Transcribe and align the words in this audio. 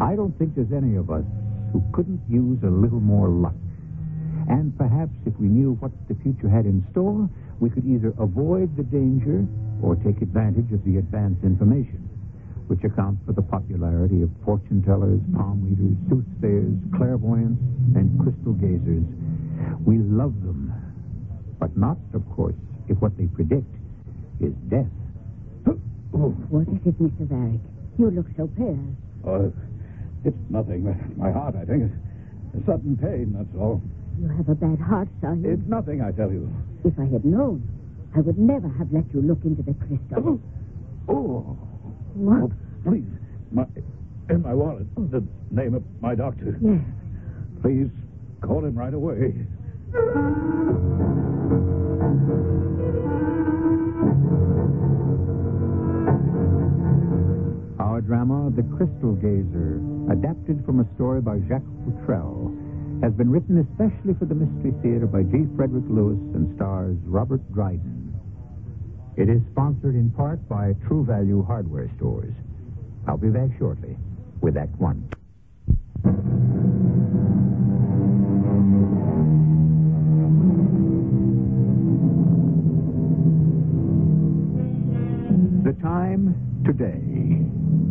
I 0.00 0.16
don't 0.16 0.36
think 0.38 0.54
there's 0.54 0.72
any 0.72 0.96
of 0.96 1.10
us 1.10 1.24
who 1.72 1.84
couldn't 1.92 2.20
use 2.28 2.58
a 2.64 2.70
little 2.70 3.00
more 3.00 3.28
luck. 3.28 3.54
And 4.48 4.76
perhaps 4.76 5.12
if 5.26 5.36
we 5.38 5.46
knew 5.46 5.74
what 5.78 5.92
the 6.08 6.16
future 6.22 6.48
had 6.48 6.64
in 6.64 6.84
store, 6.90 7.28
we 7.60 7.68
could 7.70 7.86
either 7.86 8.14
avoid 8.18 8.74
the 8.76 8.82
danger 8.82 9.46
or 9.82 9.96
take 9.96 10.22
advantage 10.22 10.72
of 10.72 10.82
the 10.84 10.96
advanced 10.96 11.44
information, 11.44 12.08
which 12.66 12.82
accounts 12.82 13.20
for 13.26 13.32
the 13.32 13.42
popularity 13.42 14.22
of 14.22 14.30
fortune 14.44 14.82
tellers, 14.82 15.20
palm 15.36 15.62
readers, 15.62 15.94
soothsayers, 16.08 16.74
clairvoyants, 16.96 17.60
and 17.94 18.18
crystal 18.18 18.54
gazers. 18.54 19.04
We 19.84 19.98
love 19.98 20.34
them, 20.42 20.72
but 21.60 21.76
not, 21.76 21.98
of 22.14 22.28
course, 22.34 22.56
if 22.88 22.98
what 22.98 23.16
they 23.18 23.26
predict 23.26 23.68
is 24.40 24.52
death. 24.68 24.88
What 26.10 26.66
is 26.66 26.80
it, 26.84 26.98
Mr. 26.98 27.28
Varick? 27.28 27.60
You 27.98 28.10
look 28.10 28.26
so 28.36 28.48
pale. 28.56 28.96
Oh, 29.24 29.52
it's 30.24 30.36
nothing. 30.50 30.84
My 31.16 31.30
heart, 31.32 31.54
I 31.56 31.64
think. 31.64 31.90
A 32.54 32.64
sudden 32.66 32.96
pain, 32.96 33.32
that's 33.36 33.54
all. 33.60 33.80
You 34.20 34.28
have 34.28 34.48
a 34.48 34.54
bad 34.54 34.78
heart, 34.80 35.08
Sahib. 35.20 35.44
It's 35.44 35.66
nothing, 35.68 36.02
I 36.02 36.10
tell 36.12 36.30
you. 36.30 36.50
If 36.84 36.98
I 36.98 37.04
had 37.04 37.24
known, 37.24 37.62
I 38.16 38.20
would 38.20 38.38
never 38.38 38.68
have 38.68 38.92
let 38.92 39.04
you 39.14 39.22
look 39.22 39.38
into 39.44 39.62
the 39.62 39.74
crystal. 39.74 40.40
Oh, 41.08 41.12
oh, 41.14 41.58
What? 42.14 42.42
oh, 42.42 42.52
please. 42.84 43.04
My, 43.52 43.64
in 44.28 44.42
my 44.42 44.52
wallet, 44.54 44.86
the 45.10 45.24
name 45.50 45.74
of 45.74 45.82
my 46.00 46.14
doctor. 46.14 46.58
Yes. 46.60 46.80
Please 47.62 47.88
call 48.42 48.64
him 48.64 48.74
right 48.76 48.94
away. 48.94 49.34
Our 57.80 58.00
drama, 58.02 58.50
The 58.54 58.62
Crystal 58.76 59.14
Gazer, 59.16 59.80
adapted 60.10 60.64
from 60.66 60.80
a 60.80 60.94
story 60.96 61.20
by 61.20 61.38
Jacques 61.48 61.62
Futrelle, 61.86 62.50
has 63.00 63.12
been 63.14 63.30
written 63.30 63.58
especially 63.58 64.12
for 64.18 64.26
the 64.26 64.34
Mystery 64.34 64.74
Theater 64.82 65.06
by 65.06 65.22
G. 65.22 65.46
Frederick 65.56 65.84
Lewis 65.88 66.18
and 66.34 66.54
stars 66.56 66.96
Robert 67.04 67.40
Dryden. 67.54 68.12
It 69.16 69.28
is 69.28 69.40
sponsored 69.52 69.94
in 69.94 70.10
part 70.10 70.46
by 70.48 70.74
True 70.86 71.04
Value 71.04 71.44
Hardware 71.44 71.88
Stores. 71.96 72.34
I'll 73.06 73.16
be 73.16 73.28
back 73.28 73.50
shortly 73.58 73.96
with 74.40 74.56
Act 74.56 74.74
One. 74.80 75.08
The 85.62 85.72
time, 85.80 86.34
today, 86.66 86.98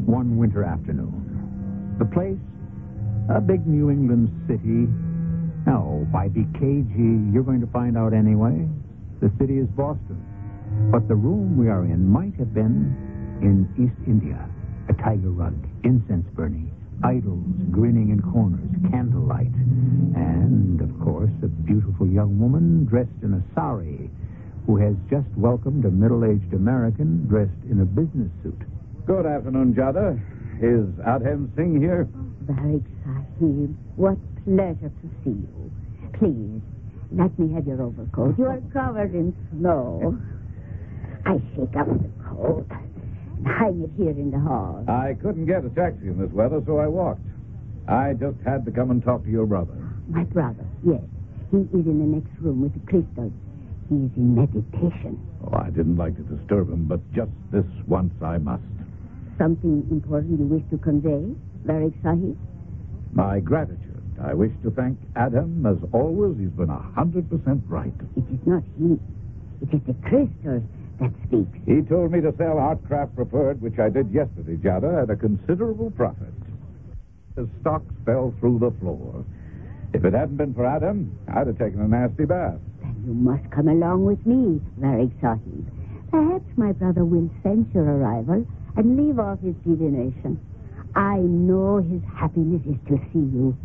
one 0.06 0.38
winter 0.38 0.64
afternoon. 0.64 1.09
The 2.00 2.06
place, 2.06 2.40
a 3.28 3.42
big 3.42 3.68
New 3.68 3.90
England 3.92 4.32
city. 4.48 4.88
No, 5.68 6.08
why 6.12 6.30
be 6.30 6.48
cagey? 6.54 7.20
You're 7.34 7.44
going 7.44 7.60
to 7.60 7.68
find 7.68 7.98
out 7.98 8.14
anyway. 8.14 8.66
The 9.20 9.30
city 9.38 9.60
is 9.60 9.68
Boston. 9.76 10.24
But 10.92 11.10
the 11.10 11.16
room 11.16 11.58
we 11.58 11.68
are 11.68 11.84
in 11.84 12.08
might 12.08 12.34
have 12.36 12.54
been 12.54 12.96
in 13.42 13.68
East 13.76 14.00
India. 14.08 14.40
A 14.88 14.94
tiger 14.94 15.30
rug, 15.30 15.54
incense 15.84 16.26
burning, 16.36 16.72
idols 17.04 17.44
grinning 17.70 18.12
in 18.12 18.22
corners, 18.32 18.72
candlelight, 18.92 19.54
and, 20.16 20.80
of 20.80 20.98
course, 21.04 21.32
a 21.44 21.48
beautiful 21.48 22.08
young 22.08 22.40
woman 22.40 22.86
dressed 22.86 23.20
in 23.24 23.34
a 23.34 23.44
sari 23.54 24.10
who 24.66 24.78
has 24.78 24.96
just 25.10 25.28
welcomed 25.36 25.84
a 25.84 25.92
middle-aged 25.92 26.54
American 26.54 27.28
dressed 27.28 27.52
in 27.70 27.82
a 27.82 27.86
business 27.86 28.32
suit. 28.42 28.62
Good 29.06 29.26
afternoon, 29.26 29.74
Jada. 29.74 30.18
Is 30.62 30.92
Adhem 31.08 31.56
Singh 31.56 31.80
here? 31.80 32.06
Varick 32.44 32.84
Sahib, 33.06 33.78
what 33.96 34.18
pleasure 34.44 34.92
to 34.92 35.08
see 35.24 35.40
you. 35.40 35.72
Please, 36.20 36.62
let 37.14 37.32
me 37.40 37.54
have 37.54 37.66
your 37.66 37.82
overcoat. 37.82 38.38
You 38.38 38.46
are 38.48 38.62
covered 38.74 39.16
in 39.16 39.34
snow. 39.52 40.20
I 41.26 41.40
shake 41.56 41.76
up 41.78 41.88
the 41.88 42.10
coat 42.28 42.68
and 42.70 43.48
hang 43.48 43.84
it 43.84 43.92
here 43.96 44.12
in 44.12 44.32
the 44.32 44.40
hall. 44.40 44.84
I 44.90 45.16
couldn't 45.22 45.46
get 45.46 45.64
a 45.64 45.70
taxi 45.70 46.08
in 46.08 46.20
this 46.20 46.32
weather, 46.32 46.62
so 46.66 46.78
I 46.78 46.88
walked. 46.88 47.22
I 47.88 48.14
just 48.14 48.38
had 48.46 48.66
to 48.66 48.72
come 48.72 48.92
and 48.92 49.02
talk 49.02 49.24
to 49.24 49.30
your 49.30 49.46
brother. 49.46 49.76
My 50.10 50.26
brother, 50.26 50.66
yes. 50.86 51.02
He 51.52 51.58
is 51.58 51.86
in 51.86 52.00
the 52.00 52.20
next 52.20 52.38
room 52.42 52.62
with 52.62 52.74
the 52.74 52.86
crystals. 52.86 53.32
He 53.88 53.96
is 53.96 54.12
in 54.18 54.36
meditation. 54.36 55.18
Oh, 55.46 55.58
I 55.58 55.70
didn't 55.70 55.96
like 55.96 56.18
to 56.18 56.24
disturb 56.24 56.70
him, 56.70 56.84
but 56.86 57.00
just 57.14 57.32
this 57.52 57.66
once 57.88 58.14
I 58.22 58.38
must. 58.38 58.64
Something 59.40 59.88
important 59.90 60.38
you 60.38 60.46
wish 60.46 60.64
to 60.70 60.78
convey, 60.78 61.34
Varick 61.66 61.94
Sahib? 62.04 62.38
My 63.14 63.40
gratitude. 63.40 64.04
I 64.22 64.34
wish 64.34 64.52
to 64.64 64.72
thank 64.72 65.00
Adam. 65.16 65.66
As 65.66 65.78
always, 65.94 66.38
he's 66.38 66.50
been 66.50 66.70
a 66.70 66.92
hundred 66.94 67.30
percent 67.30 67.64
right. 67.68 67.94
It 68.18 68.26
is 68.34 68.46
not 68.46 68.64
he. 68.78 69.00
It 69.62 69.74
is 69.74 69.80
the 69.88 69.96
crystals 70.04 70.64
that 71.00 71.12
speaks. 71.26 71.58
He 71.66 71.82
told 71.88 72.12
me 72.12 72.20
to 72.20 72.36
sell 72.38 72.60
Artcraft 72.60 73.16
Preferred, 73.16 73.62
which 73.62 73.80
I 73.80 73.88
did 73.88 74.12
yesterday, 74.12 74.58
Jada, 74.58 75.04
at 75.04 75.10
a 75.10 75.16
considerable 75.16 75.92
profit. 75.92 76.34
The 77.36 77.48
stocks 77.62 77.94
fell 78.06 78.34
through 78.42 78.60
the 78.60 78.72
floor. 78.82 79.24
If 79.94 80.04
it 80.04 80.14
hadn't 80.14 80.36
been 80.36 80.54
for 80.54 80.66
Adam, 80.66 81.18
I'd 81.30 81.48
have 81.48 81.58
taken 81.58 81.80
a 81.80 81.88
nasty 81.88 82.26
bath. 82.26 82.60
Then 82.82 83.04
you 83.08 83.14
must 83.14 83.50
come 83.52 83.70
along 83.70 84.04
with 84.04 84.20
me, 84.26 84.60
Varick 84.82 85.14
Sahib. 85.22 85.66
Perhaps 86.12 86.46
my 86.58 86.74
brother 86.74 87.06
will 87.06 87.30
sense 87.42 87.68
your 87.74 87.86
arrival 87.86 88.46
and 88.80 88.96
leave 88.96 89.20
off 89.20 89.38
his 89.42 89.56
divination. 89.68 90.40
I 90.96 91.18
know 91.18 91.84
his 91.84 92.02
happiness 92.16 92.62
is 92.64 92.80
to 92.88 92.96
see 93.12 93.28
you. 93.36 93.58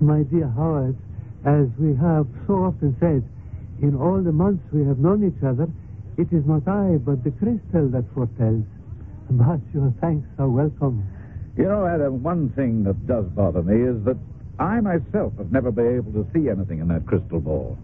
My 0.00 0.22
dear 0.30 0.46
Howard, 0.54 0.96
as 1.44 1.66
we 1.76 1.90
have 1.96 2.28
so 2.46 2.70
often 2.70 2.96
said, 3.00 3.26
in 3.82 3.96
all 3.96 4.22
the 4.22 4.30
months 4.30 4.62
we 4.72 4.86
have 4.86 4.98
known 4.98 5.26
each 5.26 5.42
other, 5.42 5.66
it 6.16 6.28
is 6.30 6.46
not 6.46 6.62
I, 6.68 6.98
but 6.98 7.24
the 7.24 7.32
crystal 7.32 7.88
that 7.88 8.04
foretells. 8.14 8.62
But 9.28 9.58
your 9.74 9.92
thanks 10.00 10.28
are 10.38 10.48
welcome. 10.48 11.02
You 11.56 11.64
know, 11.64 11.84
Adam, 11.84 12.22
one 12.22 12.50
thing 12.50 12.84
that 12.84 13.08
does 13.08 13.24
bother 13.34 13.64
me 13.64 13.90
is 13.90 14.04
that 14.04 14.18
I 14.60 14.78
myself 14.78 15.32
have 15.38 15.50
never 15.50 15.72
been 15.72 15.96
able 15.96 16.12
to 16.12 16.30
see 16.32 16.48
anything 16.48 16.78
in 16.78 16.86
that 16.88 17.06
crystal 17.06 17.40
ball. 17.40 17.76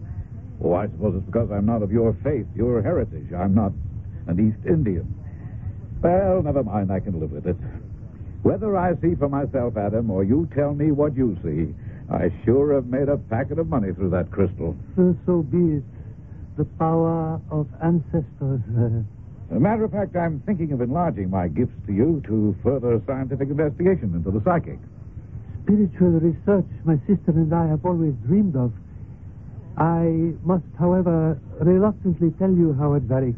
Oh, 0.63 0.73
I 0.73 0.87
suppose 0.87 1.15
it's 1.17 1.25
because 1.25 1.49
I'm 1.51 1.65
not 1.65 1.81
of 1.83 1.91
your 1.91 2.13
faith, 2.23 2.45
your 2.55 2.81
heritage. 2.81 3.31
I'm 3.33 3.53
not 3.55 3.71
an 4.27 4.39
East 4.39 4.65
Indian. 4.67 5.07
Well, 6.01 6.41
never 6.43 6.63
mind. 6.63 6.91
I 6.91 6.99
can 6.99 7.19
live 7.19 7.31
with 7.31 7.47
it. 7.47 7.55
Whether 8.43 8.77
I 8.77 8.95
see 9.01 9.15
for 9.15 9.29
myself, 9.29 9.75
Adam, 9.77 10.09
or 10.11 10.23
you 10.23 10.49
tell 10.55 10.73
me 10.73 10.91
what 10.91 11.15
you 11.15 11.37
see, 11.43 11.73
I 12.13 12.29
sure 12.45 12.73
have 12.73 12.87
made 12.87 13.09
a 13.09 13.17
packet 13.17 13.59
of 13.59 13.67
money 13.67 13.93
through 13.93 14.09
that 14.11 14.31
crystal. 14.31 14.75
So, 14.95 15.15
so 15.25 15.43
be 15.43 15.77
it. 15.77 15.83
The 16.57 16.65
power 16.77 17.39
of 17.51 17.67
ancestors. 17.83 18.25
uh, 18.75 19.03
As 19.51 19.57
a 19.57 19.59
matter 19.59 19.83
of 19.85 19.91
fact, 19.91 20.15
I'm 20.15 20.41
thinking 20.45 20.71
of 20.73 20.81
enlarging 20.81 21.29
my 21.29 21.47
gifts 21.47 21.75
to 21.87 21.93
you 21.93 22.21
to 22.27 22.55
further 22.63 23.01
scientific 23.07 23.49
investigation 23.49 24.13
into 24.15 24.31
the 24.31 24.41
psychic. 24.43 24.79
spiritual 25.63 26.19
research 26.19 26.65
my 26.83 26.95
sister 27.07 27.31
and 27.31 27.53
I 27.53 27.67
have 27.67 27.85
always 27.85 28.13
dreamed 28.27 28.55
of. 28.55 28.73
I 29.79 30.35
must, 30.43 30.65
however, 30.77 31.39
reluctantly 31.61 32.31
tell 32.37 32.51
you, 32.51 32.73
Howard 32.73 33.03
Varick, 33.07 33.35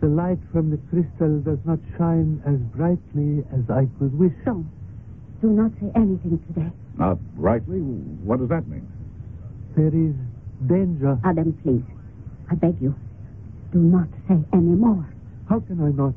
the 0.00 0.08
light 0.08 0.38
from 0.50 0.70
the 0.70 0.78
crystal 0.88 1.40
does 1.40 1.58
not 1.64 1.78
shine 1.98 2.42
as 2.46 2.56
brightly 2.76 3.44
as 3.52 3.68
I 3.68 3.86
could 3.98 4.18
wish. 4.18 4.32
Don't. 4.44 4.66
Do 5.42 5.48
not 5.48 5.72
say 5.80 5.92
anything 5.94 6.42
today. 6.48 6.72
Not 6.96 7.18
brightly? 7.36 7.80
What 8.24 8.40
does 8.40 8.48
that 8.48 8.66
mean? 8.68 8.88
There 9.76 9.88
is 9.92 10.16
danger. 10.66 11.18
Ah, 11.22 11.30
Adam, 11.30 11.52
please. 11.62 11.84
I 12.50 12.54
beg 12.54 12.80
you. 12.80 12.94
Do 13.72 13.78
not 13.78 14.08
say 14.28 14.36
any 14.54 14.72
more. 14.80 15.06
How 15.48 15.60
can 15.60 15.82
I 15.84 15.90
not? 15.92 16.14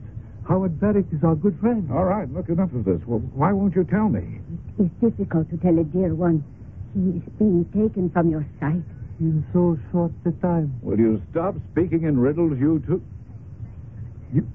Howard 0.48 0.80
Varick 0.80 1.12
is 1.14 1.24
our 1.24 1.36
good 1.36 1.60
friend. 1.60 1.92
All 1.92 2.06
right, 2.06 2.32
look, 2.32 2.48
enough 2.48 2.74
of 2.74 2.86
this. 2.86 3.02
Well, 3.06 3.20
why 3.36 3.52
won't 3.52 3.76
you 3.76 3.84
tell 3.84 4.08
me? 4.08 4.40
It 4.80 4.84
is 4.84 4.90
difficult 5.02 5.50
to 5.52 5.58
tell 5.58 5.78
a 5.78 5.84
dear 5.84 6.16
one. 6.16 6.44
He 6.96 7.20
is 7.20 7.24
being 7.38 7.66
taken 7.76 8.10
from 8.10 8.30
your 8.30 8.46
sight. 8.60 8.84
In 9.20 9.46
so 9.52 9.78
short 9.92 10.14
a 10.26 10.32
time. 10.42 10.80
Will 10.82 10.98
you 10.98 11.22
stop 11.32 11.56
speaking 11.72 12.04
in 12.04 12.18
riddles, 12.18 12.58
you 12.58 12.82
two? 12.88 13.04
You, 14.34 14.48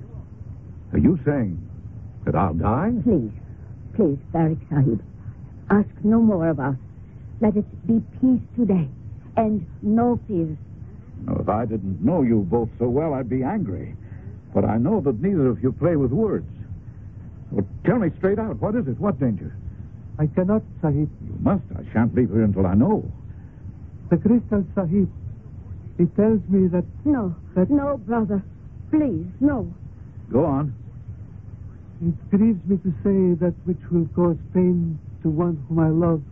are 0.93 0.99
you 0.99 1.19
saying 1.27 1.59
that 2.25 2.35
I'll 2.35 2.55
die? 2.55 2.93
Please, 3.03 3.31
please, 3.95 4.19
Varick 4.33 4.59
Sahib. 4.71 5.05
Ask 5.69 5.89
no 6.03 6.19
more 6.21 6.49
of 6.49 6.61
us. 6.61 6.77
Let 7.43 7.57
it 7.57 7.87
be 7.87 8.01
peace 8.23 8.41
today, 8.57 8.89
and 9.37 9.67
no 9.83 10.19
fears. 10.27 10.57
Now, 11.27 11.37
if 11.41 11.49
I 11.49 11.67
didn't 11.67 12.03
know 12.03 12.23
you 12.23 12.47
both 12.49 12.71
so 12.79 12.89
well, 12.89 13.13
I'd 13.13 13.29
be 13.29 13.43
angry. 13.43 13.95
But 14.55 14.65
I 14.65 14.79
know 14.79 15.03
that 15.03 15.21
neither 15.21 15.49
of 15.49 15.63
you 15.63 15.73
play 15.73 15.97
with 15.97 16.11
words. 16.11 16.49
Well, 17.51 17.67
tell 17.85 17.99
me 17.99 18.09
straight 18.17 18.39
out. 18.39 18.63
What 18.63 18.77
is 18.77 18.89
it? 18.89 18.99
What 18.99 19.21
danger? 19.21 19.55
I 20.19 20.27
cannot, 20.27 20.63
Sahib. 20.81 21.11
You 21.23 21.37
must. 21.41 21.65
I 21.77 21.83
shan't 21.93 22.15
leave 22.15 22.31
here 22.31 22.45
until 22.45 22.67
I 22.67 22.73
know. 22.73 23.13
The 24.11 24.17
crystal, 24.19 24.65
Sahib. 24.75 25.09
he 25.99 26.07
tells 26.17 26.41
me 26.49 26.69
that 26.69 26.85
No, 27.05 27.35
That- 27.55 27.71
no, 27.71 27.97
brother. 27.99 28.43
Please, 28.91 29.27
no. 29.41 29.73
Go 30.31 30.45
on. 30.45 30.75
It 32.01 32.15
grieves 32.31 32.65
me 32.67 32.77
to 32.79 32.91
say 33.03 33.35
that 33.41 33.55
which 33.65 33.81
will 33.91 34.07
cause 34.15 34.37
pain 34.53 34.99
to 35.23 35.31
one 35.31 35.57
whom 35.69 35.79
I 35.79 35.89
love, 35.89 36.23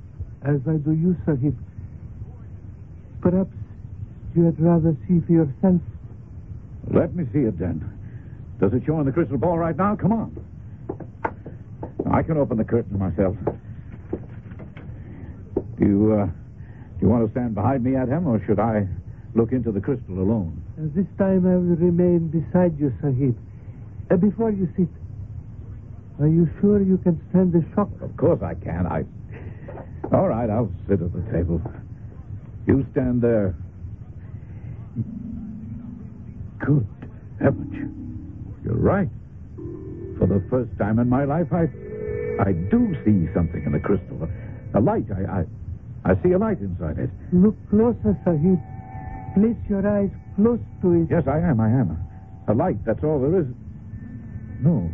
as 0.42 0.60
I 0.66 0.76
do 0.76 0.92
you, 0.92 1.16
Sahib. 1.24 1.56
Perhaps 3.20 3.54
you 4.34 4.44
had 4.44 4.60
rather 4.60 4.96
see 5.08 5.20
for 5.20 5.32
yourself. 5.32 5.80
Let 6.92 7.14
me 7.14 7.24
see 7.32 7.40
it 7.40 7.58
then. 7.58 7.82
Does 8.60 8.72
it 8.74 8.82
show 8.84 8.96
on 8.96 9.06
the 9.06 9.12
crystal 9.12 9.38
ball 9.38 9.58
right 9.58 9.76
now? 9.76 9.96
Come 9.96 10.12
on. 10.12 10.36
I 12.10 12.22
can 12.22 12.36
open 12.36 12.58
the 12.58 12.64
curtain 12.64 12.98
myself. 12.98 13.36
Do 15.78 15.86
you, 15.86 16.12
uh, 16.12 16.26
do 16.26 16.41
you 17.02 17.08
want 17.08 17.26
to 17.26 17.30
stand 17.32 17.54
behind 17.54 17.82
me, 17.82 17.92
Adhem, 17.92 18.26
or 18.26 18.40
should 18.46 18.60
I 18.60 18.86
look 19.34 19.50
into 19.50 19.72
the 19.72 19.80
crystal 19.80 20.18
alone? 20.20 20.62
This 20.94 21.06
time 21.18 21.44
I 21.44 21.56
will 21.56 21.76
remain 21.76 22.28
beside 22.28 22.78
you, 22.78 22.94
Sahib. 23.02 23.36
Uh, 24.10 24.16
before 24.16 24.50
you 24.52 24.68
sit, 24.76 24.88
are 26.20 26.28
you 26.28 26.48
sure 26.60 26.80
you 26.80 26.98
can 26.98 27.20
stand 27.30 27.52
the 27.52 27.64
shock? 27.74 27.90
Of 28.00 28.16
course 28.16 28.40
I 28.40 28.54
can. 28.54 28.86
I. 28.86 29.02
All 30.14 30.28
right, 30.28 30.48
I'll 30.48 30.70
sit 30.88 31.02
at 31.02 31.12
the 31.12 31.22
table. 31.32 31.60
You 32.66 32.86
stand 32.92 33.20
there. 33.20 33.56
Good 36.64 36.86
heavens. 37.40 37.74
You're 38.64 38.76
right. 38.76 39.08
For 40.18 40.26
the 40.28 40.44
first 40.48 40.70
time 40.78 41.00
in 41.00 41.08
my 41.08 41.24
life, 41.24 41.48
I 41.52 41.66
I 42.40 42.52
do 42.52 42.94
see 43.04 43.26
something 43.34 43.64
in 43.66 43.72
the 43.72 43.80
crystal. 43.80 44.28
A 44.74 44.80
light. 44.80 45.06
I 45.10 45.40
I, 45.40 45.44
I 46.04 46.14
see 46.22 46.32
a 46.32 46.38
light 46.38 46.58
inside 46.58 46.98
it. 46.98 47.10
Look 47.32 47.54
closer, 47.70 48.18
Sahib. 48.24 48.58
Place 49.34 49.56
your 49.68 49.86
eyes 49.86 50.10
close 50.36 50.60
to 50.82 50.92
it. 50.94 51.08
Yes, 51.10 51.24
I 51.26 51.38
am. 51.38 51.60
I 51.60 51.68
am. 51.68 51.96
A 52.48 52.54
light. 52.54 52.84
That's 52.84 53.02
all 53.04 53.20
there 53.20 53.40
is. 53.40 53.46
No. 54.60 54.90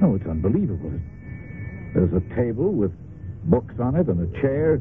No, 0.00 0.14
it's 0.14 0.26
unbelievable. 0.26 0.92
There's 1.94 2.12
a 2.12 2.34
table 2.34 2.72
with 2.72 2.92
books 3.44 3.74
on 3.78 3.96
it 3.96 4.08
and 4.08 4.20
a 4.20 4.40
chair. 4.40 4.80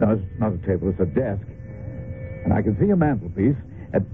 No, 0.00 0.12
it's 0.12 0.40
not 0.40 0.52
a 0.52 0.58
table. 0.66 0.90
It's 0.90 1.00
a 1.00 1.06
desk. 1.06 1.46
And 2.44 2.52
I 2.52 2.62
can 2.62 2.76
see 2.80 2.90
a 2.90 2.96
mantelpiece. 2.96 3.56
And... 3.92 4.06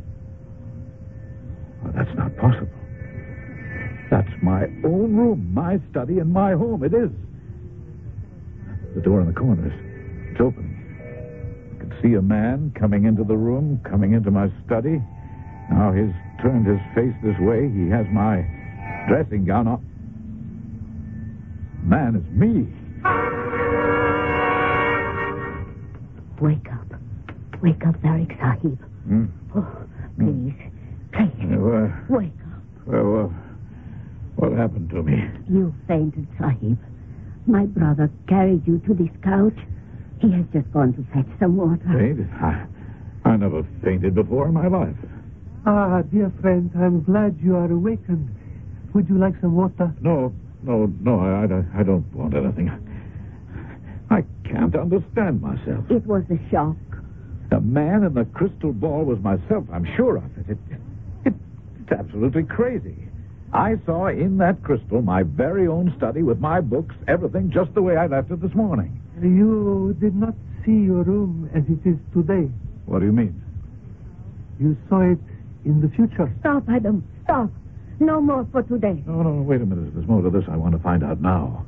Oh, 1.84 1.92
that's 1.94 2.14
not 2.16 2.36
possible. 2.36 2.68
That's 4.10 4.30
my 4.42 4.64
own 4.84 5.16
room, 5.16 5.50
my 5.52 5.80
study, 5.90 6.18
and 6.18 6.32
my 6.32 6.52
home. 6.52 6.84
It 6.84 6.92
is. 6.92 7.10
The 8.94 9.00
door 9.00 9.20
in 9.20 9.26
the 9.26 9.32
corner 9.32 9.66
is 9.66 9.85
open. 10.40 10.72
I 11.74 11.78
can 11.80 11.92
see 12.02 12.14
a 12.14 12.22
man 12.22 12.72
coming 12.78 13.04
into 13.04 13.24
the 13.24 13.36
room, 13.36 13.80
coming 13.88 14.12
into 14.12 14.30
my 14.30 14.48
study. 14.64 15.02
Now 15.70 15.92
he's 15.92 16.12
turned 16.42 16.66
his 16.66 16.80
face 16.94 17.14
this 17.22 17.36
way. 17.40 17.68
He 17.70 17.88
has 17.90 18.06
my 18.12 18.44
dressing 19.08 19.44
gown 19.44 19.66
on. 19.68 19.82
Man, 21.82 22.16
it's 22.16 22.30
me. 22.34 22.66
Wake 26.40 26.66
up. 26.70 27.00
Wake 27.62 27.86
up, 27.86 27.96
Varick 28.02 28.36
Sahib. 28.38 28.78
Hmm? 29.06 29.24
Oh, 29.56 29.66
please. 30.18 30.54
Please. 31.12 31.52
Uh, 31.54 31.58
well, 31.58 31.92
Wake 32.10 32.32
up. 32.52 32.62
well, 32.86 33.04
well, 33.04 33.34
what 34.36 34.52
happened 34.52 34.90
to 34.90 35.02
me? 35.02 35.16
You 35.48 35.74
fainted, 35.88 36.26
Sahib. 36.38 36.76
My 37.46 37.64
brother 37.64 38.10
carried 38.28 38.66
you 38.66 38.78
to 38.86 38.94
this 38.94 39.08
couch. 39.22 39.56
He 40.20 40.30
has 40.32 40.44
just 40.52 40.70
gone 40.72 40.92
to 40.94 41.04
fetch 41.12 41.26
some 41.38 41.56
water. 41.56 41.82
Fainted? 41.84 42.28
I, 42.40 42.66
I 43.24 43.36
never 43.36 43.66
fainted 43.84 44.14
before 44.14 44.48
in 44.48 44.54
my 44.54 44.68
life. 44.68 44.96
Ah, 45.66 46.02
dear 46.02 46.32
friend, 46.40 46.70
I'm 46.76 47.02
glad 47.02 47.38
you 47.42 47.56
are 47.56 47.70
awakened. 47.70 48.30
Would 48.94 49.08
you 49.08 49.18
like 49.18 49.34
some 49.40 49.54
water? 49.56 49.92
No, 50.00 50.32
no, 50.62 50.86
no, 51.00 51.20
I, 51.20 51.44
I, 51.44 51.80
I 51.80 51.82
don't 51.82 52.06
want 52.14 52.34
anything. 52.34 52.70
I 54.10 54.24
can't 54.44 54.74
understand 54.74 55.42
myself. 55.42 55.84
It 55.90 56.06
was 56.06 56.22
a 56.30 56.50
shock. 56.50 56.76
The 57.50 57.60
man 57.60 58.04
in 58.04 58.14
the 58.14 58.24
crystal 58.24 58.72
ball 58.72 59.04
was 59.04 59.18
myself. 59.20 59.64
I'm 59.72 59.86
sure 59.96 60.16
of 60.16 60.24
it. 60.38 60.50
It, 60.50 60.58
it. 61.26 61.34
It's 61.80 61.92
absolutely 61.92 62.44
crazy. 62.44 62.96
I 63.52 63.76
saw 63.84 64.08
in 64.08 64.38
that 64.38 64.62
crystal 64.62 65.02
my 65.02 65.22
very 65.22 65.66
own 65.66 65.92
study 65.96 66.22
with 66.22 66.40
my 66.40 66.60
books, 66.60 66.94
everything 67.06 67.50
just 67.50 67.74
the 67.74 67.82
way 67.82 67.96
I 67.96 68.06
left 68.06 68.30
it 68.30 68.40
this 68.40 68.54
morning. 68.54 69.00
You 69.22 69.96
did 70.00 70.14
not 70.14 70.34
see 70.64 70.72
your 70.72 71.02
room 71.02 71.48
as 71.54 71.62
it 71.68 71.88
is 71.88 71.96
today. 72.12 72.50
What 72.84 73.00
do 73.00 73.06
you 73.06 73.12
mean? 73.12 73.42
You 74.60 74.76
saw 74.88 75.00
it 75.00 75.18
in 75.64 75.80
the 75.80 75.88
future. 75.88 76.32
Stop, 76.40 76.64
Adam. 76.68 77.04
Stop. 77.24 77.50
No 77.98 78.20
more 78.20 78.46
for 78.52 78.62
today. 78.62 79.02
No, 79.06 79.22
no, 79.22 79.42
wait 79.42 79.62
a 79.62 79.66
minute. 79.66 79.94
There's 79.94 80.06
more 80.06 80.20
to 80.22 80.30
this 80.30 80.44
I 80.50 80.56
want 80.56 80.76
to 80.76 80.82
find 80.82 81.02
out 81.02 81.20
now. 81.20 81.64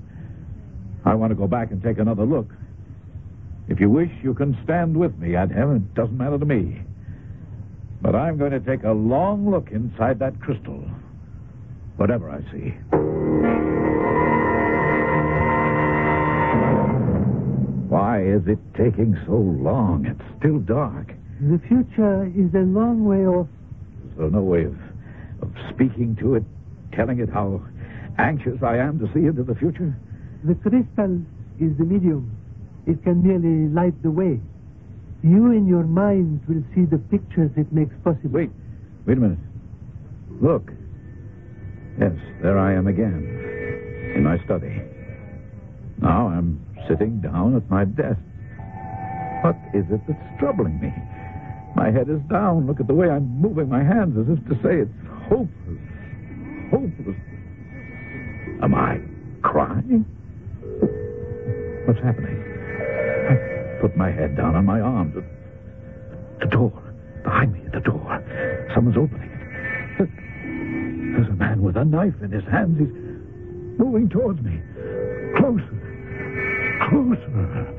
I 1.05 1.15
want 1.15 1.31
to 1.31 1.35
go 1.35 1.47
back 1.47 1.71
and 1.71 1.83
take 1.83 1.99
another 1.99 2.25
look. 2.25 2.51
If 3.69 3.81
you 3.81 3.89
wish, 3.89 4.11
you 4.23 4.35
can 4.35 4.57
stand 4.65 4.97
with 4.97 5.17
me, 5.19 5.29
Adhem. 5.31 5.77
It 5.77 5.95
doesn't 5.95 6.17
matter 6.17 6.39
to 6.39 6.45
me. 6.45 6.83
But 8.03 8.15
I'm 8.15 8.37
going 8.37 8.53
to 8.53 8.61
take 8.61 8.85
a 8.85 8.93
long 8.93 9.51
look 9.51 9.71
inside 9.71 10.19
that 10.19 10.39
crystal. 10.41 10.85
Whatever 11.97 12.31
I 12.31 12.41
see. 12.53 12.75
Why 17.89 18.23
is 18.23 18.43
it 18.47 18.59
taking 18.77 19.17
so 19.27 19.33
long? 19.33 20.05
It's 20.05 20.39
still 20.39 20.59
dark. 20.59 21.09
The 21.41 21.59
future 21.69 22.27
is 22.37 22.53
a 22.55 22.67
long 22.67 23.05
way 23.05 23.25
off. 23.25 23.49
Is 24.11 24.19
there 24.19 24.31
no 24.31 24.43
way 24.43 24.65
of, 24.65 24.77
of 25.41 25.51
speaking 25.73 26.17
to 26.21 26.35
it, 26.35 26.45
telling 26.93 27.21
it 27.21 27.31
how 27.31 27.63
anxious 28.19 28.63
I 28.63 28.77
am 28.77 28.99
to 28.99 29.07
see 29.15 29.27
into 29.27 29.43
the 29.43 29.55
future? 29.55 29.97
The 30.45 30.55
crystal 30.55 31.23
is 31.59 31.77
the 31.79 31.85
medium. 31.85 32.37
It 32.87 33.03
can 33.05 33.23
merely 33.23 33.73
light 33.73 34.01
the 34.03 34.11
way. 34.11 34.41
You 35.23 35.53
in 35.53 35.67
your 35.67 35.85
mind 35.85 36.43
will 36.47 36.63
see 36.75 36.85
the 36.85 36.99
pictures 36.99 37.51
it 37.57 37.73
makes 37.73 37.95
possible. 38.05 38.31
Wait, 38.31 38.51
wait 39.07 39.17
a 39.17 39.21
minute. 39.21 39.39
Look. 40.43 40.71
Yes, 41.99 42.13
there 42.43 42.59
I 42.59 42.75
am 42.75 42.87
again, 42.87 44.15
in 44.15 44.23
my 44.23 44.39
study. 44.45 44.83
Now 46.01 46.29
I'm 46.29 46.65
sitting 46.89 47.21
down 47.21 47.55
at 47.57 47.69
my 47.71 47.85
desk. 47.85 48.19
What 49.43 49.57
is 49.75 49.85
it 49.91 50.01
that's 50.09 50.41
troubling 50.41 50.81
me? 50.81 50.93
My 51.77 51.91
head 51.91 52.09
is 52.09 52.21
down. 52.29 52.67
Look 52.67 52.81
at 52.81 52.87
the 52.89 52.95
way 52.95 53.09
I'm 53.09 53.41
moving 53.41 53.69
my 53.69 53.85
hands 53.85 54.17
as 54.19 54.27
if 54.37 54.45
to 54.49 54.55
say 54.63 54.83
it's 54.83 54.91
hopeless. 55.29 55.79
Hopeless. 56.71 57.17
Am 58.63 58.75
I 58.75 59.01
crying? 59.43 60.05
What's 61.87 62.01
happening? 62.01 62.43
I 63.31 63.81
put 63.81 63.97
my 63.97 64.11
head 64.11 64.37
down 64.37 64.57
on 64.57 64.65
my 64.65 64.81
arms. 64.81 65.15
The 66.41 66.47
door. 66.47 66.73
Behind 67.23 67.53
me, 67.53 67.61
the 67.73 67.81
door. 67.81 68.25
Someone's 68.75 68.97
opening 68.97 69.31
it. 69.31 70.09
There's 71.15 71.29
a 71.29 71.35
man 71.35 71.63
with 71.63 71.77
a 71.77 71.85
knife 71.85 72.15
in 72.23 72.31
his 72.31 72.45
hands. 72.45 72.79
He's 72.79 73.79
moving 73.79 74.09
towards 74.09 74.41
me. 74.43 74.61
Closer. 75.37 75.88
Closer. 76.81 77.75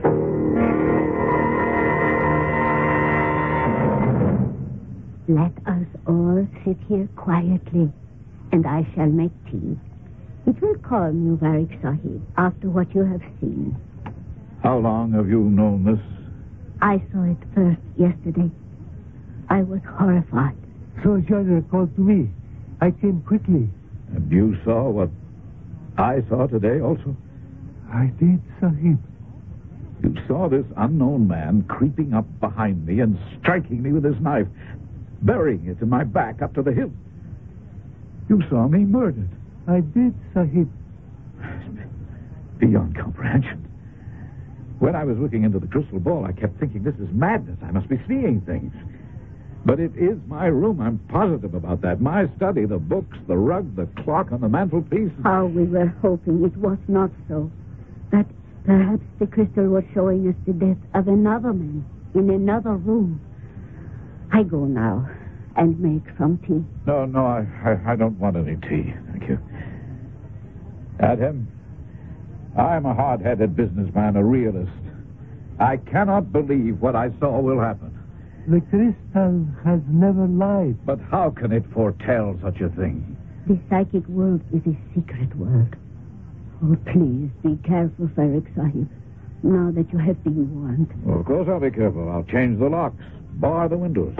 Let 5.27 5.53
us 5.68 5.88
all 6.08 6.48
sit 6.65 6.77
here 6.88 7.08
quietly, 7.15 7.91
and 8.51 8.65
I 8.65 8.88
shall 8.96 9.08
make 9.08 9.32
tea. 9.46 9.77
It 10.48 10.60
will 10.62 10.75
calm 10.77 11.25
you, 11.25 11.38
Varick 11.38 11.79
Sahib, 11.82 12.22
after 12.38 12.70
what 12.70 12.94
you 12.96 13.03
have 13.06 13.22
seen. 13.39 13.77
How 14.63 14.77
long 14.79 15.12
have 15.13 15.29
you 15.29 15.41
known 15.41 15.84
this? 15.86 16.00
I 16.82 17.01
saw 17.12 17.24
it 17.24 17.38
first 17.53 17.79
yesterday. 17.98 18.50
I 19.50 19.63
was 19.63 19.82
horrified. 19.98 20.58
So 21.03 21.20
Judge 21.20 21.70
called 21.70 21.96
to 21.96 22.01
me. 22.01 22.29
I 22.82 22.91
came 22.91 23.22
quickly. 23.22 23.70
And 24.13 24.32
you 24.32 24.58
saw 24.65 24.89
what 24.89 25.10
I 25.98 26.22
saw 26.29 26.48
today 26.48 26.82
also? 26.82 27.15
I 27.91 28.12
did, 28.19 28.41
Sahib. 28.60 29.00
You 30.03 30.15
saw 30.27 30.48
this 30.48 30.65
unknown 30.77 31.27
man 31.27 31.63
creeping 31.67 32.13
up 32.13 32.25
behind 32.39 32.86
me 32.86 33.00
and 33.01 33.17
striking 33.41 33.81
me 33.81 33.91
with 33.91 34.03
his 34.03 34.19
knife, 34.22 34.48
burying 35.22 35.65
it 35.67 35.81
in 35.81 35.89
my 35.89 36.03
back 36.03 36.41
up 36.41 36.53
to 36.55 36.62
the 36.62 36.72
hilt. 36.72 36.91
You 38.29 38.41
saw 38.50 38.67
me 38.67 38.79
murdered. 38.79 39.29
I 39.67 39.81
did, 39.81 40.13
Sahib. 40.34 40.69
Beyond 42.60 42.98
comprehension. 42.98 43.65
When 44.79 44.96
I 44.96 45.03
was 45.03 45.17
looking 45.17 45.43
into 45.43 45.60
the 45.60 45.67
crystal 45.67 46.00
ball, 46.00 46.25
I 46.25 46.31
kept 46.31 46.60
thinking, 46.60 46.84
this 46.84 46.96
is 46.96 47.10
madness. 47.12 47.58
I 47.62 47.72
must 47.72 47.89
be 47.89 48.00
seeing 48.08 48.41
things. 48.41 48.74
But 49.65 49.79
it 49.79 49.91
is 49.98 50.17
my 50.27 50.46
room. 50.46 50.79
I'm 50.79 51.00
positive 51.10 51.53
about 51.53 51.81
that. 51.81 52.00
My 52.00 52.27
study, 52.38 52.65
the 52.65 52.77
books, 52.77 53.17
the 53.27 53.36
rug, 53.36 53.75
the 53.75 53.88
clock 54.03 54.31
on 54.31 54.39
the 54.39 54.48
mantelpiece. 54.48 55.12
How 55.24 55.48
we 55.48 55.63
were 55.63 55.93
hoping 56.01 56.46
it 56.46 56.55
was 56.55 56.77
not 56.88 57.12
so. 57.27 57.51
That 58.12 58.25
perhaps 58.66 59.04
the 59.20 59.28
crystal 59.28 59.68
was 59.68 59.84
showing 59.94 60.28
us 60.28 60.36
the 60.46 60.54
death 60.54 60.78
of 60.94 61.08
another 61.08 61.54
man 61.54 61.86
in 62.16 62.30
another 62.30 62.75
room. 62.75 63.22
I 64.32 64.44
go 64.44 64.66
now. 64.66 65.10
and 65.60 65.80
make 65.80 66.04
some 66.18 66.38
tea. 66.48 66.63
No, 66.88 67.06
no, 67.06 67.25
I, 67.25 67.46
I, 67.66 67.92
I 67.92 67.96
don't 67.96 68.18
want 68.18 68.38
any 68.38 68.56
tea. 68.56 68.94
Thank 69.12 69.28
you. 69.28 69.38
Adam, 71.01 71.48
I'm 72.58 72.86
a 72.86 72.94
hard 72.94 73.22
headed 73.22 73.56
businessman, 73.56 74.16
a 74.16 74.24
realist. 74.24 74.72
I 75.60 75.78
cannot 75.78 76.32
believe 76.32 76.80
what 76.80 76.96
I 76.96 77.10
saw 77.20 77.39
will 77.42 77.60
happen. 77.60 77.94
The 78.48 78.62
crystal 78.70 79.46
has 79.66 79.82
never 79.89 80.28
lied. 80.28 80.78
But 80.86 81.00
how 81.12 81.30
can 81.32 81.51
it 81.51 81.66
foretell 81.74 82.39
such 82.42 82.62
a 82.62 82.70
thing? 82.70 83.18
The 83.48 83.60
psychic 83.70 84.08
world 84.08 84.42
is 84.54 84.62
a 84.66 84.78
secret 84.96 85.36
world. 85.36 85.75
Oh, 86.62 86.75
please 86.92 87.30
be 87.44 87.58
careful, 87.66 88.08
Varick 88.16 88.46
Sahib. 88.56 88.89
Now 89.44 89.72
that 89.72 89.92
you 89.94 90.00
have 90.00 90.22
been 90.24 90.62
warned. 90.62 90.92
Well, 91.06 91.22
of 91.22 91.25
course 91.25 91.48
I'll 91.50 91.60
be 91.62 91.72
careful. 91.72 92.10
I'll 92.10 92.24
change 92.24 92.60
the 92.60 92.68
locks, 92.68 93.01
bar 93.36 93.70
the 93.70 93.78
windows. 93.78 94.13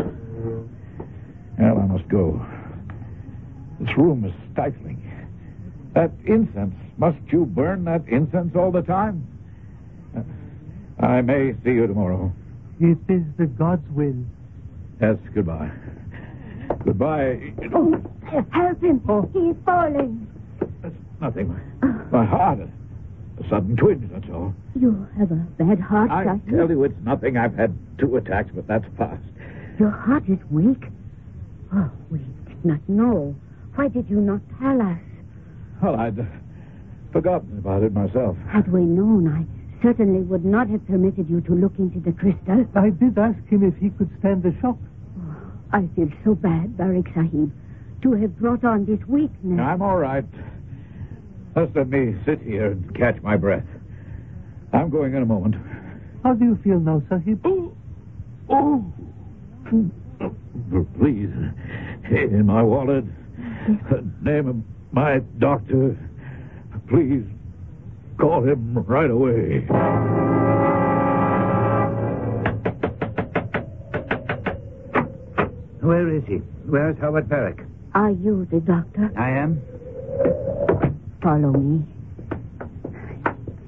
Well, 1.58 1.77
I 1.77 1.86
must 1.86 2.08
go. 2.08 2.46
This 3.81 3.96
room 3.98 4.24
is 4.24 4.34
stifling. 4.53 5.01
That 5.93 6.12
incense, 6.25 6.75
must 6.98 7.17
you 7.31 7.46
burn 7.46 7.84
that 7.86 8.08
incense 8.08 8.55
all 8.55 8.72
the 8.72 8.81
time? 8.84 9.27
Uh, 10.15 10.22
I 11.05 11.22
may 11.22 11.53
see 11.65 11.72
you 11.72 11.88
tomorrow. 11.88 12.31
It 12.79 12.98
is 13.10 13.24
the 13.38 13.48
God's 13.48 13.89
will. 13.91 14.15
Yes, 15.01 15.17
goodbye. 15.34 15.72
Goodbye. 16.86 17.53
Oh, 17.74 18.01
help 18.53 18.81
him. 18.81 19.01
He's 19.34 19.55
falling. 19.65 20.27
That's 20.81 20.96
nothing. 21.19 21.60
My 22.12 22.25
heart, 22.25 22.60
a 22.60 23.50
sudden 23.50 23.75
twinge, 23.78 24.10
that's 24.12 24.25
all. 24.34 24.54
You 24.80 25.08
have 25.18 25.32
a 25.32 25.36
bad 25.58 25.80
heart, 25.80 26.10
I 26.12 26.25
Sahib. 26.25 26.50
tell 26.50 26.70
you, 26.70 26.84
it's 26.84 26.96
nothing. 27.04 27.38
I've 27.38 27.56
had 27.56 27.75
two 27.98 28.18
attacks, 28.18 28.50
but 28.54 28.68
that's 28.68 28.86
past. 28.98 29.22
Your 29.80 29.92
heart 29.92 30.24
is 30.28 30.39
weak. 30.50 30.86
Oh, 31.74 31.89
we 32.10 32.20
did 32.48 32.66
not 32.66 32.80
know. 32.89 33.36
Why 33.75 33.88
did 33.88 34.10
you 34.10 34.20
not 34.22 34.42
tell 34.60 34.82
us? 34.82 34.98
Well, 35.82 35.96
I'd 35.96 36.20
uh, 36.20 36.24
forgotten 37.13 37.58
about 37.60 37.84
it 37.84 37.94
myself. 37.94 38.36
Had 38.51 38.72
we 38.72 38.82
known, 38.82 39.28
I 39.30 39.46
certainly 39.84 40.22
would 40.22 40.44
not 40.44 40.68
have 40.70 40.86
permitted 40.88 41.30
you 41.30 41.42
to 41.42 41.54
look 41.54 41.74
into 41.78 42.00
the 42.00 42.12
crystal. 42.12 42.66
I 42.75 42.89
did 42.89 43.18
ask 43.18 43.38
him 43.48 43.63
if 43.63 43.78
he 43.78 43.92
could 43.92 44.10
stand 44.20 44.44
the 44.44 44.54
shock. 44.62 44.78
I 45.72 45.88
feel 45.96 46.10
so 46.25 46.34
bad, 46.36 46.75
Varick 46.75 47.13
Sahib, 47.13 47.51
to 48.01 48.13
have 48.13 48.38
brought 48.39 48.66
on 48.66 48.86
this 48.86 49.00
weakness. 49.08 49.60
I'm 49.62 49.82
all 49.84 49.98
right. 49.98 50.25
Just 51.60 51.75
let 51.75 51.89
me 51.89 52.16
sit 52.25 52.42
here 52.42 52.72
and 52.72 52.96
catch 52.96 53.22
my 53.22 53.36
breath. 53.36 53.66
I'm 54.72 54.89
going 54.89 55.13
in 55.13 55.24
a 55.24 55.25
moment. 55.25 55.56
How 56.24 56.34
do 56.34 56.46
you 56.46 56.58
feel 56.63 56.80
now, 56.80 57.04
Sahib? 57.10 57.42
Oh, 57.44 57.75
oh. 58.50 58.86
Please, 60.98 61.30
in 62.10 62.46
my 62.46 62.63
wallet, 62.63 63.04
name 64.22 64.48
of 64.48 64.56
my 64.94 65.20
doctor. 65.39 65.98
Please 66.88 67.25
call 68.18 68.42
him 68.42 68.78
right 68.88 69.12
away. 69.12 69.66
Where 75.82 76.16
is 76.16 76.24
he? 76.25 76.36
Where's 76.68 76.98
Howard 77.00 77.28
Varick? 77.28 77.66
Are 77.96 78.12
you 78.12 78.48
the 78.50 78.62
doctor? 78.62 79.12
I 79.18 79.32
am. 79.32 79.62
Follow 81.21 81.51
me. 81.51 81.83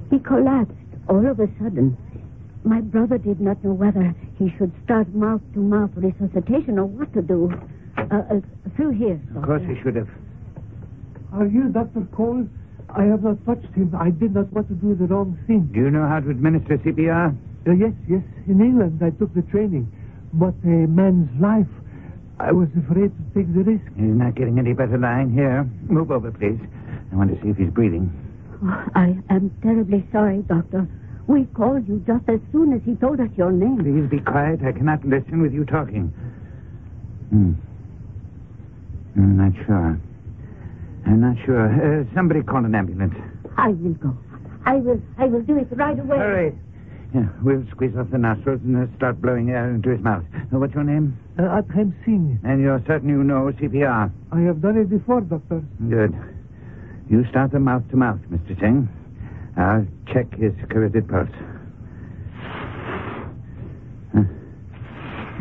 He 0.10 0.20
collapsed 0.20 0.72
all 1.10 1.25
of 1.27 1.39
a 1.39 1.48
sudden. 1.60 1.98
My 2.63 2.79
brother 2.81 3.17
did 3.17 3.41
not 3.41 3.63
know 3.63 3.74
whether 3.74 4.13
he 4.38 4.53
should 4.58 4.72
start 4.84 5.13
mouth 5.13 5.41
to 5.53 5.60
mouth 5.60 5.91
resuscitation 5.96 6.77
or 6.79 6.86
what 6.86 7.12
to 7.13 7.22
do. 7.22 7.51
Uh, 7.98 8.15
uh, 8.15 8.39
through 8.75 8.91
here. 8.91 9.20
Of 9.36 9.43
course 9.43 9.62
he 9.67 9.75
should 9.81 9.96
have. 9.96 10.08
Are 11.34 11.46
you 11.46 11.70
Dr. 11.70 12.08
Cole? 12.15 12.48
I 12.89 13.03
have 13.03 13.24
not 13.24 13.43
touched 13.46 13.74
him. 13.74 13.96
I 13.98 14.10
did 14.12 14.34
not 14.34 14.51
want 14.51 14.67
to 14.67 14.75
do 14.75 14.96
the 14.96 15.05
wrong 15.05 15.38
thing. 15.48 15.70
Do 15.74 15.79
you 15.79 15.89
know 15.89 16.08
how 16.08 16.20
to 16.20 16.29
administer 16.29 16.77
CPR? 16.77 17.36
Uh, 17.67 17.72
yes, 17.72 17.93
yes. 18.08 18.22
In 18.48 18.60
England, 18.60 19.00
I 19.03 19.12
took 19.12 19.34
the 19.34 19.43
training. 19.43 19.91
But 20.34 20.55
a 20.63 20.88
man's 20.88 21.29
life, 21.41 21.67
I 22.39 22.51
was 22.51 22.67
afraid 22.75 23.12
to 23.12 23.24
take 23.36 23.53
the 23.53 23.63
risk. 23.63 23.86
He's 23.96 24.15
not 24.15 24.36
getting 24.36 24.60
any 24.60 24.74
better 24.74 24.98
lying 24.98 25.31
here. 25.34 25.63
Move 25.88 26.12
over, 26.12 26.31
please. 26.31 26.60
I 27.12 27.15
want 27.15 27.36
to 27.36 27.41
see 27.44 27.50
if 27.50 27.58
he's 27.58 27.70
breathing. 27.70 28.10
Oh, 28.63 28.86
I 28.96 29.18
am 29.30 29.51
terribly 29.62 30.08
sorry, 30.12 30.44
Doctor. 30.44 30.88
We 31.27 31.46
called 31.46 31.88
you 31.88 32.03
just 32.06 32.27
as 32.30 32.39
soon 32.51 32.74
as 32.74 32.82
he 32.84 32.96
told 32.96 33.20
us 33.20 33.30
your 33.36 33.51
name. 33.51 33.77
Please 33.80 34.10
be 34.10 34.24
quiet. 34.24 34.62
I 34.63 34.72
cannot 34.72 35.03
listen 35.06 35.41
with 35.41 35.53
you 35.53 35.65
talking. 35.65 36.08
Hmm. 37.30 37.53
I'm 39.15 39.38
not 39.38 39.53
sure. 39.65 40.00
I'm 41.06 41.22
not 41.22 41.36
sure. 41.46 41.68
Uh, 42.01 42.06
somebody 42.15 42.41
call 42.44 42.63
an 42.65 42.75
ambulance. 42.75 43.15
I 43.58 43.70
will 43.70 43.94
go. 43.94 44.18
I 44.65 44.75
will. 44.75 45.01
I 45.18 45.25
will 45.25 45.41
do 45.41 45.58
it 45.58 45.68
right 45.72 45.98
away. 46.00 46.18
Hurry. 46.18 46.60
Yeah, 47.13 47.27
we'll 47.44 47.65
squeeze 47.72 47.91
off 47.98 48.10
the 48.10 48.18
nostrils 48.18 48.62
and 48.63 48.77
uh, 48.77 48.96
start 48.96 49.22
blowing 49.22 49.50
air 49.50 49.70
into 49.70 49.89
his 49.89 50.00
mouth. 50.00 50.24
Uh, 50.34 50.60
what's 50.60 50.74
your 50.74 50.86
name? 50.86 51.20
Uh, 51.38 51.58
Abraham 51.58 51.94
Singh. 52.06 52.39
And 52.44 52.62
you're 52.62 52.82
certain 52.88 53.10
you 53.10 53.24
know 53.24 53.51
CPR? 53.60 54.12
I 54.32 54.39
have 54.41 54.62
done 54.62 54.77
it 54.77 54.89
before, 54.89 55.20
Doctor. 55.20 55.62
Good. 55.89 56.15
You 57.12 57.25
start 57.30 57.51
the 57.51 57.60
mouth 57.60 57.84
to 57.89 57.98
mouth, 57.98 58.22
Mr. 58.32 58.58
Cheng. 58.58 58.88
I'll 59.58 59.86
check 60.13 60.34
his 60.34 60.53
carotid 60.70 61.10
pulse. 61.10 61.27
Huh. 64.15 64.24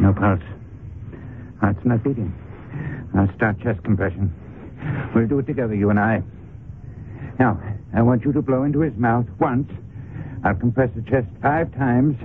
No 0.01 0.13
pulse. 0.13 0.43
Heart's 1.61 1.79
not 1.85 2.03
beating. 2.03 2.35
I'll 3.17 3.33
start 3.37 3.61
chest 3.61 3.85
compression. 3.85 4.35
We'll 5.15 5.29
do 5.29 5.39
it 5.39 5.47
together, 5.47 5.77
you 5.77 5.91
and 5.91 6.01
I. 6.01 6.25
Now, 7.39 7.63
I 7.95 8.03
want 8.03 8.25
you 8.25 8.33
to 8.33 8.43
blow 8.43 8.65
into 8.65 8.81
his 8.81 8.97
mouth 8.97 9.27
once. 9.39 9.71
I'll 10.43 10.57
compress 10.57 10.91
the 10.97 11.03
chest 11.03 11.29
five 11.41 11.73
times. 11.77 12.17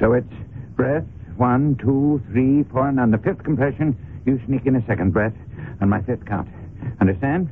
So 0.00 0.14
it's 0.14 0.26
breath, 0.74 1.04
one, 1.36 1.76
two, 1.80 2.20
three, 2.32 2.64
four, 2.64 2.88
and 2.88 2.98
on 2.98 3.12
the 3.12 3.18
fifth 3.18 3.44
compression, 3.44 3.96
you 4.26 4.40
sneak 4.46 4.66
in 4.66 4.74
a 4.74 4.84
second 4.88 5.12
breath 5.12 5.34
on 5.80 5.88
my 5.88 6.02
fifth 6.02 6.26
count. 6.26 6.48
Understand? 7.00 7.48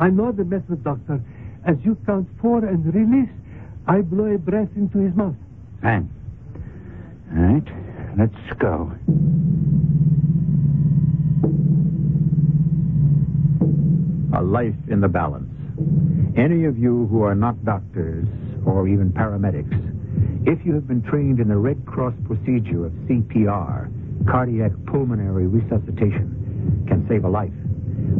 I 0.00 0.08
know 0.08 0.32
the 0.32 0.44
method, 0.44 0.82
Doctor. 0.82 1.20
As 1.66 1.76
you 1.82 1.94
count 2.06 2.26
four 2.40 2.64
and 2.64 2.94
release, 2.94 3.28
I 3.86 4.00
blow 4.00 4.34
a 4.34 4.38
breath 4.38 4.70
into 4.74 4.98
his 4.98 5.14
mouth. 5.14 5.34
Fine. 5.82 6.08
All 7.36 7.42
right, 7.42 7.68
let's 8.18 8.58
go. 8.58 8.90
A 14.32 14.42
life 14.42 14.74
in 14.88 15.02
the 15.02 15.08
balance. 15.08 15.52
Any 16.34 16.64
of 16.64 16.78
you 16.78 17.06
who 17.08 17.22
are 17.22 17.34
not 17.34 17.62
doctors 17.66 18.26
or 18.64 18.88
even 18.88 19.12
paramedics, 19.12 20.48
if 20.48 20.64
you 20.64 20.72
have 20.74 20.88
been 20.88 21.02
trained 21.02 21.40
in 21.40 21.48
the 21.48 21.56
Red 21.58 21.84
Cross 21.84 22.14
procedure 22.24 22.86
of 22.86 22.92
CPR, 23.06 24.26
cardiac 24.26 24.72
pulmonary 24.86 25.46
resuscitation, 25.46 26.86
can 26.88 27.06
save 27.06 27.24
a 27.24 27.28
life. 27.28 27.52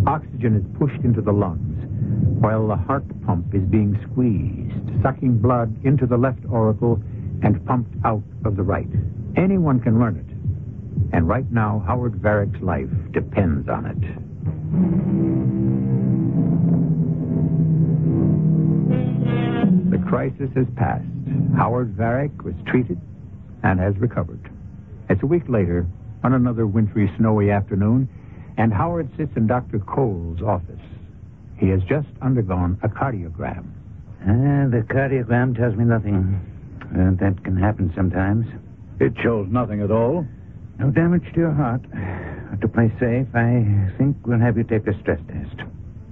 Oxygen 0.06 0.56
is 0.56 0.78
pushed 0.78 1.02
into 1.04 1.22
the 1.22 1.32
lungs 1.32 1.69
while 2.40 2.68
the 2.68 2.76
heart 2.76 3.04
pump 3.26 3.54
is 3.54 3.62
being 3.62 3.98
squeezed, 4.10 5.02
sucking 5.02 5.38
blood 5.38 5.74
into 5.84 6.06
the 6.06 6.16
left 6.16 6.40
auricle 6.50 7.00
and 7.42 7.64
pumped 7.66 7.94
out 8.04 8.22
of 8.44 8.56
the 8.56 8.62
right. 8.62 8.88
Anyone 9.36 9.80
can 9.80 9.98
learn 9.98 10.16
it. 10.16 11.14
And 11.14 11.28
right 11.28 11.50
now, 11.50 11.82
Howard 11.86 12.14
Varick's 12.14 12.60
life 12.62 12.88
depends 13.12 13.68
on 13.68 13.86
it. 13.86 14.00
The 19.90 19.98
crisis 20.08 20.50
has 20.54 20.66
passed. 20.76 21.04
Howard 21.56 21.94
Varick 21.96 22.42
was 22.42 22.54
treated 22.66 23.00
and 23.62 23.80
has 23.80 23.96
recovered. 23.98 24.50
It's 25.08 25.22
a 25.22 25.26
week 25.26 25.48
later, 25.48 25.86
on 26.22 26.32
another 26.34 26.66
wintry, 26.66 27.12
snowy 27.18 27.50
afternoon, 27.50 28.08
and 28.56 28.72
Howard 28.72 29.10
sits 29.16 29.32
in 29.36 29.46
Dr. 29.46 29.78
Cole's 29.80 30.42
office. 30.42 30.80
He 31.60 31.68
has 31.68 31.80
just 31.82 32.08
undergone 32.22 32.78
a 32.82 32.88
cardiogram. 32.88 33.66
Ah, 34.22 34.66
the 34.68 34.82
cardiogram 34.88 35.54
tells 35.56 35.76
me 35.76 35.84
nothing. 35.84 36.40
Uh, 36.82 37.12
that 37.20 37.44
can 37.44 37.56
happen 37.56 37.92
sometimes. 37.94 38.46
It 38.98 39.12
shows 39.22 39.46
nothing 39.50 39.82
at 39.82 39.90
all. 39.90 40.26
No 40.78 40.90
damage 40.90 41.22
to 41.34 41.40
your 41.40 41.52
heart. 41.52 41.82
To 42.60 42.66
play 42.68 42.90
safe, 42.98 43.28
I 43.34 43.92
think 43.98 44.16
we'll 44.26 44.40
have 44.40 44.56
you 44.56 44.64
take 44.64 44.86
a 44.86 44.98
stress 45.00 45.20
test. 45.28 45.60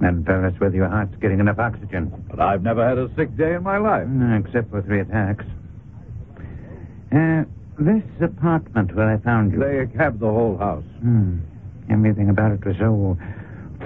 And 0.01 0.25
tell 0.25 0.45
us 0.45 0.53
whether 0.59 0.77
your 0.77 0.89
heart's 0.89 1.17
getting 1.21 1.41
enough 1.41 1.59
oxygen. 1.59 2.13
But 2.31 2.39
I've 2.41 2.63
never 2.63 2.87
had 2.87 2.99
a 2.99 3.09
sick 3.17 3.37
day 3.37 3.55
in 3.55 3.63
my 3.65 3.79
life. 3.79 4.07
Uh, 4.07 4.39
Except 4.47 4.71
for 4.71 4.83
three 4.83 5.01
attacks. 5.01 5.45
Uh, 7.11 7.43
this 7.79 8.05
apartment 8.23 8.95
where 8.95 9.11
I 9.13 9.19
found 9.19 9.53
you. 9.53 9.59
They 9.59 9.87
have 9.99 10.21
the 10.21 10.27
whole 10.27 10.57
house. 10.59 10.85
Hmm. 11.01 11.39
Everything 11.91 12.29
about 12.29 12.53
it 12.53 12.65
was 12.65 12.77
so 12.79 13.17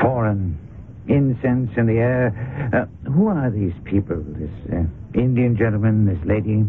foreign. 0.00 0.59
Incense 1.09 1.71
in 1.76 1.87
the 1.87 1.99
air. 1.99 2.71
Uh, 2.73 3.11
who 3.11 3.28
are 3.28 3.50
these 3.50 3.75
people? 3.85 4.23
This 4.25 4.50
uh, 4.73 4.85
Indian 5.18 5.56
gentleman, 5.56 6.06
this 6.06 6.18
lady? 6.25 6.64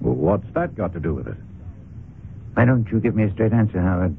Well, 0.00 0.14
what's 0.14 0.46
that 0.54 0.76
got 0.76 0.92
to 0.92 1.00
do 1.00 1.14
with 1.14 1.26
it? 1.26 1.36
Why 2.54 2.64
don't 2.64 2.86
you 2.90 3.00
give 3.00 3.14
me 3.14 3.24
a 3.24 3.32
straight 3.32 3.52
answer, 3.52 3.80
Howard? 3.80 4.16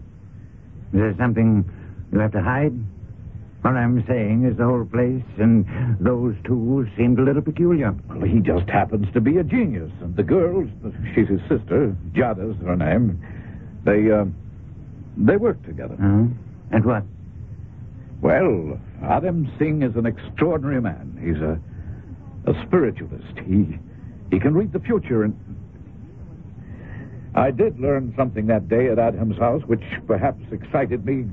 Is 0.93 0.99
there 0.99 1.15
something 1.17 1.69
you 2.11 2.19
have 2.19 2.31
to 2.33 2.41
hide? 2.41 2.73
What 3.61 3.75
I'm 3.75 4.05
saying 4.07 4.45
is 4.45 4.57
the 4.57 4.65
whole 4.65 4.85
place 4.85 5.23
and 5.39 5.65
those 5.99 6.35
two 6.45 6.87
seemed 6.95 7.19
a 7.19 7.23
little 7.23 7.41
peculiar. 7.41 7.95
Well, 8.07 8.21
he 8.21 8.39
just 8.39 8.69
happens 8.69 9.07
to 9.13 9.21
be 9.21 9.37
a 9.37 9.43
genius. 9.43 9.91
And 10.01 10.15
the 10.15 10.23
girls, 10.23 10.69
she's 11.15 11.27
his 11.27 11.41
sister, 11.49 11.95
Jada's 12.13 12.55
her 12.63 12.75
name, 12.75 13.19
they, 13.83 14.11
uh, 14.11 14.25
they 15.17 15.37
work 15.37 15.63
together. 15.65 15.95
Uh-huh. 15.95 16.27
And 16.71 16.85
what? 16.85 17.03
Well, 18.21 18.79
Adam 19.03 19.51
Singh 19.59 19.83
is 19.83 19.95
an 19.95 20.05
extraordinary 20.05 20.81
man. 20.81 21.17
He's 21.21 21.37
a, 21.37 21.59
a 22.49 22.65
spiritualist. 22.65 23.37
He, 23.45 23.77
he 24.31 24.39
can 24.39 24.53
read 24.53 24.73
the 24.73 24.79
future 24.79 25.23
and... 25.23 25.37
I 27.35 27.51
did 27.51 27.79
learn 27.79 28.15
something 28.17 28.47
that 28.47 28.67
day 28.67 28.87
at 28.87 28.97
Adam's 28.97 29.37
house, 29.37 29.61
which 29.67 29.83
perhaps 30.07 30.41
excited 30.51 31.05
me. 31.05 31.25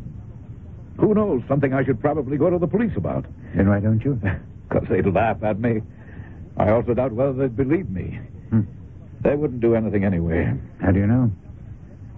Who 0.98 1.14
knows? 1.14 1.42
Something 1.48 1.72
I 1.72 1.82
should 1.82 1.98
probably 1.98 2.36
go 2.36 2.50
to 2.50 2.58
the 2.58 2.66
police 2.66 2.92
about. 2.96 3.24
Then 3.56 3.68
why 3.68 3.80
don't 3.80 4.04
you? 4.04 4.20
Because 4.68 4.88
they'd 4.88 5.06
laugh 5.06 5.42
at 5.44 5.60
me. 5.60 5.82
I 6.56 6.70
also 6.70 6.94
doubt 6.94 7.12
whether 7.12 7.32
they'd 7.32 7.54
believe 7.54 7.88
me. 7.90 8.18
Hmm. 8.48 8.62
They 9.20 9.36
wouldn't 9.36 9.60
do 9.60 9.74
anything 9.74 10.04
anyway. 10.04 10.52
How 10.80 10.90
do 10.90 10.98
you 10.98 11.06
know? 11.06 11.30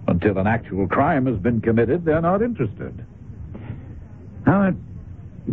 Until 0.07 0.37
an 0.37 0.47
actual 0.47 0.87
crime 0.87 1.25
has 1.25 1.37
been 1.37 1.61
committed, 1.61 2.05
they're 2.05 2.21
not 2.21 2.41
interested. 2.41 3.05
Howard, 4.47 4.77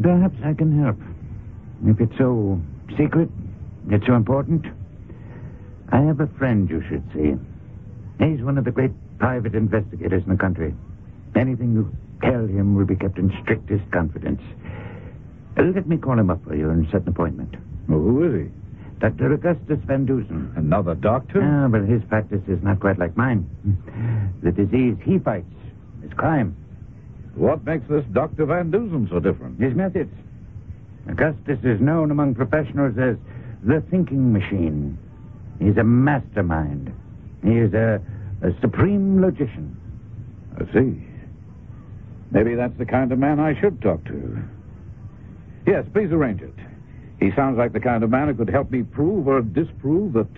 perhaps 0.00 0.36
I 0.44 0.54
can 0.54 0.70
help. 0.80 0.96
If 1.84 2.00
it's 2.00 2.16
so 2.16 2.60
secret, 2.96 3.28
it's 3.90 4.06
so 4.06 4.14
important. 4.14 4.64
I 5.90 6.00
have 6.02 6.20
a 6.20 6.28
friend 6.38 6.70
you 6.70 6.80
should 6.88 7.02
see. 7.12 7.34
He's 8.24 8.40
one 8.42 8.56
of 8.56 8.64
the 8.64 8.70
great 8.70 8.92
private 9.18 9.54
investigators 9.56 10.22
in 10.24 10.30
the 10.30 10.38
country. 10.38 10.72
Anything 11.34 11.72
you 11.74 11.92
tell 12.22 12.46
him 12.46 12.76
will 12.76 12.86
be 12.86 12.94
kept 12.94 13.18
in 13.18 13.32
strictest 13.42 13.82
confidence. 13.90 14.40
Uh, 15.58 15.62
Let 15.74 15.88
me 15.88 15.96
call 15.96 16.16
him 16.18 16.30
up 16.30 16.44
for 16.44 16.54
you 16.54 16.70
and 16.70 16.86
set 16.92 17.02
an 17.02 17.08
appointment. 17.08 17.54
Well, 17.88 17.98
who 17.98 18.22
is 18.24 18.46
he? 18.46 18.50
Dr. 19.00 19.32
Augustus 19.34 19.80
Van 19.86 20.06
Dusen. 20.06 20.52
Another 20.56 20.94
doctor? 20.94 21.42
Ah, 21.42 21.66
but 21.68 21.82
his 21.82 22.00
practice 22.08 22.42
is 22.46 22.62
not 22.62 22.78
quite 22.78 22.98
like 22.98 23.16
mine. 23.16 23.44
The 24.44 24.52
disease 24.52 24.96
he 25.04 25.18
fights 25.18 25.50
is 26.04 26.12
crime. 26.14 26.56
What 27.34 27.64
makes 27.64 27.86
this 27.88 28.04
Dr. 28.12 28.46
Van 28.46 28.70
Dusen 28.70 29.08
so 29.10 29.18
different? 29.18 29.60
His 29.60 29.74
methods. 29.74 30.12
Augustus 31.08 31.58
is 31.64 31.80
known 31.80 32.10
among 32.10 32.34
professionals 32.34 32.96
as 32.98 33.16
the 33.62 33.82
thinking 33.90 34.32
machine. 34.32 34.98
He's 35.58 35.76
a 35.76 35.84
mastermind. 35.84 36.92
He 37.42 37.52
is 37.52 37.74
a, 37.74 38.00
a 38.42 38.50
supreme 38.60 39.20
logician. 39.20 39.76
I 40.56 40.72
see. 40.72 41.06
Maybe 42.30 42.54
that's 42.54 42.76
the 42.78 42.86
kind 42.86 43.12
of 43.12 43.18
man 43.18 43.40
I 43.40 43.58
should 43.60 43.82
talk 43.82 44.04
to. 44.06 44.38
Yes, 45.66 45.84
please 45.92 46.10
arrange 46.10 46.42
it. 46.42 46.54
He 47.20 47.30
sounds 47.36 47.58
like 47.58 47.72
the 47.72 47.80
kind 47.80 48.02
of 48.02 48.10
man 48.10 48.28
who 48.28 48.34
could 48.34 48.50
help 48.50 48.70
me 48.70 48.82
prove 48.82 49.28
or 49.28 49.40
disprove 49.40 50.14
that 50.14 50.28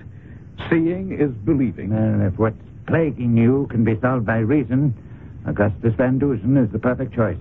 seeing 0.71 1.17
is 1.19 1.31
believing. 1.45 1.91
Well, 1.91 2.27
if 2.29 2.39
what's 2.39 2.57
plaguing 2.87 3.37
you 3.37 3.67
can 3.71 3.85
be 3.85 3.99
solved 4.01 4.27
by 4.27 4.39
reason, 4.39 4.95
Augustus 5.47 5.95
Van 5.95 6.19
Dusen 6.19 6.57
is 6.57 6.71
the 6.73 6.79
perfect 6.79 7.15
choice. 7.15 7.39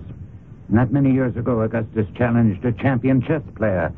Not 0.68 0.92
many 0.92 1.12
years 1.12 1.36
ago, 1.36 1.60
Augustus 1.62 2.06
challenged 2.16 2.64
a 2.64 2.72
champion 2.72 3.20
chess 3.20 3.42
player, 3.56 3.92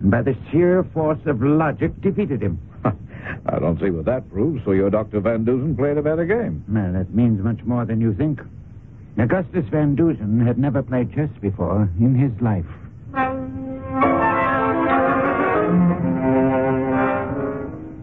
and 0.00 0.10
by 0.10 0.22
the 0.22 0.36
sheer 0.50 0.84
force 0.94 1.18
of 1.26 1.42
logic 1.42 1.98
defeated 2.02 2.42
him. 2.42 2.58
I 2.84 3.58
don't 3.58 3.80
see 3.80 3.90
what 3.90 4.04
that 4.04 4.30
proves, 4.30 4.64
so 4.64 4.72
your 4.72 4.90
Dr. 4.90 5.20
Van 5.20 5.44
Dusen 5.44 5.76
played 5.76 5.96
a 5.96 6.02
better 6.02 6.24
game. 6.24 6.64
Well, 6.68 6.92
that 6.92 7.14
means 7.14 7.42
much 7.42 7.62
more 7.64 7.84
than 7.84 8.00
you 8.00 8.14
think. 8.14 8.40
Augustus 9.18 9.64
Van 9.70 9.94
Dusen 9.96 10.46
had 10.46 10.58
never 10.58 10.82
played 10.82 11.12
chess 11.14 11.30
before 11.40 11.88
in 11.98 12.14
his 12.14 12.32
life. 12.40 12.66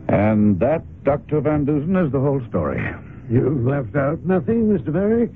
And 0.07 0.59
that, 0.59 0.83
Dr. 1.03 1.39
Van 1.41 1.65
Dusen, 1.65 1.95
is 1.95 2.11
the 2.11 2.19
whole 2.19 2.41
story. 2.49 2.81
You've 3.29 3.65
left 3.65 3.95
out 3.95 4.23
nothing, 4.23 4.67
Mr. 4.67 4.89
Varick. 4.89 5.31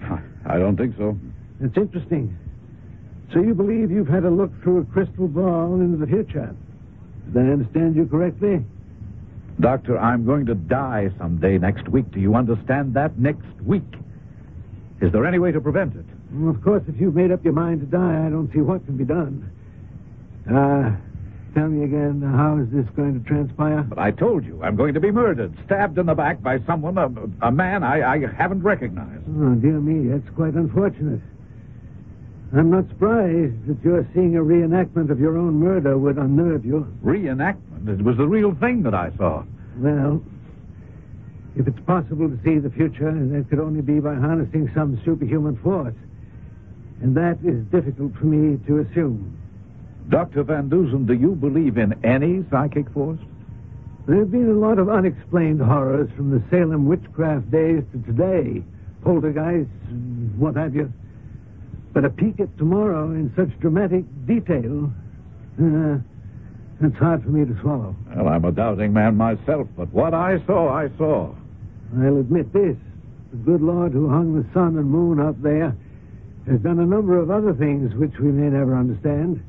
I 0.46 0.58
don't 0.58 0.78
think 0.78 0.96
so. 0.98 1.18
It's 1.62 1.76
interesting. 1.76 2.38
So 3.34 3.42
you 3.42 3.54
believe 3.54 3.92
you've 3.92 4.08
had 4.08 4.26
a 4.26 4.30
look 4.30 4.52
through 4.64 4.82
a 4.82 4.86
crystal 4.86 5.28
ball 5.28 5.76
into 5.82 5.98
the 5.98 6.08
future? 6.08 6.56
Did 7.34 7.38
I 7.38 7.52
understand 7.52 7.96
you 7.96 8.06
correctly? 8.06 8.66
Doctor, 9.60 9.98
I'm 10.00 10.26
going 10.26 10.46
to 10.46 10.56
die 10.56 11.12
someday 11.18 11.58
next 11.58 11.88
week. 11.90 12.10
Do 12.12 12.20
you 12.20 12.36
understand 12.36 12.94
that? 12.94 13.18
Next 13.18 13.46
week. 13.66 13.84
Is 15.02 15.12
there 15.12 15.26
any 15.26 15.40
way 15.40 15.52
to 15.52 15.60
prevent 15.62 15.96
it? 15.96 16.06
Well, 16.32 16.50
of 16.56 16.64
course, 16.64 16.84
if 16.88 17.00
you've 17.00 17.16
made 17.16 17.32
up 17.32 17.44
your 17.44 17.54
mind 17.54 17.82
to 17.82 17.86
die, 17.86 18.26
I 18.26 18.30
don't 18.30 18.52
see 18.54 18.60
what 18.62 18.86
can 18.86 18.98
be 18.98 19.06
done. 19.06 19.52
Uh, 20.50 20.96
tell 21.54 21.68
me 21.68 21.84
again, 21.84 22.24
uh, 22.24 22.36
how 22.36 22.58
is 22.58 22.68
this 22.72 22.86
going 22.96 23.22
to 23.22 23.28
transpire? 23.28 23.84
But 23.84 24.00
I 24.00 24.12
told 24.12 24.46
you, 24.46 24.62
I'm 24.64 24.76
going 24.76 24.94
to 24.94 25.00
be 25.00 25.12
murdered, 25.12 25.54
stabbed 25.66 25.98
in 25.98 26.06
the 26.06 26.16
back 26.16 26.42
by 26.42 26.60
someone, 26.66 26.98
a, 26.98 27.10
a 27.48 27.52
man 27.52 27.84
I, 27.84 28.16
I 28.16 28.20
haven't 28.38 28.64
recognized. 28.64 29.24
Oh, 29.28 29.56
dear 29.56 29.80
me, 29.80 30.10
that's 30.10 30.36
quite 30.36 30.54
unfortunate. 30.54 31.22
I'm 32.56 32.72
not 32.72 32.88
surprised 32.90 33.68
that 33.68 33.78
you're 33.84 34.08
seeing 34.14 34.36
a 34.36 34.42
reenactment 34.42 35.12
of 35.12 35.20
your 35.20 35.38
own 35.38 35.54
murder 35.56 35.98
would 35.98 36.18
unnerve 36.18 36.66
you. 36.66 36.88
Reenactment. 37.04 37.88
It 37.88 38.04
was 38.04 38.18
the 38.18 38.28
real 38.28 38.56
thing 38.56 38.82
that 38.84 38.96
I 38.96 39.12
saw. 39.18 39.44
Well, 39.78 40.24
if 41.56 41.68
it's 41.68 41.80
possible 41.86 42.28
to 42.28 42.40
see 42.44 42.58
the 42.58 42.72
future, 42.72 43.12
that 43.12 43.46
could 43.50 43.60
only 43.60 43.82
be 43.82 44.00
by 44.00 44.16
harnessing 44.16 44.72
some 44.74 45.00
superhuman 45.06 45.58
force. 45.58 45.94
And 47.02 47.16
that 47.16 47.38
is 47.46 47.64
difficult 47.72 48.16
for 48.18 48.26
me 48.26 48.58
to 48.66 48.80
assume. 48.80 49.38
Dr. 50.10 50.44
Van 50.44 50.70
Dusen, 50.70 51.06
do 51.06 51.14
you 51.14 51.36
believe 51.36 51.78
in 51.78 51.94
any 52.04 52.44
psychic 52.50 52.90
force? 52.92 53.20
There 54.08 54.18
have 54.18 54.32
been 54.32 54.50
a 54.50 54.54
lot 54.54 54.80
of 54.80 54.90
unexplained 54.90 55.62
horrors 55.62 56.10
from 56.16 56.32
the 56.32 56.42
Salem 56.50 56.88
witchcraft 56.88 57.52
days 57.52 57.84
to 57.92 58.02
today. 58.02 58.64
Poltergeists, 59.04 59.72
what 60.36 60.56
have 60.56 60.74
you. 60.74 60.92
But 61.94 62.06
a 62.06 62.10
peek 62.10 62.40
at 62.40 62.58
tomorrow 62.58 63.12
in 63.12 63.32
such 63.36 63.50
dramatic 63.60 64.04
detail, 64.26 64.92
uh, 65.62 65.98
it's 66.82 66.98
hard 66.98 67.24
for 67.24 67.30
me 67.30 67.46
to 67.46 67.62
swallow. 67.62 67.96
Well, 68.16 68.30
I'm 68.30 68.46
a 68.46 68.52
doubting 68.52 68.94
man 68.94 69.16
myself, 69.16 69.68
but 69.78 69.94
what 69.94 70.16
I 70.16 70.44
saw, 70.48 70.74
I 70.74 70.90
saw. 70.98 71.36
I'll 72.00 72.18
admit 72.18 72.52
this. 72.52 72.78
The 73.32 73.38
good 73.38 73.62
Lord 73.62 73.92
who 73.92 74.10
hung 74.10 74.36
the 74.36 74.46
sun 74.54 74.78
and 74.78 74.90
moon 74.90 75.20
up 75.20 75.40
there 75.42 75.76
has 76.48 76.60
done 76.62 76.80
a 76.80 76.86
number 76.86 77.20
of 77.20 77.30
other 77.30 77.54
things 77.54 77.94
which 77.94 78.18
we 78.20 78.32
may 78.32 78.50
never 78.50 78.76
understand. 78.76 79.44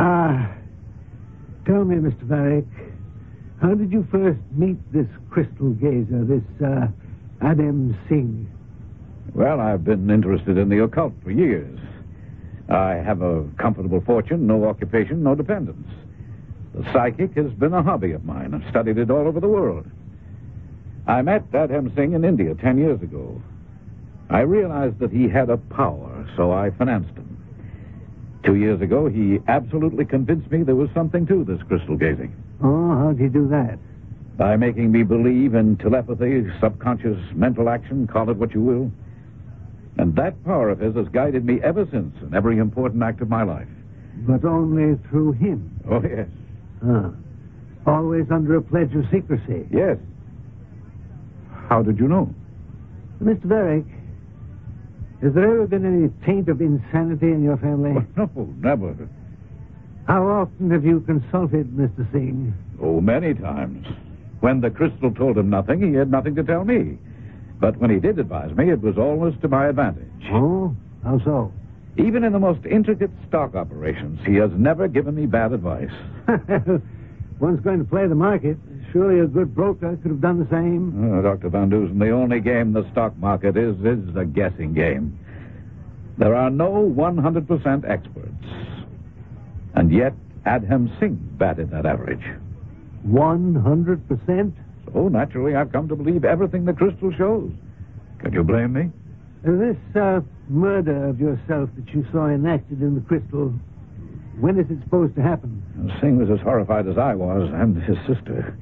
Ah, 0.00 0.54
tell 1.66 1.84
me, 1.84 1.96
Mr. 1.96 2.22
Varick, 2.22 2.64
how 3.60 3.74
did 3.74 3.90
you 3.90 4.06
first 4.12 4.38
meet 4.52 4.76
this 4.92 5.08
crystal 5.28 5.70
gazer, 5.70 6.24
this 6.24 6.44
uh, 6.64 6.86
Adam 7.42 7.98
Singh? 8.08 8.48
Well, 9.34 9.60
I've 9.60 9.82
been 9.82 10.08
interested 10.08 10.56
in 10.56 10.68
the 10.68 10.84
occult 10.84 11.14
for 11.24 11.32
years. 11.32 11.80
I 12.68 12.94
have 12.94 13.22
a 13.22 13.44
comfortable 13.58 14.00
fortune, 14.02 14.46
no 14.46 14.66
occupation, 14.66 15.24
no 15.24 15.34
dependents. 15.34 15.90
The 16.74 16.84
psychic 16.92 17.34
has 17.34 17.50
been 17.54 17.74
a 17.74 17.82
hobby 17.82 18.12
of 18.12 18.24
mine. 18.24 18.54
I've 18.54 18.70
studied 18.70 18.98
it 18.98 19.10
all 19.10 19.26
over 19.26 19.40
the 19.40 19.48
world. 19.48 19.84
I 21.08 21.22
met 21.22 21.50
Adham 21.50 21.92
Singh 21.96 22.12
in 22.12 22.24
India 22.24 22.54
ten 22.54 22.78
years 22.78 23.02
ago. 23.02 23.42
I 24.30 24.40
realized 24.40 25.00
that 25.00 25.10
he 25.10 25.28
had 25.28 25.50
a 25.50 25.56
power, 25.56 26.28
so 26.36 26.52
I 26.52 26.70
financed 26.70 27.16
him. 27.16 27.27
Two 28.48 28.54
years 28.54 28.80
ago, 28.80 29.08
he 29.08 29.40
absolutely 29.46 30.06
convinced 30.06 30.50
me 30.50 30.62
there 30.62 30.74
was 30.74 30.88
something 30.94 31.26
to 31.26 31.44
this 31.44 31.60
crystal 31.68 31.98
gazing. 31.98 32.34
Oh, 32.64 32.96
how'd 32.96 33.20
he 33.20 33.28
do 33.28 33.46
that? 33.48 33.78
By 34.38 34.56
making 34.56 34.90
me 34.90 35.02
believe 35.02 35.54
in 35.54 35.76
telepathy, 35.76 36.46
subconscious 36.58 37.18
mental 37.34 37.68
action, 37.68 38.06
call 38.06 38.30
it 38.30 38.38
what 38.38 38.54
you 38.54 38.62
will. 38.62 38.90
And 39.98 40.16
that 40.16 40.42
power 40.46 40.70
of 40.70 40.78
his 40.78 40.94
has 40.94 41.08
guided 41.08 41.44
me 41.44 41.60
ever 41.62 41.86
since 41.92 42.16
in 42.22 42.34
every 42.34 42.56
important 42.56 43.02
act 43.02 43.20
of 43.20 43.28
my 43.28 43.42
life. 43.42 43.68
But 44.26 44.42
only 44.46 44.98
through 45.10 45.32
him. 45.32 45.70
Oh, 45.86 46.00
yes. 46.00 46.28
Ah. 46.82 47.10
Always 47.86 48.30
under 48.30 48.56
a 48.56 48.62
pledge 48.62 48.94
of 48.94 49.04
secrecy. 49.10 49.68
Yes. 49.70 49.98
How 51.68 51.82
did 51.82 51.98
you 51.98 52.08
know? 52.08 52.34
Mr. 53.22 53.44
Varick, 53.44 53.84
has 55.22 55.34
there 55.34 55.50
ever 55.50 55.66
been 55.66 55.84
any 55.84 56.10
taint 56.24 56.48
of 56.48 56.60
insanity 56.60 57.28
in 57.28 57.42
your 57.42 57.56
family? 57.56 57.94
no, 58.16 58.30
never. 58.58 59.08
How 60.06 60.26
often 60.26 60.70
have 60.70 60.84
you 60.84 61.00
consulted 61.00 61.70
Mr. 61.72 62.10
Singh? 62.12 62.54
Oh, 62.80 63.00
many 63.00 63.34
times. 63.34 63.86
When 64.40 64.60
the 64.60 64.70
crystal 64.70 65.12
told 65.12 65.36
him 65.36 65.50
nothing, 65.50 65.82
he 65.82 65.94
had 65.94 66.10
nothing 66.10 66.34
to 66.36 66.44
tell 66.44 66.64
me. 66.64 66.96
But 67.60 67.76
when 67.78 67.90
he 67.90 67.98
did 67.98 68.18
advise 68.18 68.56
me, 68.56 68.70
it 68.70 68.80
was 68.80 68.96
always 68.96 69.34
to 69.42 69.48
my 69.48 69.68
advantage. 69.68 70.04
Oh? 70.30 70.74
How 71.02 71.18
so? 71.24 71.52
Even 71.96 72.22
in 72.22 72.32
the 72.32 72.38
most 72.38 72.64
intricate 72.64 73.10
stock 73.26 73.56
operations, 73.56 74.20
he 74.24 74.36
has 74.36 74.50
never 74.56 74.86
given 74.86 75.16
me 75.16 75.26
bad 75.26 75.52
advice. 75.52 75.90
One's 77.40 77.60
going 77.60 77.78
to 77.78 77.84
play 77.84 78.06
the 78.06 78.14
market. 78.14 78.56
Surely 78.98 79.20
a 79.20 79.28
good 79.28 79.54
broker 79.54 79.96
could 80.02 80.10
have 80.10 80.20
done 80.20 80.40
the 80.40 80.50
same. 80.50 80.90
Uh, 81.18 81.22
Dr. 81.22 81.50
Van 81.50 81.70
Dusen, 81.70 82.00
the 82.00 82.10
only 82.10 82.40
game 82.40 82.72
the 82.72 82.84
stock 82.90 83.16
market 83.16 83.56
is, 83.56 83.76
is 83.76 84.16
a 84.16 84.24
guessing 84.24 84.74
game. 84.74 85.16
There 86.18 86.34
are 86.34 86.50
no 86.50 86.92
100% 86.96 87.88
experts. 87.88 88.44
And 89.76 89.92
yet, 89.92 90.14
Adham 90.46 90.98
Singh 90.98 91.14
batted 91.38 91.70
that 91.70 91.86
average. 91.86 92.24
100%? 93.06 94.52
So, 94.92 95.06
naturally, 95.06 95.54
I've 95.54 95.70
come 95.70 95.86
to 95.90 95.94
believe 95.94 96.24
everything 96.24 96.64
the 96.64 96.72
crystal 96.72 97.12
shows. 97.16 97.52
Can 98.18 98.32
you 98.32 98.42
blame 98.42 98.72
me? 98.72 98.90
This 99.44 99.76
uh, 99.94 100.22
murder 100.48 101.08
of 101.08 101.20
yourself 101.20 101.70
that 101.76 101.88
you 101.94 102.04
saw 102.10 102.26
enacted 102.26 102.82
in 102.82 102.96
the 102.96 103.00
crystal, 103.02 103.54
when 104.40 104.58
is 104.58 104.68
it 104.68 104.82
supposed 104.82 105.14
to 105.14 105.22
happen? 105.22 105.62
Singh 106.00 106.18
was 106.18 106.30
as 106.30 106.42
horrified 106.42 106.88
as 106.88 106.98
I 106.98 107.14
was, 107.14 107.48
and 107.54 107.80
his 107.80 107.96
sister. 108.08 108.58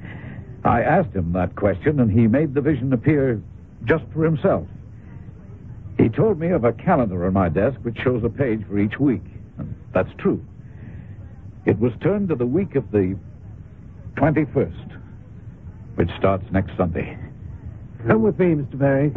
I 0.67 0.81
asked 0.81 1.15
him 1.15 1.31
that 1.33 1.55
question, 1.55 1.99
and 1.99 2.11
he 2.11 2.27
made 2.27 2.53
the 2.53 2.61
vision 2.61 2.91
appear 2.91 3.41
just 3.85 4.03
for 4.13 4.25
himself. 4.25 4.67
He 5.97 6.09
told 6.09 6.39
me 6.39 6.49
of 6.49 6.65
a 6.65 6.73
calendar 6.73 7.25
on 7.25 7.33
my 7.33 7.49
desk 7.49 7.77
which 7.83 7.97
shows 8.03 8.23
a 8.23 8.29
page 8.29 8.61
for 8.67 8.77
each 8.77 8.99
week. 8.99 9.23
And 9.57 9.73
that's 9.93 10.09
true. 10.17 10.43
It 11.65 11.79
was 11.79 11.93
turned 12.01 12.29
to 12.29 12.35
the 12.35 12.45
week 12.45 12.75
of 12.75 12.91
the 12.91 13.17
21st, 14.15 14.99
which 15.95 16.09
starts 16.17 16.43
next 16.51 16.75
Sunday. 16.77 17.17
Come 18.05 18.21
with 18.21 18.37
me, 18.37 18.47
Mr. 18.47 18.75
Varick. 18.75 19.15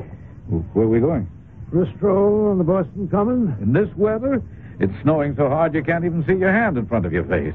Where 0.73 0.87
are 0.87 0.89
we 0.89 1.01
going? 1.01 1.29
For 1.71 1.83
a 1.83 1.97
stroll 1.97 2.49
on 2.49 2.59
the 2.59 2.65
Boston 2.65 3.09
Common? 3.09 3.57
In 3.61 3.73
this 3.73 3.89
weather? 3.97 4.43
It's 4.79 4.93
snowing 5.03 5.35
so 5.37 5.49
hard 5.49 5.75
you 5.75 5.85
can't 5.85 6.05
even 6.05 6.25
see 6.27 6.35
your 6.35 6.53
hand 6.53 6.79
in 6.79 6.87
front 6.87 7.07
of 7.07 7.13
your 7.13 7.25
face. 7.25 7.55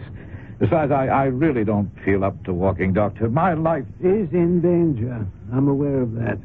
Besides, 0.60 0.92
I, 0.92 1.08
I 1.08 1.24
really 1.26 1.66
don't 1.66 1.92
feel 2.06 2.24
up 2.24 2.42
to 2.46 2.54
walking, 2.54 2.94
Doctor. 2.94 3.30
My 3.30 3.54
life 3.54 3.86
is 4.00 4.30
in 4.32 4.62
danger. 4.62 5.28
I'm 5.54 5.68
aware 5.68 6.02
of 6.02 6.14
that. 6.16 6.38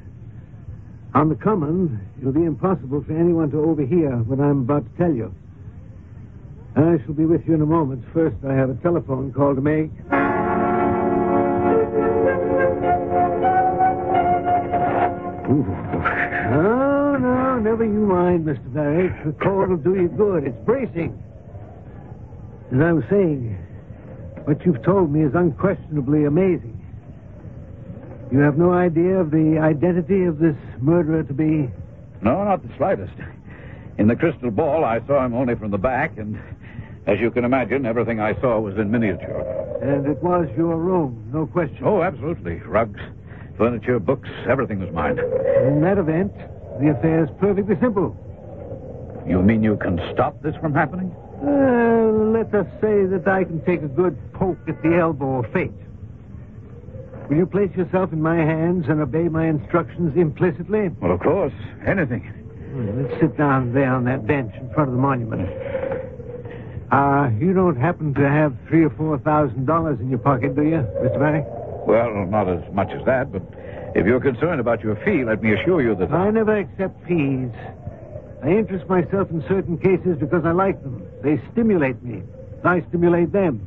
On 1.14 1.28
the 1.28 1.36
Common, 1.36 2.00
it'll 2.20 2.32
be 2.32 2.44
impossible 2.44 3.04
for 3.06 3.16
anyone 3.16 3.50
to 3.52 3.58
overhear 3.58 4.10
what 4.18 4.40
I'm 4.40 4.60
about 4.60 4.84
to 4.84 4.98
tell 4.98 5.12
you. 5.12 5.34
I 6.76 6.98
shall 7.04 7.14
be 7.14 7.24
with 7.24 7.42
you 7.46 7.54
in 7.54 7.62
a 7.62 7.66
moment. 7.66 8.04
First, 8.12 8.36
I 8.48 8.54
have 8.54 8.70
a 8.70 8.74
telephone 8.74 9.32
call 9.32 9.54
to 9.54 9.60
make. 9.60 9.90
No, 16.50 17.16
no, 17.16 17.58
never 17.58 17.84
you 17.84 18.06
mind, 18.06 18.44
Mr. 18.44 18.64
Varick. 18.72 19.24
The 19.24 19.32
call 19.32 19.66
will 19.66 19.76
do 19.76 19.94
you 19.94 20.08
good. 20.08 20.44
It's 20.44 20.56
bracing. 20.64 21.20
As 22.72 22.80
I 22.80 22.92
was 22.92 23.04
saying, 23.10 23.56
what 24.44 24.64
you've 24.64 24.82
told 24.82 25.12
me 25.12 25.22
is 25.22 25.34
unquestionably 25.34 26.24
amazing. 26.24 26.76
You 28.32 28.38
have 28.40 28.56
no 28.56 28.72
idea 28.72 29.20
of 29.20 29.30
the 29.30 29.58
identity 29.60 30.24
of 30.24 30.38
this 30.38 30.56
murderer 30.80 31.22
to 31.24 31.32
be. 31.32 31.68
No, 32.22 32.44
not 32.44 32.62
the 32.62 32.74
slightest. 32.76 33.12
In 33.98 34.06
the 34.06 34.16
crystal 34.16 34.50
ball, 34.50 34.84
I 34.84 35.04
saw 35.06 35.24
him 35.24 35.34
only 35.34 35.56
from 35.56 35.70
the 35.70 35.78
back, 35.78 36.16
and 36.16 36.40
as 37.06 37.18
you 37.18 37.30
can 37.30 37.44
imagine, 37.44 37.84
everything 37.86 38.20
I 38.20 38.40
saw 38.40 38.60
was 38.60 38.76
in 38.76 38.90
miniature. 38.90 39.42
And 39.82 40.06
it 40.06 40.22
was 40.22 40.48
your 40.56 40.76
room, 40.76 41.30
no 41.32 41.46
question. 41.46 41.78
Oh, 41.84 42.02
absolutely. 42.02 42.56
Rugs, 42.60 43.00
furniture, 43.58 43.98
books, 43.98 44.28
everything 44.48 44.78
was 44.80 44.92
mine. 44.92 45.18
In 45.18 45.80
that 45.82 45.98
event, 45.98 46.32
the 46.80 46.94
affair 46.96 47.24
is 47.24 47.30
perfectly 47.40 47.76
simple. 47.80 48.16
You 49.26 49.42
mean 49.42 49.62
you 49.62 49.76
can 49.76 50.00
stop 50.12 50.40
this 50.42 50.54
from 50.60 50.72
happening? 50.72 51.14
Uh, 51.42 52.10
let 52.36 52.54
us 52.54 52.66
say 52.80 53.06
that 53.06 53.26
I 53.26 53.44
can 53.44 53.64
take 53.64 53.82
a 53.82 53.88
good 53.88 54.16
poke 54.34 54.58
at 54.68 54.82
the 54.82 54.96
elbow 54.96 55.42
of 55.44 55.52
fate. 55.52 55.72
Will 57.28 57.36
you 57.36 57.46
place 57.46 57.70
yourself 57.76 58.12
in 58.12 58.20
my 58.20 58.36
hands 58.36 58.86
and 58.88 59.00
obey 59.00 59.28
my 59.28 59.46
instructions 59.46 60.16
implicitly? 60.16 60.88
Well, 61.00 61.12
of 61.12 61.20
course. 61.20 61.52
Anything. 61.86 62.26
Well, 62.74 63.02
let's 63.02 63.20
sit 63.20 63.36
down 63.38 63.72
there 63.72 63.94
on 63.94 64.04
that 64.04 64.26
bench 64.26 64.54
in 64.56 64.68
front 64.74 64.90
of 64.90 64.94
the 64.94 65.00
monument. 65.00 65.48
Uh, 66.92 67.30
you 67.38 67.54
don't 67.54 67.76
happen 67.76 68.12
to 68.14 68.28
have 68.28 68.54
three 68.68 68.84
or 68.84 68.90
four 68.90 69.16
thousand 69.18 69.64
dollars 69.64 70.00
in 70.00 70.10
your 70.10 70.18
pocket, 70.18 70.56
do 70.56 70.62
you, 70.62 70.82
Mr. 71.00 71.18
Varick? 71.18 71.46
Well, 71.86 72.26
not 72.26 72.48
as 72.48 72.60
much 72.74 72.90
as 72.90 73.04
that, 73.06 73.32
but 73.32 73.42
if 73.94 74.06
you're 74.06 74.20
concerned 74.20 74.60
about 74.60 74.82
your 74.82 74.96
fee, 75.04 75.24
let 75.24 75.42
me 75.42 75.54
assure 75.54 75.82
you 75.82 75.94
that. 75.94 76.10
I 76.10 76.30
never 76.30 76.56
accept 76.56 77.00
fees. 77.06 77.50
I 78.42 78.48
interest 78.48 78.88
myself 78.88 79.30
in 79.30 79.42
certain 79.48 79.78
cases 79.78 80.18
because 80.18 80.44
I 80.44 80.52
like 80.52 80.82
them. 80.82 81.06
They 81.22 81.40
stimulate 81.52 82.02
me. 82.02 82.22
I 82.64 82.82
stimulate 82.88 83.32
them. 83.32 83.66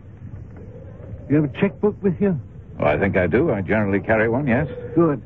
You 1.29 1.41
have 1.41 1.45
a 1.45 1.59
checkbook 1.59 2.01
with 2.03 2.19
you? 2.19 2.39
Oh, 2.79 2.85
I 2.85 2.97
think 2.97 3.17
I 3.17 3.27
do. 3.27 3.51
I 3.51 3.61
generally 3.61 3.99
carry 3.99 4.29
one, 4.29 4.47
yes. 4.47 4.67
Good. 4.95 5.21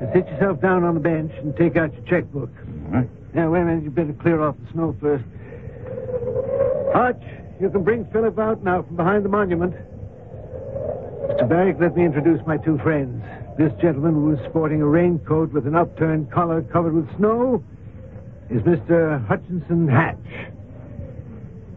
Now 0.00 0.12
sit 0.12 0.26
yourself 0.28 0.60
down 0.60 0.84
on 0.84 0.94
the 0.94 1.00
bench 1.00 1.32
and 1.38 1.56
take 1.56 1.76
out 1.76 1.92
your 1.92 2.02
checkbook. 2.04 2.50
All 2.86 3.00
right. 3.00 3.08
Now, 3.34 3.50
wait 3.50 3.62
a 3.62 3.64
minute. 3.64 3.84
You 3.84 3.90
better 3.90 4.12
clear 4.12 4.42
off 4.42 4.56
the 4.64 4.72
snow 4.72 4.96
first. 5.00 5.24
Hutch, 6.94 7.22
you 7.60 7.68
can 7.70 7.82
bring 7.82 8.04
Philip 8.06 8.38
out 8.38 8.62
now 8.62 8.82
from 8.82 8.96
behind 8.96 9.24
the 9.24 9.28
monument. 9.28 9.74
Mr. 9.74 11.48
Varick, 11.48 11.80
let 11.80 11.96
me 11.96 12.04
introduce 12.04 12.44
my 12.46 12.56
two 12.56 12.78
friends. 12.78 13.22
This 13.58 13.72
gentleman 13.80 14.14
who 14.14 14.32
is 14.32 14.38
sporting 14.48 14.82
a 14.82 14.86
raincoat 14.86 15.52
with 15.52 15.66
an 15.66 15.74
upturned 15.74 16.30
collar 16.30 16.62
covered 16.62 16.94
with 16.94 17.16
snow 17.16 17.62
is 18.50 18.62
Mr. 18.62 19.24
Hutchinson 19.26 19.88
Hatch. 19.88 20.16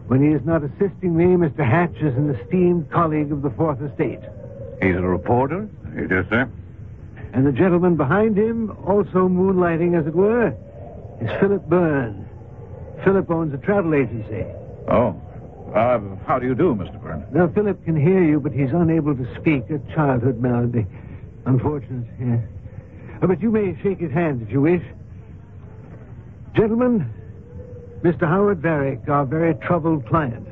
When 0.08 0.22
he 0.22 0.34
is 0.34 0.40
not 0.44 0.64
assisting 0.64 1.14
me, 1.14 1.26
Mr. 1.36 1.68
Hatch 1.68 1.96
is 1.96 2.16
an 2.16 2.34
esteemed 2.34 2.90
colleague 2.90 3.30
of 3.30 3.42
the 3.42 3.50
Fourth 3.50 3.80
Estate. 3.82 4.20
He's 4.80 4.96
a 4.96 5.02
reporter? 5.02 5.68
Yes, 5.94 6.24
sir. 6.30 6.50
And 7.34 7.46
the 7.46 7.52
gentleman 7.52 7.96
behind 7.96 8.36
him, 8.36 8.70
also 8.86 9.28
moonlighting, 9.28 9.98
as 9.98 10.06
it 10.06 10.14
were, 10.14 10.54
is 11.20 11.30
Philip 11.40 11.68
Byrne. 11.68 12.26
Philip 13.04 13.30
owns 13.30 13.52
a 13.52 13.58
travel 13.58 13.94
agency. 13.94 14.46
Oh. 14.88 15.20
Uh, 15.74 16.00
how 16.26 16.38
do 16.38 16.46
you 16.46 16.54
do, 16.54 16.74
Mr. 16.74 16.98
Byrne? 17.02 17.26
Now, 17.30 17.48
Philip 17.48 17.84
can 17.84 17.94
hear 17.94 18.24
you, 18.24 18.40
but 18.40 18.52
he's 18.52 18.72
unable 18.72 19.14
to 19.14 19.34
speak. 19.38 19.68
A 19.68 19.78
childhood 19.94 20.40
malady. 20.40 20.86
Unfortunate, 21.44 22.06
yes. 22.18 22.40
Uh, 23.20 23.26
but 23.26 23.42
you 23.42 23.50
may 23.50 23.76
shake 23.82 23.98
his 23.98 24.10
hand 24.10 24.40
if 24.40 24.50
you 24.50 24.62
wish. 24.62 24.82
Gentlemen, 26.56 27.12
Mr. 28.02 28.28
Howard 28.28 28.60
Varick, 28.62 29.08
our 29.08 29.24
very 29.24 29.54
troubled 29.66 30.06
client. 30.06 30.46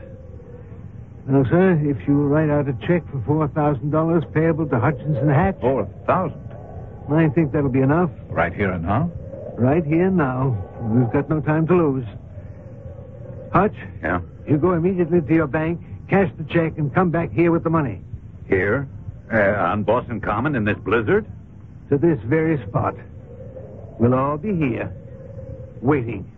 Now, 1.29 1.45
sir, 1.45 1.73
if 1.83 2.07
you 2.07 2.17
will 2.17 2.29
write 2.29 2.51
out 2.51 2.69
a 2.69 2.73
check 2.87 3.03
for 3.11 3.19
$4,000 3.49 4.33
payable 4.35 4.67
to 4.69 4.79
Hutchinson 4.79 5.29
Hatch, 5.29 5.57
Four 5.61 5.87
thousand. 6.07 6.41
I 7.11 7.29
think 7.29 7.53
that'll 7.53 7.69
be 7.71 7.81
enough. 7.81 8.11
Right 8.29 8.53
here 8.53 8.73
and 8.73 8.85
now? 8.85 9.11
Right 9.57 9.85
here 9.85 10.07
and 10.07 10.17
now. 10.17 10.57
We've 10.81 11.11
got 11.13 11.29
no 11.29 11.41
time 11.41 11.67
to 11.69 11.75
lose. 11.75 12.05
Hutch, 13.53 13.75
Yeah? 14.03 14.21
you 14.49 14.57
go 14.59 14.73
immediately 14.73 15.21
to 15.21 15.35
your 15.35 15.47
bank, 15.47 15.81
cash 16.09 16.31
the 16.37 16.45
check, 16.45 16.79
and 16.79 16.93
come 16.93 17.11
back 17.11 17.31
here 17.33 17.53
with 17.53 17.63
the 17.65 17.71
money. 17.71 18.01
Here? 18.49 18.89
Uh, 19.33 19.39
on 19.39 19.83
Boston 19.85 20.21
Common 20.21 20.55
in 20.57 20.65
this 20.65 20.79
blizzard? 20.79 21.27
To 21.91 21.99
this 21.99 22.19
very 22.25 22.61
spot. 22.69 22.95
We'll 23.99 24.15
all 24.15 24.37
be 24.37 24.55
here, 24.55 24.93
waiting. 25.81 26.31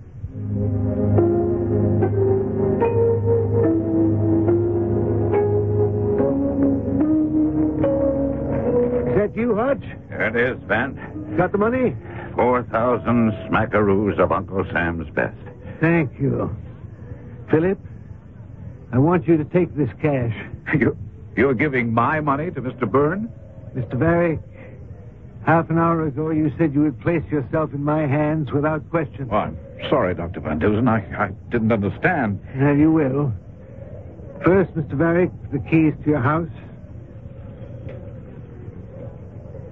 Is 9.08 9.14
that 9.16 9.36
you, 9.36 9.54
Hutch? 9.54 9.82
There 10.10 10.28
it 10.28 10.36
is, 10.36 10.58
Van. 10.66 11.34
Got 11.36 11.52
the 11.52 11.58
money? 11.58 11.94
Four 12.34 12.62
thousand 12.64 13.32
smackaroos 13.48 14.18
of 14.18 14.32
Uncle 14.32 14.64
Sam's 14.72 15.08
best. 15.10 15.36
Thank 15.80 16.18
you. 16.20 16.54
Philip, 17.50 17.78
I 18.92 18.98
want 18.98 19.26
you 19.26 19.36
to 19.36 19.44
take 19.44 19.74
this 19.76 19.90
cash. 20.00 20.34
You, 20.78 20.94
you're 21.34 21.54
giving 21.54 21.94
my 21.94 22.20
money 22.20 22.50
to 22.50 22.60
Mr. 22.60 22.90
Byrne? 22.90 23.32
Mr. 23.74 23.94
Varick, 23.94 24.38
half 25.46 25.70
an 25.70 25.78
hour 25.78 26.06
ago 26.06 26.28
you 26.28 26.52
said 26.58 26.74
you 26.74 26.82
would 26.82 27.00
place 27.00 27.22
yourself 27.30 27.72
in 27.72 27.82
my 27.82 28.06
hands 28.06 28.52
without 28.52 28.88
question. 28.90 29.30
I'm 29.32 29.56
sorry, 29.88 30.14
Dr. 30.14 30.40
Van 30.40 30.58
Dusen. 30.58 30.88
I, 30.88 30.98
I 31.16 31.30
didn't 31.50 31.72
understand. 31.72 32.40
Now 32.54 32.72
you 32.72 32.90
will. 32.92 33.32
First, 34.44 34.74
Mr. 34.74 34.92
Varick, 34.92 35.30
the 35.52 35.58
keys 35.58 35.94
to 36.04 36.10
your 36.10 36.20
house. 36.20 36.48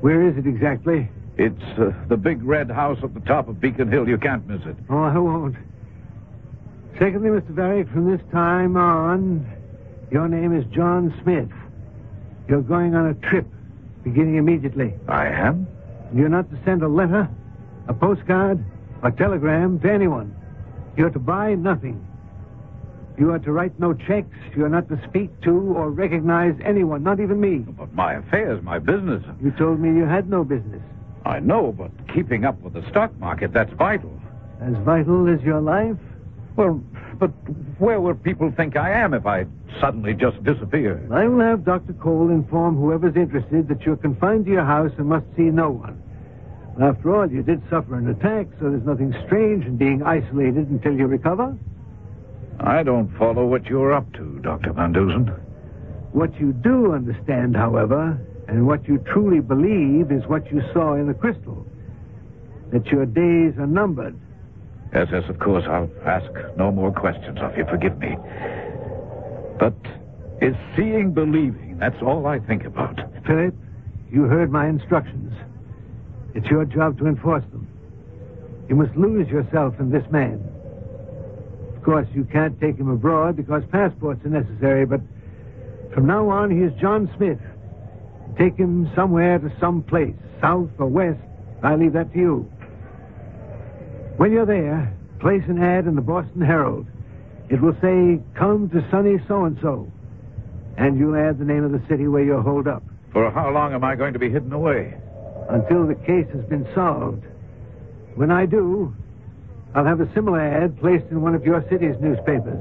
Where 0.00 0.28
is 0.28 0.36
it 0.36 0.46
exactly? 0.46 1.08
It's 1.38 1.62
uh, 1.78 1.92
the 2.08 2.16
big 2.16 2.42
red 2.42 2.70
house 2.70 2.98
at 3.02 3.14
the 3.14 3.20
top 3.20 3.48
of 3.48 3.60
Beacon 3.60 3.90
Hill. 3.90 4.08
You 4.08 4.18
can't 4.18 4.46
miss 4.46 4.62
it. 4.66 4.76
Oh, 4.88 5.02
I 5.02 5.18
won't. 5.18 5.56
Secondly, 6.98 7.28
Mr. 7.28 7.50
Varick, 7.50 7.92
from 7.92 8.10
this 8.10 8.20
time 8.32 8.76
on, 8.76 9.46
your 10.10 10.28
name 10.28 10.56
is 10.56 10.64
John 10.74 11.14
Smith. 11.22 11.50
You're 12.48 12.62
going 12.62 12.94
on 12.94 13.08
a 13.08 13.14
trip, 13.28 13.46
beginning 14.02 14.36
immediately. 14.36 14.94
I 15.08 15.26
am? 15.26 15.66
You're 16.14 16.28
not 16.28 16.48
to 16.50 16.58
send 16.64 16.82
a 16.82 16.88
letter, 16.88 17.28
a 17.88 17.92
postcard, 17.92 18.64
a 19.02 19.10
telegram 19.10 19.78
to 19.80 19.90
anyone. 19.90 20.34
You're 20.96 21.10
to 21.10 21.18
buy 21.18 21.54
nothing. 21.54 22.06
You 23.18 23.32
are 23.32 23.38
to 23.40 23.52
write 23.52 23.78
no 23.80 23.94
checks. 23.94 24.36
You're 24.54 24.68
not 24.68 24.88
to 24.88 25.00
speak 25.08 25.40
to 25.42 25.50
or 25.50 25.90
recognize 25.90 26.54
anyone, 26.64 27.02
not 27.02 27.20
even 27.20 27.40
me. 27.40 27.58
But 27.58 27.94
my 27.94 28.14
affairs, 28.14 28.62
my 28.62 28.78
business. 28.78 29.22
You 29.42 29.50
told 29.52 29.80
me 29.80 29.88
you 29.88 30.04
had 30.04 30.28
no 30.28 30.44
business. 30.44 30.82
I 31.24 31.40
know, 31.40 31.72
but 31.72 31.90
keeping 32.14 32.44
up 32.44 32.60
with 32.60 32.74
the 32.74 32.88
stock 32.90 33.16
market, 33.18 33.52
that's 33.52 33.72
vital. 33.72 34.12
As 34.60 34.74
vital 34.84 35.28
as 35.28 35.40
your 35.42 35.60
life? 35.60 35.96
Well, 36.56 36.82
but 37.18 37.30
where 37.78 38.00
would 38.00 38.22
people 38.22 38.52
think 38.54 38.76
I 38.76 38.90
am 38.92 39.14
if 39.14 39.26
I 39.26 39.46
suddenly 39.80 40.14
just 40.14 40.42
disappear? 40.44 41.06
I 41.10 41.26
will 41.26 41.40
have 41.40 41.64
Dr. 41.64 41.94
Cole 41.94 42.30
inform 42.30 42.76
whoever's 42.76 43.16
interested 43.16 43.68
that 43.68 43.82
you're 43.82 43.96
confined 43.96 44.44
to 44.46 44.52
your 44.52 44.64
house 44.64 44.92
and 44.98 45.08
must 45.08 45.26
see 45.36 45.44
no 45.44 45.70
one. 45.70 46.02
After 46.80 47.14
all, 47.14 47.30
you 47.30 47.42
did 47.42 47.62
suffer 47.70 47.96
an 47.96 48.08
attack, 48.08 48.48
so 48.58 48.68
there's 48.70 48.84
nothing 48.84 49.14
strange 49.26 49.64
in 49.64 49.76
being 49.76 50.02
isolated 50.02 50.68
until 50.68 50.94
you 50.94 51.06
recover. 51.06 51.56
I 52.60 52.82
don't 52.82 53.08
follow 53.16 53.46
what 53.46 53.64
you're 53.66 53.92
up 53.92 54.12
to, 54.14 54.38
Dr. 54.42 54.72
Van 54.72 54.92
Dusen. 54.92 55.28
What 56.12 56.38
you 56.38 56.52
do 56.52 56.92
understand, 56.92 57.56
however, 57.56 58.18
and 58.48 58.66
what 58.66 58.86
you 58.86 58.98
truly 58.98 59.40
believe 59.40 60.12
is 60.12 60.26
what 60.26 60.50
you 60.52 60.62
saw 60.72 60.94
in 60.94 61.06
the 61.06 61.14
crystal. 61.14 61.66
That 62.72 62.86
your 62.86 63.06
days 63.06 63.58
are 63.58 63.66
numbered. 63.66 64.18
Yes, 64.92 65.08
yes, 65.12 65.24
of 65.28 65.38
course. 65.38 65.64
I'll 65.66 65.90
ask 66.04 66.30
no 66.56 66.70
more 66.70 66.92
questions 66.92 67.38
of 67.40 67.56
you. 67.56 67.64
Forgive 67.70 67.98
me. 67.98 68.16
But 69.58 69.74
is 70.40 70.54
seeing 70.76 71.12
believing? 71.12 71.78
That's 71.78 72.00
all 72.02 72.26
I 72.26 72.38
think 72.38 72.64
about. 72.64 73.00
Philip, 73.26 73.54
you 74.10 74.24
heard 74.24 74.50
my 74.50 74.68
instructions. 74.68 75.32
It's 76.36 76.46
your 76.48 76.66
job 76.66 76.98
to 76.98 77.06
enforce 77.06 77.44
them. 77.50 77.66
You 78.68 78.76
must 78.76 78.94
lose 78.94 79.26
yourself 79.28 79.80
in 79.80 79.90
this 79.90 80.04
man. 80.10 80.34
Of 81.74 81.82
course, 81.82 82.06
you 82.14 82.24
can't 82.24 82.60
take 82.60 82.76
him 82.76 82.90
abroad 82.90 83.36
because 83.36 83.62
passports 83.72 84.22
are 84.26 84.28
necessary, 84.28 84.84
but 84.84 85.00
from 85.94 86.06
now 86.06 86.28
on, 86.28 86.50
he 86.50 86.58
is 86.62 86.72
John 86.78 87.10
Smith. 87.16 87.38
Take 88.36 88.56
him 88.56 88.90
somewhere 88.94 89.38
to 89.38 89.50
some 89.58 89.82
place, 89.82 90.14
south 90.42 90.68
or 90.78 90.88
west. 90.88 91.18
I 91.62 91.74
leave 91.74 91.94
that 91.94 92.12
to 92.12 92.18
you. 92.18 92.52
When 94.18 94.30
you're 94.30 94.44
there, 94.44 94.94
place 95.20 95.42
an 95.48 95.62
ad 95.62 95.86
in 95.86 95.94
the 95.94 96.02
Boston 96.02 96.42
Herald. 96.42 96.86
It 97.48 97.62
will 97.62 97.76
say, 97.80 98.20
come 98.34 98.68
to 98.70 98.86
sunny 98.90 99.16
so-and-so. 99.26 99.90
And 100.76 100.98
you'll 100.98 101.16
add 101.16 101.38
the 101.38 101.46
name 101.46 101.64
of 101.64 101.72
the 101.72 101.80
city 101.88 102.08
where 102.08 102.22
you're 102.22 102.42
holed 102.42 102.68
up. 102.68 102.82
For 103.12 103.30
how 103.30 103.50
long 103.50 103.72
am 103.72 103.84
I 103.84 103.94
going 103.94 104.12
to 104.12 104.18
be 104.18 104.28
hidden 104.28 104.52
away? 104.52 104.98
Until 105.48 105.86
the 105.86 105.94
case 105.94 106.26
has 106.34 106.44
been 106.46 106.66
solved. 106.74 107.24
When 108.14 108.30
I 108.30 108.46
do, 108.46 108.94
I'll 109.74 109.84
have 109.84 110.00
a 110.00 110.12
similar 110.14 110.40
ad 110.40 110.78
placed 110.80 111.06
in 111.10 111.20
one 111.20 111.34
of 111.34 111.44
your 111.44 111.64
city's 111.68 111.96
newspapers. 112.00 112.58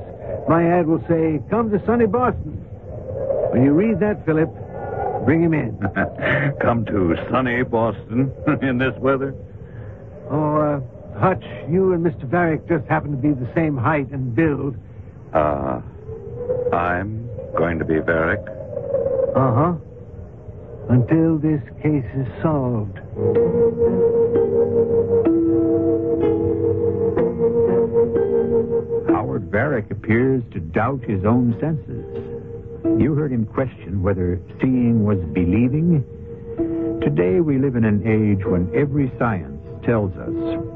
My 0.48 0.64
ad 0.68 0.86
will 0.86 1.04
say, 1.08 1.42
come 1.50 1.72
to 1.72 1.84
sunny 1.86 2.06
Boston. 2.06 2.54
When 3.52 3.64
you 3.64 3.72
read 3.72 4.00
that, 4.02 4.26
Philip, 4.26 4.50
bring 5.26 5.42
him 5.42 5.54
in. 5.54 5.78
Come 6.62 6.86
to 6.86 7.16
sunny 7.32 7.64
Boston 7.64 8.32
in 8.62 8.78
this 8.78 8.94
weather? 9.00 9.34
Oh, 10.30 10.58
uh, 10.58 11.20
Hutch, 11.20 11.44
you 11.70 11.94
and 11.94 12.06
Mr. 12.06 12.26
Varick 12.26 12.68
just 12.68 12.86
happen 12.88 13.12
to 13.12 13.18
be 13.18 13.30
the 13.30 13.50
same 13.56 13.78
height 13.78 14.10
and 14.12 14.36
build. 14.36 14.76
Uh, 15.34 15.82
I'm 16.74 17.30
going 17.58 17.80
to 17.80 17.86
be 17.86 17.96
Varick. 17.96 18.46
Uh 19.36 19.54
huh. 19.54 19.74
Until 20.90 21.38
this 21.40 21.62
case 21.82 22.06
is 22.16 22.28
solved. 22.42 23.00
Howard 29.10 29.50
Varick 29.50 29.90
appears 29.90 30.44
to 30.52 30.60
doubt 30.60 31.02
his 31.04 31.26
own 31.26 31.58
senses. 31.60 32.06
You 33.02 33.16
heard 33.16 33.32
him 33.32 33.46
question 33.46 34.04
whether 34.04 34.40
seeing 34.62 35.06
was 35.06 35.18
believing. 35.34 36.04
Today 37.02 37.40
we 37.40 37.58
live 37.58 37.76
in 37.76 37.84
an 37.84 38.06
age 38.06 38.46
when 38.46 38.70
every 38.76 39.12
science 39.18 39.62
tells 39.84 40.12
us 40.14 40.34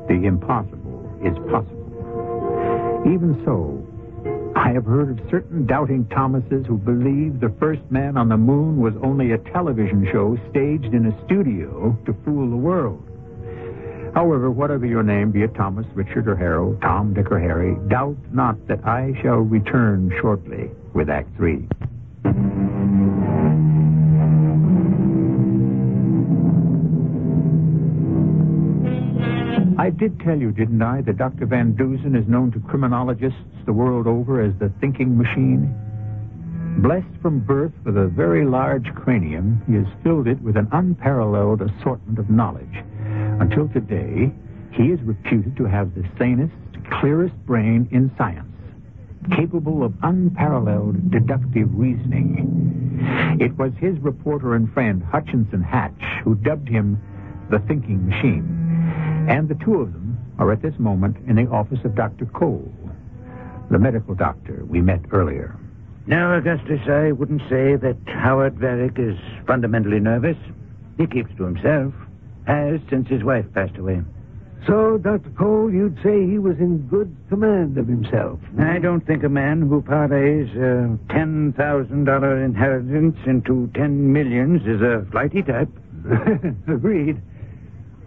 the 0.07 0.25
impossible 0.25 1.05
is 1.23 1.37
possible. 1.49 1.85
Even 3.05 3.41
so, 3.45 3.78
I 4.59 4.73
have 4.73 4.83
heard 4.83 5.17
of 5.17 5.29
certain 5.31 5.65
doubting 5.65 6.05
Thomases 6.07 6.65
who 6.67 6.77
believed 6.77 7.39
the 7.39 7.55
first 7.61 7.81
man 7.89 8.17
on 8.17 8.27
the 8.27 8.35
moon 8.35 8.81
was 8.81 8.93
only 9.01 9.31
a 9.31 9.37
television 9.37 10.05
show 10.11 10.37
staged 10.49 10.93
in 10.93 11.05
a 11.05 11.25
studio 11.25 11.97
to 12.05 12.13
fool 12.25 12.49
the 12.49 12.57
world. 12.57 13.01
However, 14.13 14.51
whatever 14.51 14.85
your 14.85 15.01
name, 15.01 15.31
be 15.31 15.43
it 15.43 15.55
Thomas, 15.55 15.85
Richard, 15.95 16.27
or 16.27 16.35
Harold, 16.35 16.81
Tom, 16.81 17.13
Dick, 17.13 17.31
or 17.31 17.39
Harry, 17.39 17.77
doubt 17.87 18.17
not 18.33 18.67
that 18.67 18.85
I 18.85 19.13
shall 19.21 19.37
return 19.37 20.13
shortly 20.19 20.69
with 20.93 21.09
Act 21.09 21.33
Three. 21.37 21.65
I 29.89 29.91
did 29.91 30.19
tell 30.19 30.37
you, 30.37 30.51
didn't 30.51 30.83
I, 30.83 31.01
that 31.01 31.17
Dr. 31.17 31.47
Van 31.47 31.73
Dusen 31.73 32.15
is 32.15 32.27
known 32.27 32.51
to 32.51 32.59
criminologists 32.59 33.65
the 33.65 33.73
world 33.73 34.05
over 34.05 34.39
as 34.39 34.53
the 34.59 34.71
thinking 34.79 35.17
machine? 35.17 35.73
Blessed 36.77 37.19
from 37.23 37.39
birth 37.39 37.71
with 37.83 37.97
a 37.97 38.05
very 38.05 38.45
large 38.45 38.85
cranium, 38.93 39.63
he 39.65 39.73
has 39.73 39.87
filled 40.03 40.27
it 40.27 40.39
with 40.43 40.57
an 40.57 40.67
unparalleled 40.73 41.63
assortment 41.63 42.19
of 42.19 42.29
knowledge. 42.29 42.85
Until 43.41 43.67
today, 43.69 44.31
he 44.73 44.91
is 44.91 45.01
reputed 45.01 45.57
to 45.57 45.65
have 45.65 45.95
the 45.95 46.07
sanest, 46.19 46.53
clearest 47.01 47.35
brain 47.47 47.89
in 47.89 48.11
science, 48.15 48.45
capable 49.35 49.83
of 49.83 49.95
unparalleled 50.03 51.09
deductive 51.09 51.67
reasoning. 51.73 52.99
It 53.41 53.57
was 53.57 53.71
his 53.79 53.97
reporter 54.01 54.53
and 54.53 54.71
friend, 54.71 55.01
Hutchinson 55.01 55.63
Hatch, 55.63 56.21
who 56.23 56.35
dubbed 56.35 56.69
him 56.69 57.01
the 57.49 57.57
thinking 57.67 58.07
machine. 58.07 58.68
And 59.29 59.47
the 59.47 59.53
two 59.63 59.75
of 59.75 59.93
them 59.93 60.17
are 60.39 60.51
at 60.51 60.63
this 60.63 60.73
moment 60.79 61.15
in 61.27 61.35
the 61.35 61.45
office 61.51 61.77
of 61.85 61.93
Dr. 61.93 62.25
Cole, 62.25 62.73
the 63.69 63.77
medical 63.77 64.15
doctor 64.15 64.65
we 64.65 64.81
met 64.81 65.01
earlier. 65.11 65.55
No, 66.07 66.33
Augustus, 66.33 66.81
I 66.89 67.11
wouldn't 67.11 67.43
say 67.43 67.75
that 67.75 67.95
Howard 68.07 68.55
Varick 68.55 68.97
is 68.97 69.15
fundamentally 69.45 69.99
nervous. 69.99 70.37
He 70.97 71.05
keeps 71.05 71.29
to 71.37 71.43
himself. 71.43 71.93
Has 72.47 72.79
since 72.89 73.07
his 73.07 73.23
wife 73.23 73.45
passed 73.53 73.77
away. 73.77 74.01
So, 74.65 74.97
Dr. 74.97 75.29
Cole, 75.37 75.71
you'd 75.71 75.99
say 76.03 76.25
he 76.25 76.39
was 76.39 76.57
in 76.57 76.87
good 76.87 77.15
command 77.29 77.77
of 77.77 77.87
himself. 77.87 78.39
I 78.57 78.79
don't 78.79 79.05
think 79.05 79.23
a 79.23 79.29
man 79.29 79.61
who 79.61 79.83
parlays 79.83 80.49
a 80.55 80.97
$10,000 81.13 82.45
inheritance 82.45 83.17
into 83.27 83.69
10 83.75 84.11
millions 84.11 84.63
is 84.63 84.81
a 84.81 85.05
flighty 85.11 85.43
type. 85.43 85.69
Agreed. 86.67 87.21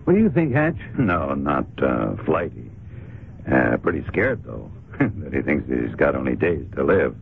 What 0.05 0.15
do 0.15 0.19
you 0.21 0.31
think, 0.31 0.53
Hatch? 0.55 0.77
No, 0.99 1.35
not 1.35 1.67
uh, 1.83 2.17
flighty. 2.25 2.71
Uh, 3.51 3.77
pretty 3.79 4.05
scared, 4.07 4.43
though, 4.45 4.71
that 4.99 5.33
he 5.33 5.43
thinks 5.43 5.69
that 5.69 5.79
he's 5.87 5.95
got 5.95 6.15
only 6.15 6.37
days 6.37 6.65
to 6.77 6.83
live. 6.85 7.15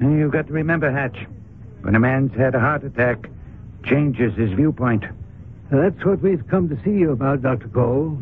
And 0.00 0.18
You've 0.18 0.32
got 0.32 0.46
to 0.46 0.52
remember, 0.52 0.90
Hatch, 0.90 1.16
when 1.82 1.94
a 1.94 2.00
man's 2.00 2.34
had 2.36 2.54
a 2.54 2.60
heart 2.60 2.84
attack, 2.84 3.28
changes 3.84 4.34
his 4.34 4.50
viewpoint. 4.52 5.04
That's 5.70 6.04
what 6.04 6.20
we've 6.20 6.46
come 6.48 6.68
to 6.68 6.76
see 6.84 6.90
you 6.90 7.12
about, 7.12 7.42
Dr. 7.42 7.68
Cole. 7.68 8.18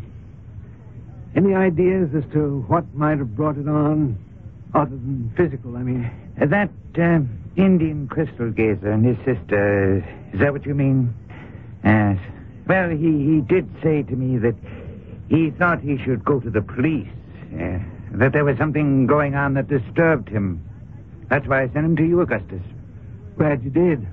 Any 1.35 1.55
ideas 1.55 2.11
as 2.15 2.25
to 2.33 2.61
what 2.69 2.93
might 2.95 3.19
have 3.19 3.37
brought 3.37 3.57
it 3.59 3.69
on, 3.69 4.19
other 4.75 4.91
than 4.91 5.33
physical, 5.37 5.77
I 5.77 5.83
mean? 5.83 6.11
Uh, 6.41 6.47
That 6.47 6.71
uh, 6.99 7.21
Indian 7.57 8.09
crystal 8.09 8.51
gazer 8.51 8.91
and 8.91 9.05
his 9.05 9.17
sister, 9.25 9.99
is 10.33 10.41
that 10.41 10.53
what 10.53 10.67
you 10.67 10.75
mean? 10.75 11.15
Yes. 11.85 12.19
Well, 12.69 12.91
he, 12.91 12.97
he 12.97 13.41
did 13.41 13.67
say 13.83 14.03
to 14.03 14.15
me 14.15 14.37
that 14.39 14.55
he 15.29 15.51
thought 15.51 15.81
he 15.81 15.97
should 16.05 16.23
go 16.23 16.39
to 16.39 16.51
the 16.51 16.61
police, 16.61 17.09
uh, 17.55 17.79
that 18.13 18.33
there 18.33 18.45
was 18.45 18.59
something 18.59 19.07
going 19.07 19.35
on 19.35 19.55
that 19.55 19.69
disturbed 19.69 20.29
him. 20.29 20.63
That's 21.31 21.47
why 21.47 21.63
I 21.63 21.69
sent 21.69 21.87
him 21.87 21.97
to 21.97 22.07
you, 22.07 22.21
Augustus. 22.21 22.63
Glad 23.39 23.65
you 23.65 23.71
did. 23.71 24.07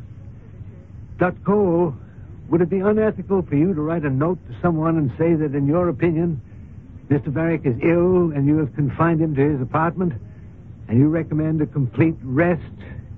Dr. 1.18 1.40
Cole, 1.46 1.96
would 2.50 2.62
it 2.62 2.70
be 2.70 2.80
unethical 2.80 3.42
for 3.42 3.56
you 3.56 3.74
to 3.74 3.82
write 3.82 4.04
a 4.04 4.10
note 4.10 4.40
to 4.48 4.56
someone 4.62 4.98
and 4.98 5.12
say 5.18 5.34
that, 5.34 5.54
in 5.54 5.68
your 5.68 5.90
opinion, 5.90 6.42
Mr. 7.10 7.28
Varick 7.28 7.66
is 7.66 7.76
ill 7.84 8.32
and 8.32 8.48
you 8.48 8.58
have 8.58 8.74
confined 8.76 9.22
him 9.22 9.36
to 9.36 9.42
his 9.42 9.62
apartment, 9.62 10.14
and 10.88 10.98
you 10.98 11.10
recommend 11.10 11.62
a 11.62 11.66
complete 11.66 12.16
rest, 12.24 12.62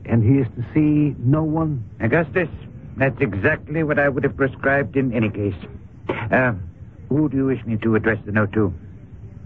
and 0.05 0.23
he 0.23 0.39
is 0.39 0.47
to 0.55 0.65
see 0.73 1.15
no 1.19 1.43
one? 1.43 1.83
Augustus, 1.99 2.49
that's 2.97 3.19
exactly 3.21 3.83
what 3.83 3.99
I 3.99 4.09
would 4.09 4.23
have 4.23 4.35
prescribed 4.35 4.97
in 4.97 5.13
any 5.13 5.29
case. 5.29 5.55
Uh, 6.09 6.53
who 7.09 7.29
do 7.29 7.37
you 7.37 7.45
wish 7.45 7.63
me 7.65 7.77
to 7.77 7.95
address 7.95 8.17
the 8.25 8.31
note 8.31 8.53
to? 8.53 8.73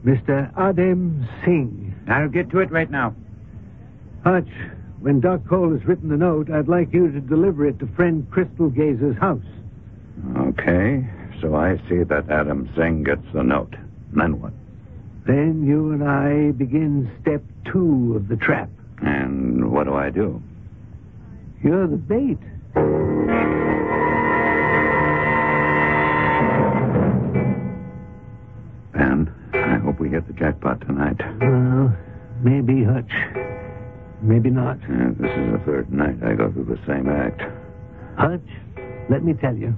Mr. 0.05 0.51
Adem 0.55 1.27
Singh. 1.43 1.93
I'll 2.07 2.29
get 2.29 2.49
to 2.51 2.59
it 2.59 2.71
right 2.71 2.89
now. 2.89 3.13
Hutch, 4.23 4.47
when 4.99 5.19
Doc 5.19 5.41
Cole 5.47 5.71
has 5.71 5.85
written 5.85 6.09
the 6.09 6.17
note, 6.17 6.49
I'd 6.49 6.67
like 6.67 6.93
you 6.93 7.11
to 7.11 7.19
deliver 7.19 7.67
it 7.67 7.79
to 7.79 7.87
friend 7.87 8.25
Crystal 8.31 8.69
Gazer's 8.69 9.17
house. 9.17 9.43
Okay, 10.37 11.07
so 11.41 11.55
I 11.55 11.77
see 11.89 12.03
that 12.03 12.29
Adam 12.29 12.69
Singh 12.75 13.03
gets 13.03 13.25
the 13.33 13.43
note. 13.43 13.75
Then 14.13 14.39
what? 14.39 14.53
Then 15.25 15.63
you 15.65 15.91
and 15.91 16.03
I 16.03 16.51
begin 16.51 17.11
step 17.21 17.43
two 17.65 18.13
of 18.15 18.27
the 18.27 18.37
trap. 18.37 18.69
And 19.01 19.71
what 19.71 19.85
do 19.85 19.93
I 19.93 20.09
do? 20.09 20.41
You're 21.63 21.87
the 21.87 21.97
bait. 21.97 22.37
Ben, 28.93 29.33
I 29.53 29.77
hope 29.77 29.99
we 29.99 30.09
hit 30.09 30.27
the 30.27 30.33
jackpot 30.33 30.81
tonight. 30.81 31.17
Well, 31.39 31.95
Maybe 32.43 32.83
Hutch. 32.83 33.11
Maybe 34.21 34.49
not. 34.49 34.77
Uh, 34.83 35.11
this 35.19 35.31
is 35.31 35.51
the 35.53 35.61
third 35.65 35.91
night 35.93 36.17
I 36.23 36.33
go 36.33 36.51
through 36.51 36.65
the 36.65 36.79
same 36.87 37.07
act. 37.09 37.41
Hutch, 38.17 38.41
let 39.09 39.23
me 39.23 39.33
tell 39.33 39.55
you, 39.55 39.75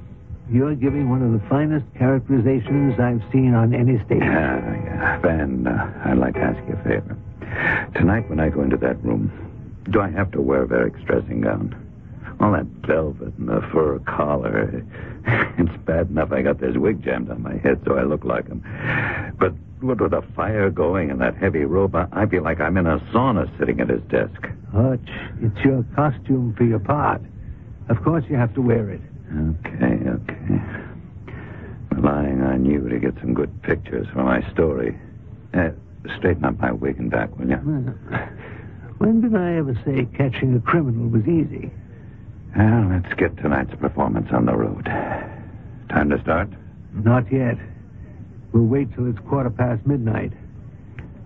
you're 0.49 0.75
giving 0.75 1.09
one 1.09 1.21
of 1.21 1.31
the 1.33 1.47
finest 1.49 1.85
characterizations 1.97 2.99
I've 2.99 3.21
seen 3.31 3.53
on 3.53 3.73
any 3.73 3.97
stage. 4.05 4.19
Yeah, 4.21 4.83
yeah. 4.85 5.19
Van, 5.19 5.65
uh, 5.67 6.01
I'd 6.05 6.17
like 6.17 6.33
to 6.35 6.41
ask 6.41 6.57
you 6.67 6.73
a 6.73 6.83
favor. 6.83 7.17
Tonight, 7.95 8.29
when 8.29 8.39
I 8.39 8.49
go 8.49 8.61
into 8.63 8.77
that 8.77 9.01
room, 9.03 9.31
do 9.91 10.01
I 10.01 10.09
have 10.09 10.31
to 10.31 10.41
wear 10.41 10.65
Varick's 10.65 11.01
dressing 11.03 11.41
gown? 11.41 11.75
All 12.39 12.51
that 12.51 12.65
velvet 12.85 13.33
and 13.37 13.49
the 13.49 13.61
fur 13.71 13.99
collar. 13.99 14.83
It's 15.57 15.77
bad 15.85 16.09
enough 16.09 16.33
I 16.33 16.41
got 16.41 16.59
this 16.59 16.75
wig 16.75 17.03
jammed 17.03 17.29
on 17.29 17.43
my 17.43 17.55
head 17.57 17.81
so 17.85 17.95
I 17.95 18.03
look 18.03 18.25
like 18.25 18.47
him. 18.47 18.61
But 19.39 19.53
what 19.79 20.01
with 20.01 20.11
the 20.11 20.21
fire 20.35 20.69
going 20.69 21.11
and 21.11 21.21
that 21.21 21.35
heavy 21.37 21.65
robe, 21.65 21.95
I, 21.95 22.25
feel 22.25 22.43
like 22.43 22.59
I'm 22.59 22.77
in 22.77 22.87
a 22.87 22.99
sauna 23.13 23.47
sitting 23.59 23.79
at 23.79 23.89
his 23.89 24.01
desk. 24.03 24.47
Hutch, 24.73 25.09
it's 25.41 25.57
your 25.63 25.85
costume 25.95 26.55
for 26.57 26.63
your 26.63 26.79
part. 26.79 27.21
Of 27.89 28.03
course 28.03 28.23
you 28.29 28.35
have 28.35 28.53
to 28.55 28.61
wear 28.61 28.89
it. 28.89 29.01
Okay, 29.31 30.09
okay. 30.09 30.61
Relying 31.91 32.41
on 32.41 32.65
you 32.65 32.87
to 32.89 32.99
get 32.99 33.13
some 33.21 33.33
good 33.33 33.61
pictures 33.61 34.07
for 34.13 34.23
my 34.23 34.41
story. 34.51 34.97
Uh, 35.53 35.69
straighten 36.17 36.45
up 36.45 36.59
my 36.59 36.71
wig 36.71 36.97
and 36.97 37.11
back, 37.11 37.37
will 37.37 37.49
you? 37.49 37.55
When 38.97 39.21
did 39.21 39.35
I 39.35 39.55
ever 39.55 39.75
say 39.85 40.07
catching 40.17 40.55
a 40.55 40.61
criminal 40.61 41.09
was 41.09 41.23
easy? 41.27 41.71
Well, 42.55 42.87
let's 42.89 43.13
get 43.15 43.35
tonight's 43.37 43.73
performance 43.75 44.27
on 44.31 44.45
the 44.45 44.55
road. 44.55 44.85
Time 45.89 46.09
to 46.09 46.19
start? 46.21 46.49
Not 46.93 47.31
yet. 47.31 47.57
We'll 48.51 48.65
wait 48.65 48.93
till 48.93 49.09
it's 49.09 49.19
quarter 49.27 49.49
past 49.49 49.85
midnight. 49.87 50.31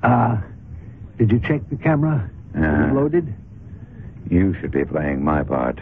Ah, 0.04 0.42
did 1.18 1.32
you 1.32 1.40
check 1.40 1.62
the 1.70 1.76
camera? 1.76 2.30
Is 2.56 2.62
Uh, 2.64 2.88
it 2.90 2.94
loaded? 2.94 3.34
You 4.30 4.54
should 4.56 4.72
be 4.72 4.86
playing 4.86 5.24
my 5.24 5.44
part. 5.44 5.82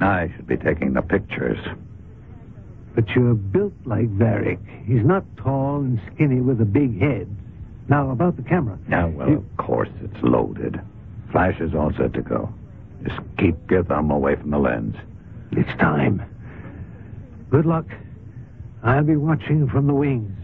I 0.00 0.30
should 0.36 0.46
be 0.46 0.56
taking 0.56 0.92
the 0.92 1.02
pictures. 1.02 1.58
But 2.94 3.08
you're 3.14 3.34
built 3.34 3.72
like 3.84 4.08
Varick. 4.10 4.58
He's 4.84 5.04
not 5.04 5.24
tall 5.36 5.80
and 5.80 6.00
skinny 6.12 6.40
with 6.40 6.60
a 6.60 6.64
big 6.64 6.98
head. 7.00 7.28
Now, 7.88 8.10
about 8.10 8.36
the 8.36 8.42
camera. 8.42 8.78
Now, 8.88 9.08
well, 9.08 9.28
You- 9.30 9.36
of 9.38 9.56
course 9.56 9.88
it's 10.02 10.22
loaded. 10.22 10.80
Flash 11.30 11.58
is 11.60 11.74
all 11.74 11.92
set 11.92 12.12
to 12.14 12.22
go. 12.22 12.50
Just 13.04 13.20
keep 13.38 13.70
your 13.70 13.84
thumb 13.84 14.10
away 14.10 14.36
from 14.36 14.50
the 14.50 14.58
lens. 14.58 14.96
It's 15.52 15.68
time. 15.80 16.22
Good 17.50 17.66
luck. 17.66 17.86
I'll 18.82 19.04
be 19.04 19.16
watching 19.16 19.68
from 19.68 19.86
the 19.86 19.94
wings. 19.94 20.34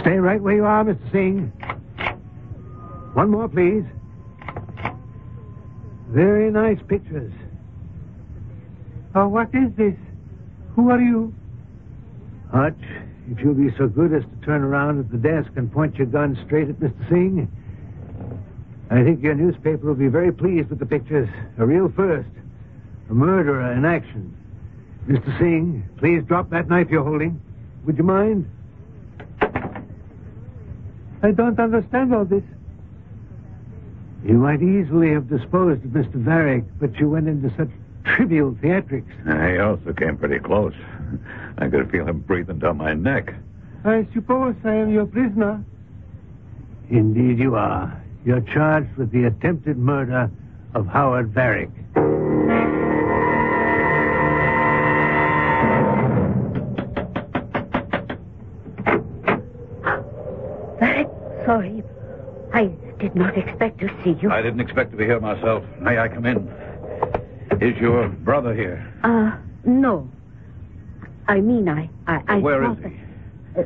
Stay 0.00 0.16
right 0.16 0.40
where 0.40 0.54
you 0.54 0.64
are, 0.64 0.84
Mr. 0.84 1.12
Singh. 1.12 1.52
One 3.14 3.30
more, 3.30 3.48
please. 3.48 3.84
Very 6.08 6.50
nice 6.50 6.78
pictures. 6.88 7.32
Oh, 9.14 9.28
what 9.28 9.48
is 9.54 9.70
this? 9.76 9.94
Who 10.74 10.90
are 10.90 11.00
you? 11.00 11.34
Hutch, 12.50 12.80
if 13.30 13.40
you'll 13.40 13.54
be 13.54 13.74
so 13.76 13.88
good 13.88 14.14
as 14.14 14.22
to 14.22 14.46
turn 14.46 14.62
around 14.62 15.00
at 15.00 15.10
the 15.10 15.18
desk 15.18 15.50
and 15.56 15.70
point 15.70 15.96
your 15.96 16.06
gun 16.06 16.38
straight 16.46 16.68
at 16.70 16.76
Mr. 16.76 17.08
Singh. 17.10 17.48
I 18.90 19.04
think 19.04 19.22
your 19.22 19.34
newspaper 19.34 19.86
will 19.86 19.94
be 19.94 20.08
very 20.08 20.32
pleased 20.32 20.70
with 20.70 20.78
the 20.78 20.86
pictures. 20.86 21.28
A 21.58 21.66
real 21.66 21.92
first. 21.94 22.30
A 23.10 23.14
murderer 23.14 23.72
in 23.72 23.84
action. 23.84 24.34
Mr. 25.06 25.38
Singh, 25.38 25.86
please 25.98 26.22
drop 26.24 26.48
that 26.50 26.68
knife 26.68 26.88
you're 26.90 27.04
holding. 27.04 27.40
Would 27.84 27.98
you 27.98 28.04
mind? 28.04 28.50
I 31.22 31.32
don't 31.32 31.58
understand 31.58 32.14
all 32.14 32.24
this. 32.24 32.42
You 34.24 34.34
might 34.34 34.62
easily 34.62 35.12
have 35.12 35.28
disposed 35.28 35.84
of 35.84 35.90
Mr. 35.90 36.14
Varick, 36.14 36.64
but 36.80 36.96
you 36.96 37.08
went 37.08 37.28
into 37.28 37.50
such 37.56 37.68
trivial 38.04 38.52
theatrics. 38.62 39.52
He 39.52 39.58
also 39.58 39.92
came 39.92 40.16
pretty 40.16 40.38
close. 40.38 40.74
I 41.58 41.68
could 41.68 41.90
feel 41.90 42.06
him 42.06 42.20
breathing 42.20 42.58
down 42.58 42.78
my 42.78 42.94
neck. 42.94 43.34
I 43.84 44.06
suppose 44.12 44.56
I 44.64 44.74
am 44.74 44.92
your 44.92 45.06
prisoner. 45.06 45.62
Indeed 46.90 47.38
you 47.38 47.54
are. 47.54 48.02
You're 48.24 48.40
charged 48.40 48.96
with 48.96 49.12
the 49.12 49.24
attempted 49.24 49.78
murder 49.78 50.30
of 50.74 50.86
Howard 50.86 51.32
Varick. 51.32 51.70
Not 63.18 63.36
expect 63.36 63.80
to 63.80 63.88
see 64.04 64.16
you. 64.22 64.30
I 64.30 64.40
didn't 64.42 64.60
expect 64.60 64.92
to 64.92 64.96
be 64.96 65.04
here 65.04 65.20
myself. 65.20 65.64
May 65.80 65.98
I 65.98 66.08
come 66.08 66.26
in? 66.26 66.48
Is 67.60 67.76
your 67.78 68.08
brother 68.08 68.54
here? 68.54 68.86
Uh, 69.02 69.36
no. 69.64 70.08
I 71.26 71.40
mean, 71.40 71.68
I... 71.68 71.90
I, 72.06 72.22
I 72.28 72.38
Where 72.38 72.70
is 72.70 72.76
he? 72.78 72.82
that- 72.84 72.92
uh, 73.58 73.62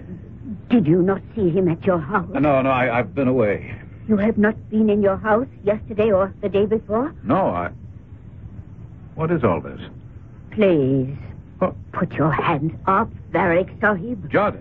did 0.68 0.86
you 0.86 1.02
not 1.02 1.20
see 1.34 1.50
him 1.50 1.68
at 1.68 1.84
your 1.84 1.98
house? 1.98 2.28
No, 2.32 2.62
no, 2.62 2.70
I, 2.70 2.98
I've 2.98 3.14
been 3.14 3.28
away. 3.28 3.74
You 4.08 4.16
have 4.16 4.36
not 4.38 4.56
been 4.70 4.90
in 4.90 5.02
your 5.02 5.16
house 5.16 5.46
yesterday 5.62 6.10
or 6.10 6.34
the 6.42 6.48
day 6.48 6.66
before? 6.66 7.14
No, 7.22 7.48
I. 7.48 7.70
What 9.14 9.30
is 9.30 9.44
all 9.44 9.60
this? 9.60 9.80
Please, 10.50 11.16
Oh, 11.60 11.76
put 11.92 12.12
your 12.14 12.32
hands 12.32 12.72
up, 12.86 13.08
Varick 13.30 13.70
Sahib. 13.80 14.28
Jade, 14.30 14.54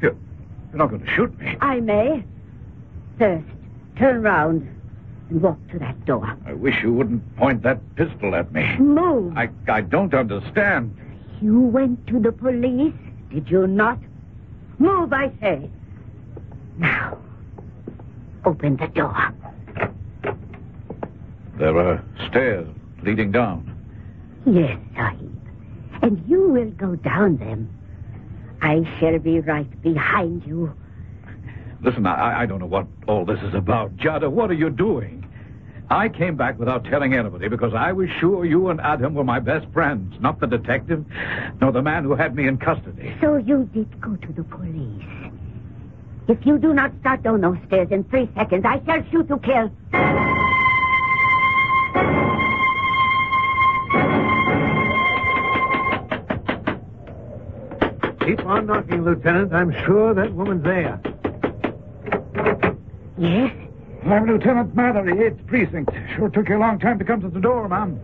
you're, 0.00 0.12
you're 0.70 0.78
not 0.78 0.88
going 0.88 1.04
to 1.04 1.10
shoot 1.10 1.38
me. 1.38 1.56
I 1.60 1.80
may. 1.80 2.24
First, 3.18 3.44
turn 3.98 4.22
round 4.22 4.66
and 5.30 5.42
walk 5.42 5.58
to 5.72 5.78
that 5.78 6.04
door. 6.04 6.36
I 6.46 6.52
wish 6.54 6.82
you 6.82 6.92
wouldn't 6.92 7.36
point 7.36 7.62
that 7.62 7.80
pistol 7.96 8.34
at 8.34 8.52
me. 8.52 8.76
Move. 8.78 9.36
I, 9.36 9.50
I 9.68 9.82
don't 9.82 10.14
understand. 10.14 10.96
You 11.40 11.60
went 11.60 12.06
to 12.08 12.18
the 12.20 12.32
police, 12.32 12.94
did 13.30 13.50
you 13.50 13.66
not? 13.66 13.98
Move, 14.78 15.12
I 15.12 15.30
say. 15.40 15.70
Now, 16.78 17.18
open 18.44 18.76
the 18.76 18.86
door. 18.88 19.34
There 21.58 21.76
are 21.76 22.04
stairs 22.28 22.68
leading 23.02 23.32
down. 23.32 23.74
Yes, 24.46 24.78
Sahib. 24.94 25.34
And 26.02 26.22
you 26.28 26.48
will 26.48 26.70
go 26.70 26.94
down 26.94 27.38
them. 27.38 27.68
I 28.62 28.82
shall 28.98 29.18
be 29.18 29.40
right 29.40 29.82
behind 29.82 30.44
you. 30.46 30.72
Listen, 31.80 32.06
I, 32.06 32.42
I 32.42 32.46
don't 32.46 32.58
know 32.58 32.66
what 32.66 32.86
all 33.06 33.24
this 33.24 33.38
is 33.42 33.54
about. 33.54 33.96
Jada, 33.96 34.30
what 34.30 34.50
are 34.50 34.54
you 34.54 34.70
doing? 34.70 35.24
I 35.90 36.08
came 36.08 36.36
back 36.36 36.58
without 36.58 36.84
telling 36.84 37.14
anybody 37.14 37.48
because 37.48 37.72
I 37.74 37.92
was 37.92 38.10
sure 38.20 38.44
you 38.44 38.68
and 38.68 38.80
Adam 38.80 39.14
were 39.14 39.24
my 39.24 39.38
best 39.38 39.66
friends, 39.72 40.14
not 40.20 40.38
the 40.38 40.46
detective, 40.46 41.04
nor 41.60 41.72
the 41.72 41.80
man 41.80 42.04
who 42.04 42.14
had 42.14 42.34
me 42.34 42.46
in 42.46 42.58
custody. 42.58 43.16
So 43.22 43.36
you 43.36 43.70
did 43.72 44.00
go 44.00 44.16
to 44.16 44.32
the 44.32 44.44
police. 44.44 45.04
If 46.28 46.44
you 46.44 46.58
do 46.58 46.74
not 46.74 46.92
start 47.00 47.22
down 47.22 47.40
those 47.40 47.56
stairs 47.68 47.88
in 47.90 48.04
three 48.04 48.28
seconds, 48.34 48.64
I 48.66 48.82
shall 48.84 49.02
shoot 49.10 49.28
to 49.28 49.38
kill. 49.38 49.70
Keep 58.26 58.44
on 58.44 58.66
knocking, 58.66 59.04
Lieutenant. 59.04 59.54
I'm 59.54 59.72
sure 59.86 60.12
that 60.12 60.34
woman's 60.34 60.64
there. 60.64 61.00
Yes? 63.18 63.52
I'm 64.06 64.26
Lieutenant 64.26 64.74
Mallory, 64.74 65.12
8th 65.14 65.46
Precinct. 65.46 65.90
Sure 66.16 66.28
took 66.28 66.48
you 66.48 66.56
a 66.56 66.58
long 66.58 66.78
time 66.78 66.98
to 66.98 67.04
come 67.04 67.20
to 67.20 67.28
the 67.28 67.40
door, 67.40 67.68
ma'am. 67.68 68.00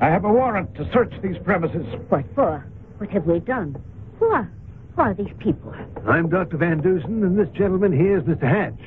I 0.00 0.06
have 0.06 0.24
a 0.24 0.32
warrant 0.32 0.74
to 0.76 0.90
search 0.92 1.12
these 1.22 1.36
premises. 1.44 1.84
What 2.08 2.24
for? 2.34 2.64
What 2.98 3.10
have 3.10 3.26
we 3.26 3.40
done? 3.40 3.76
Who 4.18 4.26
are, 4.26 4.50
who 4.94 5.02
are 5.02 5.14
these 5.14 5.32
people? 5.38 5.74
I'm 6.06 6.30
Dr. 6.30 6.56
Van 6.56 6.80
Dusen, 6.80 7.22
and 7.22 7.38
this 7.38 7.48
gentleman 7.50 7.92
here 7.92 8.18
is 8.18 8.24
Mr. 8.24 8.42
Hatch. 8.42 8.80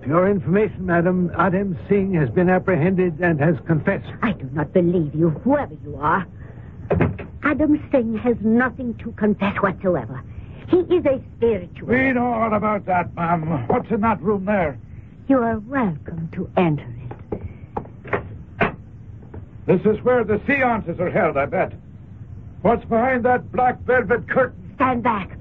For 0.00 0.08
your 0.08 0.30
information, 0.30 0.86
madam, 0.86 1.30
Adam 1.38 1.78
Singh 1.88 2.14
has 2.14 2.30
been 2.30 2.48
apprehended 2.48 3.20
and 3.20 3.38
has 3.40 3.56
confessed. 3.66 4.06
I 4.22 4.32
do 4.32 4.48
not 4.52 4.72
believe 4.72 5.14
you, 5.14 5.30
whoever 5.30 5.74
you 5.84 5.96
are. 5.96 6.26
Adam 7.42 7.86
Singh 7.92 8.16
has 8.18 8.36
nothing 8.40 8.94
to 9.04 9.12
confess 9.12 9.54
whatsoever. 9.62 10.22
He 10.68 10.78
is 10.78 11.06
a 11.06 11.20
spiritual. 11.36 11.88
We 11.88 12.12
know 12.12 12.32
all 12.32 12.52
about 12.52 12.86
that, 12.86 13.14
ma'am. 13.14 13.66
What's 13.68 13.90
in 13.90 14.00
that 14.00 14.20
room 14.20 14.44
there? 14.44 14.78
You 15.28 15.38
are 15.38 15.58
welcome 15.60 16.28
to 16.32 16.50
enter 16.56 16.86
it. 18.60 18.76
This 19.66 19.80
is 19.84 20.02
where 20.04 20.24
the 20.24 20.40
seances 20.46 21.00
are 21.00 21.10
held, 21.10 21.36
I 21.36 21.46
bet. 21.46 21.72
What's 22.62 22.84
behind 22.84 23.24
that 23.24 23.50
black 23.52 23.80
velvet 23.82 24.28
curtain? 24.28 24.72
Stand 24.76 25.02
back. 25.02 25.36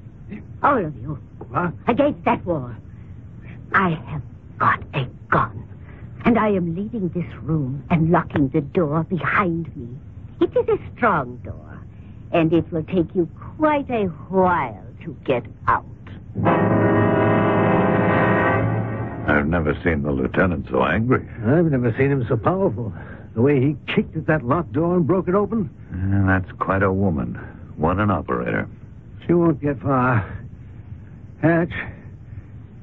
All 0.63 0.83
of 0.83 0.95
you. 0.97 1.19
What? 1.49 1.73
Against 1.87 2.23
that 2.25 2.45
wall. 2.45 2.71
I 3.73 3.89
have 4.07 4.21
got 4.57 4.83
a 4.93 5.05
gun. 5.29 5.67
And 6.23 6.39
I 6.39 6.49
am 6.49 6.75
leaving 6.75 7.09
this 7.09 7.31
room 7.43 7.83
and 7.89 8.11
locking 8.11 8.49
the 8.49 8.61
door 8.61 9.03
behind 9.03 9.75
me. 9.75 9.95
It 10.41 10.55
is 10.57 10.67
a 10.67 10.79
strong 10.95 11.37
door, 11.37 11.79
and 12.31 12.51
it 12.51 12.71
will 12.71 12.83
take 12.83 13.13
you 13.13 13.29
quite 13.57 13.89
a 13.89 14.05
while 14.29 14.84
to 15.05 15.15
get 15.23 15.45
out. 15.67 15.85
I've 19.27 19.47
never 19.47 19.73
seen 19.83 20.03
the 20.03 20.11
lieutenant 20.11 20.67
so 20.69 20.83
angry. 20.83 21.27
I've 21.45 21.65
never 21.65 21.93
seen 21.97 22.11
him 22.11 22.25
so 22.27 22.37
powerful. 22.37 22.93
The 23.35 23.41
way 23.41 23.59
he 23.59 23.75
kicked 23.93 24.15
at 24.15 24.27
that 24.27 24.43
locked 24.43 24.73
door 24.73 24.95
and 24.97 25.07
broke 25.07 25.27
it 25.27 25.35
open. 25.35 25.69
Uh, 25.93 26.27
that's 26.27 26.51
quite 26.59 26.83
a 26.83 26.91
woman. 26.91 27.35
What 27.77 27.97
an 27.97 28.11
operator. 28.11 28.67
She 29.25 29.33
won't 29.33 29.61
get 29.61 29.79
far. 29.81 30.45
Hatch, 31.41 31.73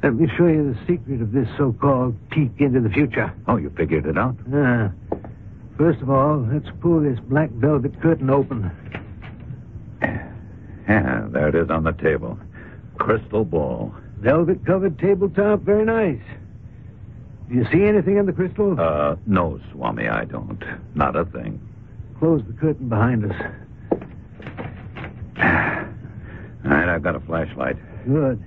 let 0.03 0.15
me 0.15 0.29
show 0.37 0.47
you 0.47 0.75
the 0.75 0.79
secret 0.87 1.23
of 1.23 1.33
this 1.33 1.49
so-called 1.57 2.17
peek 2.31 2.51
into 2.59 2.81
the 2.81 2.91
future. 2.91 3.33
Oh, 3.49 3.57
you 3.57 3.71
figured 3.77 4.07
it 4.07 4.19
out? 4.19 4.37
Ah. 4.53 4.91
First 5.79 6.01
of 6.03 6.11
all, 6.11 6.47
let's 6.53 6.69
pull 6.81 7.01
this 7.01 7.19
black 7.21 7.51
velvet 7.51 8.01
curtain 8.03 8.31
open. 8.31 8.71
Yeah, 10.89 11.27
there 11.31 11.49
it 11.49 11.55
is 11.55 11.71
on 11.71 11.85
the 11.85 11.93
table. 11.93 12.39
Crystal 12.99 13.45
ball. 13.45 13.95
Velvet 14.19 14.65
covered 14.67 14.99
tabletop, 14.99 15.61
very 15.61 15.85
nice. 15.85 16.21
Do 17.49 17.55
you 17.57 17.67
see 17.73 17.83
anything 17.85 18.17
in 18.17 18.27
the 18.27 18.33
crystal? 18.33 18.79
Uh, 18.81 19.17
no, 19.27 19.61
Swami, 19.73 20.09
I 20.09 20.25
don't. 20.25 20.63
Not 20.95 21.17
a 21.17 21.25
thing. 21.25 21.61
Close 22.19 22.43
the 22.47 22.53
curtain 22.55 22.89
behind 22.89 23.31
us. 23.31 23.37
All 26.65 26.71
right, 26.71 26.89
I've 26.89 27.03
got 27.03 27.17
a 27.17 27.21
flashlight. 27.21 27.77
Good. 28.07 28.43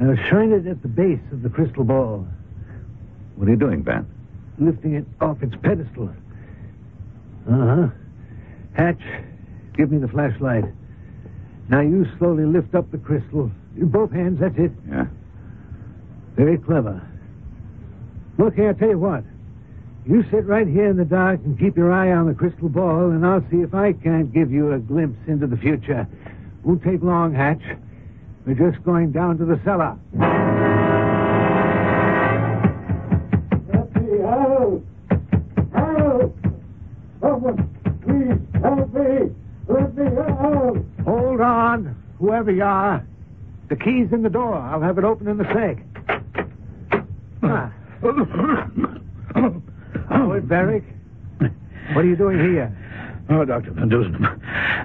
Now 0.00 0.14
shine 0.28 0.52
it 0.52 0.66
at 0.66 0.82
the 0.82 0.88
base 0.88 1.20
of 1.32 1.42
the 1.42 1.48
crystal 1.48 1.84
ball, 1.84 2.26
What 3.36 3.48
are 3.48 3.50
you 3.50 3.56
doing, 3.56 3.82
Van? 3.82 4.06
lifting 4.60 4.94
it 4.94 5.06
off 5.20 5.40
its 5.42 5.54
pedestal. 5.62 6.10
Uh-huh. 7.48 7.86
Hatch, 8.74 9.00
give 9.76 9.92
me 9.92 9.98
the 9.98 10.08
flashlight. 10.08 10.64
Now 11.68 11.80
you 11.80 12.06
slowly 12.18 12.44
lift 12.44 12.74
up 12.74 12.90
the 12.90 12.98
crystal. 12.98 13.50
Both 13.76 14.12
hands, 14.12 14.40
that's 14.40 14.58
it. 14.58 14.72
Yeah. 14.88 15.06
Very 16.36 16.58
clever. 16.58 17.06
Look 18.38 18.54
here, 18.54 18.68
I'll 18.68 18.74
tell 18.74 18.88
you 18.88 18.98
what. 18.98 19.24
You 20.06 20.24
sit 20.30 20.46
right 20.46 20.66
here 20.66 20.88
in 20.88 20.96
the 20.96 21.04
dark 21.04 21.40
and 21.44 21.58
keep 21.58 21.76
your 21.76 21.92
eye 21.92 22.12
on 22.12 22.26
the 22.26 22.34
crystal 22.34 22.68
ball, 22.68 23.10
and 23.10 23.26
I'll 23.26 23.44
see 23.50 23.58
if 23.58 23.74
I 23.74 23.92
can't 23.92 24.32
give 24.32 24.50
you 24.50 24.72
a 24.72 24.78
glimpse 24.78 25.18
into 25.28 25.46
the 25.46 25.56
future. 25.56 26.06
Won't 26.64 26.82
take 26.82 27.02
long, 27.02 27.34
Hatch. 27.34 27.62
We're 28.46 28.54
just 28.54 28.82
going 28.84 29.12
down 29.12 29.36
to 29.38 29.44
the 29.44 29.60
cellar. 29.64 29.98
On, 42.38 42.44
whoever 42.44 42.56
you 42.56 42.64
are. 42.64 43.06
The 43.68 43.76
key's 43.76 44.12
in 44.12 44.22
the 44.22 44.30
door. 44.30 44.54
I'll 44.54 44.80
have 44.80 44.98
it 44.98 45.04
open 45.04 45.28
in 45.28 45.38
the 45.38 45.44
sack. 45.44 45.82
Ah. 47.42 47.72
Howard 50.08 50.44
Varick? 50.44 50.84
What 51.94 52.04
are 52.04 52.08
you 52.08 52.16
doing 52.16 52.38
here? 52.38 52.74
Oh, 53.30 53.44
Dr. 53.44 53.72
Van 53.72 53.88
Dusen, 53.88 54.24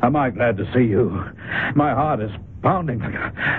am 0.02 0.16
I 0.16 0.30
glad 0.30 0.58
to 0.58 0.66
see 0.74 0.84
you? 0.84 1.24
My 1.76 1.94
heart 1.94 2.22
is 2.22 2.32
pounding 2.62 3.00
like, 3.00 3.14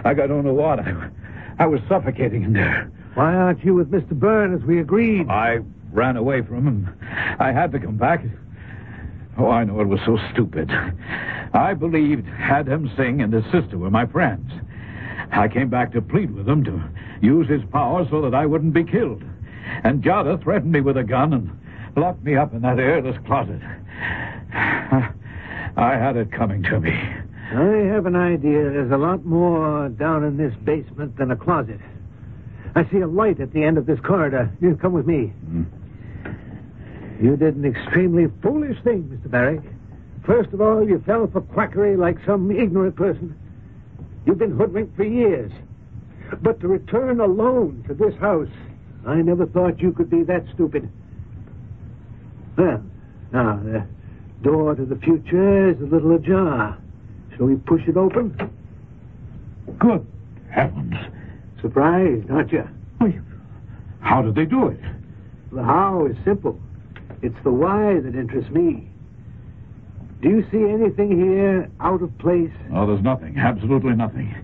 like 0.04 0.18
I 0.18 0.26
don't 0.26 0.44
know 0.44 0.52
what. 0.52 0.80
I, 0.80 1.10
I 1.58 1.66
was 1.66 1.80
suffocating 1.88 2.42
in 2.42 2.52
there. 2.52 2.90
Why 3.14 3.32
aren't 3.34 3.64
you 3.64 3.74
with 3.74 3.90
Mr. 3.90 4.10
Byrne 4.10 4.54
as 4.54 4.62
we 4.62 4.80
agreed? 4.80 5.28
I 5.28 5.60
ran 5.92 6.16
away 6.16 6.42
from 6.42 6.66
him. 6.66 6.96
I 7.38 7.52
had 7.52 7.72
to 7.72 7.78
come 7.78 7.96
back. 7.96 8.24
Oh, 9.36 9.50
I 9.50 9.64
know 9.64 9.80
it 9.80 9.88
was 9.88 10.00
so 10.06 10.18
stupid. 10.32 10.70
I 11.54 11.74
believed 11.74 12.28
Adam 12.38 12.90
Singh 12.96 13.20
and 13.20 13.32
his 13.32 13.44
sister 13.52 13.78
were 13.78 13.90
my 13.90 14.06
friends. 14.06 14.50
I 15.32 15.48
came 15.48 15.68
back 15.68 15.92
to 15.92 16.02
plead 16.02 16.32
with 16.34 16.48
him 16.48 16.64
to 16.64 16.82
use 17.20 17.48
his 17.48 17.62
power 17.72 18.06
so 18.10 18.20
that 18.22 18.34
I 18.34 18.46
wouldn't 18.46 18.74
be 18.74 18.84
killed. 18.84 19.24
And 19.82 20.02
Jada 20.02 20.42
threatened 20.42 20.72
me 20.72 20.80
with 20.80 20.96
a 20.96 21.02
gun 21.02 21.32
and 21.32 21.50
locked 21.96 22.22
me 22.22 22.36
up 22.36 22.54
in 22.54 22.62
that 22.62 22.78
airless 22.78 23.16
closet. 23.26 23.60
I 24.52 25.96
had 25.98 26.16
it 26.16 26.30
coming 26.30 26.62
to 26.64 26.80
me. 26.80 26.92
I 26.92 27.92
have 27.92 28.06
an 28.06 28.16
idea. 28.16 28.70
There's 28.70 28.92
a 28.92 28.96
lot 28.96 29.24
more 29.24 29.88
down 29.88 30.24
in 30.24 30.36
this 30.36 30.54
basement 30.64 31.16
than 31.16 31.30
a 31.30 31.36
closet. 31.36 31.80
I 32.74 32.88
see 32.90 32.98
a 32.98 33.06
light 33.06 33.40
at 33.40 33.52
the 33.52 33.62
end 33.62 33.78
of 33.78 33.86
this 33.86 34.00
corridor. 34.00 34.50
You 34.60 34.76
come 34.80 34.92
with 34.92 35.06
me. 35.06 35.26
Hmm. 35.46 35.62
You 37.24 37.38
did 37.38 37.56
an 37.56 37.64
extremely 37.64 38.26
foolish 38.42 38.78
thing, 38.82 39.04
Mr. 39.04 39.30
Varick. 39.30 39.62
First 40.26 40.52
of 40.52 40.60
all, 40.60 40.86
you 40.86 41.02
fell 41.06 41.26
for 41.26 41.40
quackery 41.40 41.96
like 41.96 42.18
some 42.26 42.50
ignorant 42.50 42.96
person. 42.96 43.34
You've 44.26 44.36
been 44.36 44.54
hoodwinked 44.54 44.94
for 44.94 45.04
years. 45.04 45.50
But 46.42 46.60
to 46.60 46.68
return 46.68 47.20
alone 47.20 47.82
to 47.88 47.94
this 47.94 48.14
house, 48.16 48.50
I 49.06 49.22
never 49.22 49.46
thought 49.46 49.80
you 49.80 49.90
could 49.90 50.10
be 50.10 50.22
that 50.24 50.44
stupid. 50.52 50.86
Well, 52.58 52.82
now, 53.32 53.56
the 53.56 53.86
door 54.42 54.74
to 54.74 54.84
the 54.84 54.96
future 54.96 55.70
is 55.70 55.80
a 55.80 55.86
little 55.86 56.14
ajar. 56.16 56.76
Shall 57.38 57.46
we 57.46 57.56
push 57.56 57.88
it 57.88 57.96
open? 57.96 58.36
Good 59.78 60.06
heavens. 60.50 60.94
Surprised, 61.62 62.30
aren't 62.30 62.52
you? 62.52 62.68
How 64.00 64.20
did 64.20 64.34
they 64.34 64.44
do 64.44 64.68
it? 64.68 64.80
The 65.52 65.62
how 65.62 66.04
is 66.04 66.16
simple. 66.22 66.60
It's 67.24 67.42
the 67.42 67.50
why 67.50 68.00
that 68.00 68.14
interests 68.14 68.50
me. 68.50 68.86
Do 70.20 70.28
you 70.28 70.46
see 70.52 70.62
anything 70.62 71.18
here 71.18 71.70
out 71.80 72.02
of 72.02 72.16
place? 72.18 72.52
Oh, 72.70 72.86
there's 72.86 73.02
nothing. 73.02 73.38
Absolutely 73.38 73.94
nothing. 73.94 74.34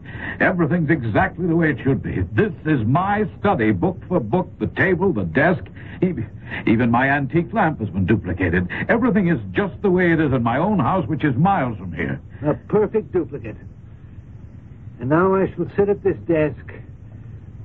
Everything's 0.41 0.89
exactly 0.89 1.47
the 1.47 1.55
way 1.57 1.73
it 1.73 1.81
should 1.83 2.03
be. 2.03 2.23
This 2.33 2.53
is 2.65 2.87
my 2.87 3.27
study, 3.39 3.73
book 3.73 3.99
for 4.09 4.19
book, 4.19 4.49
the 4.59 4.67
table, 4.69 5.13
the 5.13 5.25
desk. 5.25 5.63
Even, 6.01 6.91
my 6.91 7.11
antique 7.11 7.53
lamp 7.53 7.81
has 7.81 7.91
been 7.91 8.07
duplicated. 8.07 8.67
Everything 8.89 9.29
is 9.29 9.39
just 9.53 9.75
the 9.83 9.91
way 9.91 10.13
it 10.13 10.21
is 10.21 10.33
in 10.33 10.43
my 10.43 10.57
own 10.57 10.79
house, 10.79 11.07
which 11.07 11.23
is 11.23 11.37
miles 11.37 11.77
from 11.77 11.93
here. 11.93 12.19
A 12.47 12.55
perfect 12.55 13.13
duplicate. 13.13 13.57
And 15.01 15.11
now 15.11 15.35
I 15.35 15.53
shall 15.53 15.71
sit 15.77 15.91
at 15.91 16.03
this 16.03 16.17
desk 16.27 16.73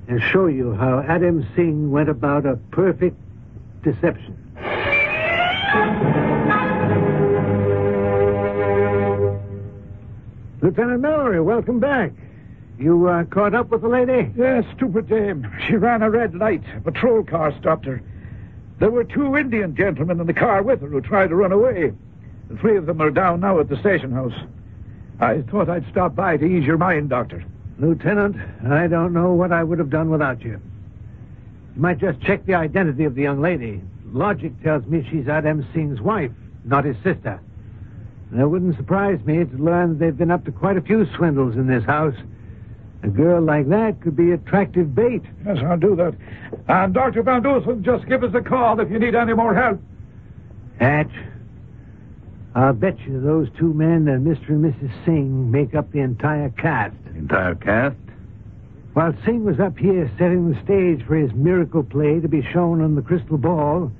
and 0.09 0.21
show 0.21 0.47
you 0.47 0.73
how 0.73 0.99
Adam 1.07 1.47
Singh 1.55 1.89
went 1.89 2.09
about 2.09 2.45
a 2.45 2.57
perfect 2.71 3.15
deception. 3.81 4.41
Lieutenant 10.65 11.01
Mallory, 11.01 11.39
welcome 11.41 11.79
back. 11.79 12.11
You 12.79 13.07
uh, 13.07 13.25
caught 13.25 13.53
up 13.53 13.69
with 13.69 13.83
the 13.83 13.87
lady? 13.87 14.31
Yes, 14.35 14.63
stupid 14.75 15.07
dame. 15.07 15.45
She 15.67 15.75
ran 15.75 16.01
a 16.01 16.09
red 16.09 16.33
light. 16.33 16.63
A 16.75 16.81
patrol 16.81 17.23
car 17.23 17.55
stopped 17.59 17.85
her. 17.85 18.01
There 18.79 18.89
were 18.89 19.03
two 19.03 19.37
Indian 19.37 19.75
gentlemen 19.75 20.19
in 20.19 20.25
the 20.25 20.33
car 20.33 20.63
with 20.63 20.81
her 20.81 20.87
who 20.87 21.01
tried 21.01 21.27
to 21.27 21.35
run 21.35 21.51
away. 21.51 21.93
The 22.49 22.57
three 22.57 22.77
of 22.77 22.87
them 22.87 22.99
are 22.99 23.11
down 23.11 23.41
now 23.41 23.59
at 23.59 23.69
the 23.69 23.77
station 23.77 24.11
house. 24.11 24.33
I 25.19 25.43
thought 25.43 25.69
I'd 25.69 25.87
stop 25.91 26.15
by 26.15 26.35
to 26.37 26.45
ease 26.45 26.65
your 26.65 26.79
mind, 26.79 27.09
Doctor. 27.09 27.45
Lieutenant, 27.77 28.35
I 28.67 28.87
don't 28.87 29.13
know 29.13 29.33
what 29.33 29.51
I 29.51 29.63
would 29.63 29.77
have 29.77 29.91
done 29.91 30.09
without 30.09 30.41
you. 30.41 30.59
You 31.75 31.81
might 31.81 31.99
just 31.99 32.19
check 32.21 32.43
the 32.47 32.55
identity 32.55 33.03
of 33.03 33.13
the 33.13 33.21
young 33.21 33.39
lady. 33.39 33.83
Logic 34.07 34.51
tells 34.63 34.83
me 34.87 35.07
she's 35.11 35.27
Adam 35.27 35.63
Singh's 35.75 36.01
wife, 36.01 36.31
not 36.63 36.85
his 36.85 36.97
sister. 37.03 37.39
And 38.31 38.41
it 38.41 38.47
wouldn't 38.47 38.75
surprise 38.77 39.19
me 39.25 39.45
to 39.45 39.57
learn 39.57 39.91
that 39.91 39.99
they've 39.99 40.17
been 40.17 40.31
up 40.31 40.45
to 40.45 40.51
quite 40.51 40.77
a 40.77 40.81
few 40.81 41.05
swindles 41.15 41.55
in 41.55 41.67
this 41.67 41.83
house. 41.83 42.15
A 43.03 43.07
girl 43.07 43.41
like 43.41 43.69
that 43.69 44.01
could 44.01 44.15
be 44.15 44.31
attractive 44.31 44.95
bait. 44.95 45.21
Yes, 45.45 45.57
I'll 45.63 45.77
do 45.77 45.95
that. 45.95 46.15
And 46.67 46.93
Dr. 46.93 47.21
Van 47.21 47.43
Dusen, 47.43 47.83
just 47.83 48.07
give 48.07 48.23
us 48.23 48.33
a 48.33 48.41
call 48.41 48.79
if 48.79 48.89
you 48.89 48.97
need 48.97 49.15
any 49.15 49.33
more 49.33 49.53
help. 49.53 49.79
Hatch, 50.79 51.11
I'll 52.55 52.73
bet 52.73 52.99
you 53.01 53.21
those 53.21 53.47
two 53.59 53.73
men 53.73 54.07
and 54.07 54.25
Mr. 54.25 54.49
and 54.49 54.63
Mrs. 54.63 54.91
Singh 55.05 55.51
make 55.51 55.75
up 55.75 55.91
the 55.91 55.99
entire 55.99 56.49
cast. 56.49 56.95
Entire 57.15 57.55
cast? 57.55 57.97
While 58.93 59.13
Singh 59.25 59.43
was 59.43 59.59
up 59.59 59.77
here 59.77 60.09
setting 60.17 60.49
the 60.49 60.59
stage 60.63 61.05
for 61.05 61.15
his 61.15 61.33
miracle 61.33 61.83
play 61.83 62.21
to 62.21 62.29
be 62.29 62.41
shown 62.53 62.81
on 62.81 62.95
the 62.95 63.01
crystal 63.01 63.37
ball, 63.37 63.91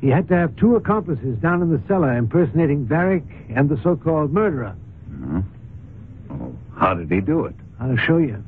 he 0.00 0.08
had 0.08 0.28
to 0.28 0.36
have 0.36 0.54
two 0.56 0.76
accomplices 0.76 1.38
down 1.38 1.62
in 1.62 1.70
the 1.70 1.82
cellar 1.88 2.16
impersonating 2.16 2.86
Varick 2.86 3.24
and 3.54 3.68
the 3.68 3.80
so-called 3.82 4.32
murderer. 4.32 4.76
Uh-huh. 5.10 5.40
Oh, 6.30 6.56
how 6.76 6.94
did 6.94 7.10
he 7.10 7.20
do 7.20 7.46
it? 7.46 7.54
I'll 7.80 7.96
show 7.96 8.18
you. 8.18 8.42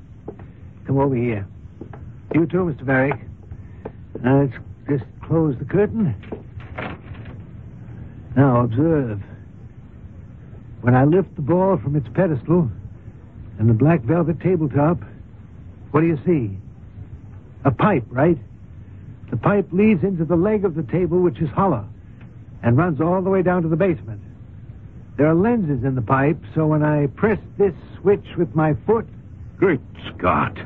Come 0.86 0.98
over 0.98 1.16
here. 1.16 1.46
You 2.34 2.46
too, 2.46 2.58
Mr. 2.58 2.82
Varick. 2.82 3.18
Now, 4.22 4.42
let's 4.42 4.54
just 4.88 5.04
close 5.22 5.56
the 5.58 5.64
curtain. 5.64 6.14
Now, 8.36 8.64
observe. 8.64 9.22
When 10.82 10.94
I 10.94 11.04
lift 11.04 11.34
the 11.34 11.42
ball 11.42 11.78
from 11.78 11.96
its 11.96 12.06
pedestal 12.14 12.70
and 13.58 13.68
the 13.68 13.74
black 13.74 14.02
velvet 14.02 14.40
tabletop, 14.40 14.98
what 15.90 16.02
do 16.02 16.06
you 16.06 16.18
see? 16.24 16.56
A 17.64 17.70
pipe, 17.70 18.04
right? 18.10 18.38
The 19.30 19.36
pipe 19.36 19.68
leads 19.72 20.04
into 20.04 20.24
the 20.24 20.36
leg 20.36 20.64
of 20.64 20.74
the 20.74 20.82
table, 20.84 21.20
which 21.20 21.40
is 21.40 21.50
hollow, 21.50 21.86
and 22.62 22.76
runs 22.76 23.00
all 23.00 23.20
the 23.22 23.30
way 23.30 23.42
down 23.42 23.62
to 23.62 23.68
the 23.68 23.76
basement. 23.76 24.22
There 25.16 25.26
are 25.26 25.34
lenses 25.34 25.84
in 25.84 25.94
the 25.94 26.02
pipe, 26.02 26.38
so 26.54 26.66
when 26.66 26.82
I 26.82 27.08
press 27.08 27.38
this 27.58 27.74
switch 28.00 28.36
with 28.36 28.54
my 28.54 28.74
foot, 28.86 29.06
Great 29.56 29.80
Scott. 30.08 30.56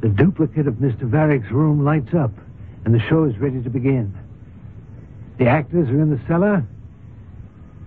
the 0.00 0.08
duplicate 0.08 0.66
of 0.66 0.74
Mr. 0.74 1.02
Varick's 1.02 1.50
room 1.50 1.84
lights 1.84 2.12
up, 2.12 2.32
and 2.84 2.92
the 2.92 3.00
show 3.08 3.24
is 3.24 3.38
ready 3.38 3.62
to 3.62 3.70
begin. 3.70 4.12
The 5.38 5.46
actors 5.46 5.88
are 5.88 6.02
in 6.02 6.10
the 6.10 6.20
cellar, 6.26 6.66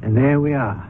and 0.01 0.15
there 0.15 0.39
we 0.39 0.53
are. 0.53 0.89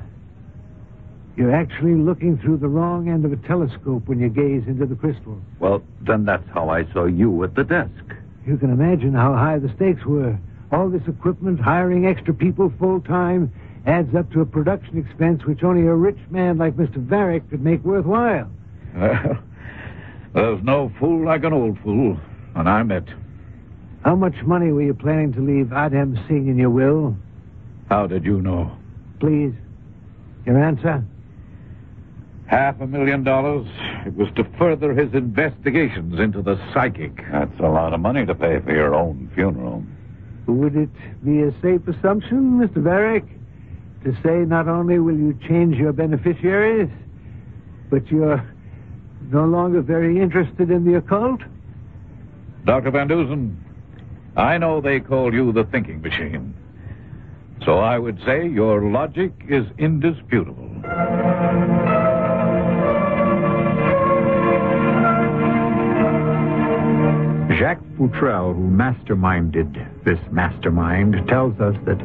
You're 1.35 1.53
actually 1.53 1.95
looking 1.95 2.37
through 2.37 2.57
the 2.57 2.67
wrong 2.67 3.09
end 3.09 3.25
of 3.25 3.31
a 3.31 3.35
telescope 3.47 4.07
when 4.07 4.19
you 4.19 4.29
gaze 4.29 4.67
into 4.67 4.85
the 4.85 4.95
crystal. 4.95 5.39
Well, 5.59 5.83
then 6.01 6.25
that's 6.25 6.47
how 6.49 6.69
I 6.69 6.85
saw 6.93 7.05
you 7.05 7.43
at 7.43 7.55
the 7.55 7.63
desk. 7.63 8.16
You 8.47 8.57
can 8.57 8.71
imagine 8.71 9.13
how 9.13 9.33
high 9.33 9.59
the 9.59 9.69
stakes 9.75 10.05
were. 10.05 10.39
All 10.71 10.89
this 10.89 11.05
equipment, 11.05 11.59
hiring 11.59 12.05
extra 12.07 12.33
people 12.33 12.71
full 12.79 13.01
time, 13.01 13.51
adds 13.85 14.15
up 14.15 14.31
to 14.31 14.39
a 14.39 14.45
production 14.45 14.97
expense 14.97 15.43
which 15.45 15.63
only 15.63 15.85
a 15.85 15.93
rich 15.93 16.17
man 16.29 16.57
like 16.57 16.75
Mr. 16.75 16.95
Varick 16.97 17.49
could 17.49 17.61
make 17.61 17.83
worthwhile. 17.83 18.49
Well, 18.95 19.43
there's 20.33 20.63
no 20.63 20.91
fool 20.97 21.25
like 21.25 21.43
an 21.43 21.51
old 21.51 21.77
fool, 21.83 22.17
and 22.55 22.69
I'm 22.69 22.89
it. 22.91 23.05
How 24.03 24.15
much 24.15 24.35
money 24.43 24.71
were 24.71 24.81
you 24.83 24.93
planning 24.93 25.33
to 25.33 25.41
leave 25.41 25.73
Adam 25.73 26.17
Singh 26.27 26.47
in 26.47 26.57
your 26.57 26.69
will? 26.69 27.17
How 27.89 28.07
did 28.07 28.23
you 28.23 28.41
know? 28.41 28.71
Please, 29.19 29.53
your 30.45 30.57
answer? 30.57 31.03
Half 32.47 32.79
a 32.79 32.87
million 32.87 33.23
dollars. 33.23 33.67
It 34.05 34.15
was 34.15 34.29
to 34.37 34.45
further 34.57 34.93
his 34.93 35.13
investigations 35.13 36.17
into 36.19 36.41
the 36.41 36.57
psychic. 36.73 37.17
That's 37.29 37.59
a 37.59 37.67
lot 37.67 37.93
of 37.93 37.99
money 37.99 38.25
to 38.25 38.33
pay 38.33 38.59
for 38.59 38.71
your 38.71 38.95
own 38.95 39.29
funeral. 39.35 39.83
Would 40.47 40.77
it 40.77 41.25
be 41.25 41.41
a 41.41 41.51
safe 41.61 41.85
assumption, 41.89 42.57
Mr. 42.57 42.81
Varick, 42.81 43.25
to 44.05 44.13
say 44.23 44.45
not 44.47 44.69
only 44.69 44.97
will 44.97 45.17
you 45.17 45.37
change 45.47 45.75
your 45.75 45.91
beneficiaries, 45.91 46.89
but 47.89 48.07
you're 48.09 48.41
no 49.29 49.43
longer 49.43 49.81
very 49.81 50.21
interested 50.21 50.71
in 50.71 50.85
the 50.85 50.95
occult? 50.97 51.41
Dr. 52.63 52.91
Van 52.91 53.09
Dusen, 53.09 53.61
I 54.37 54.57
know 54.57 54.79
they 54.79 55.01
call 55.01 55.33
you 55.33 55.51
the 55.51 55.65
thinking 55.65 56.01
machine. 56.01 56.53
So 57.65 57.79
I 57.79 57.97
would 57.97 58.19
say 58.25 58.47
your 58.47 58.89
logic 58.89 59.33
is 59.49 59.65
indisputable. 59.77 60.69
Futrelle, 67.97 68.53
who 68.53 68.69
masterminded 68.69 70.03
this 70.03 70.19
mastermind, 70.31 71.27
tells 71.27 71.59
us 71.59 71.75
that 71.85 71.97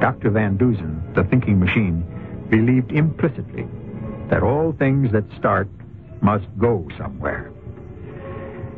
Dr. 0.00 0.30
Van 0.30 0.56
Dusen, 0.56 1.00
the 1.14 1.22
thinking 1.24 1.60
machine, 1.60 2.04
believed 2.50 2.90
implicitly 2.90 3.66
that 4.28 4.42
all 4.42 4.72
things 4.72 5.12
that 5.12 5.24
start 5.38 5.68
must 6.20 6.46
go 6.58 6.88
somewhere. 6.98 7.52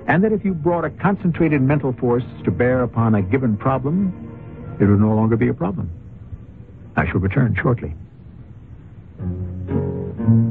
And 0.06 0.22
that 0.24 0.32
if 0.32 0.44
you 0.44 0.52
brought 0.52 0.84
a 0.84 0.90
concentrated 0.90 1.62
mental 1.62 1.94
force 1.94 2.24
to 2.44 2.50
bear 2.50 2.82
upon 2.82 3.14
a 3.14 3.22
given 3.22 3.56
problem, 3.56 4.12
it 4.78 4.84
would 4.84 5.00
no 5.00 5.14
longer 5.14 5.36
be 5.36 5.48
a 5.48 5.54
problem. 5.54 5.90
I 6.96 7.06
shall 7.06 7.20
return 7.20 7.56
shortly. 7.60 7.94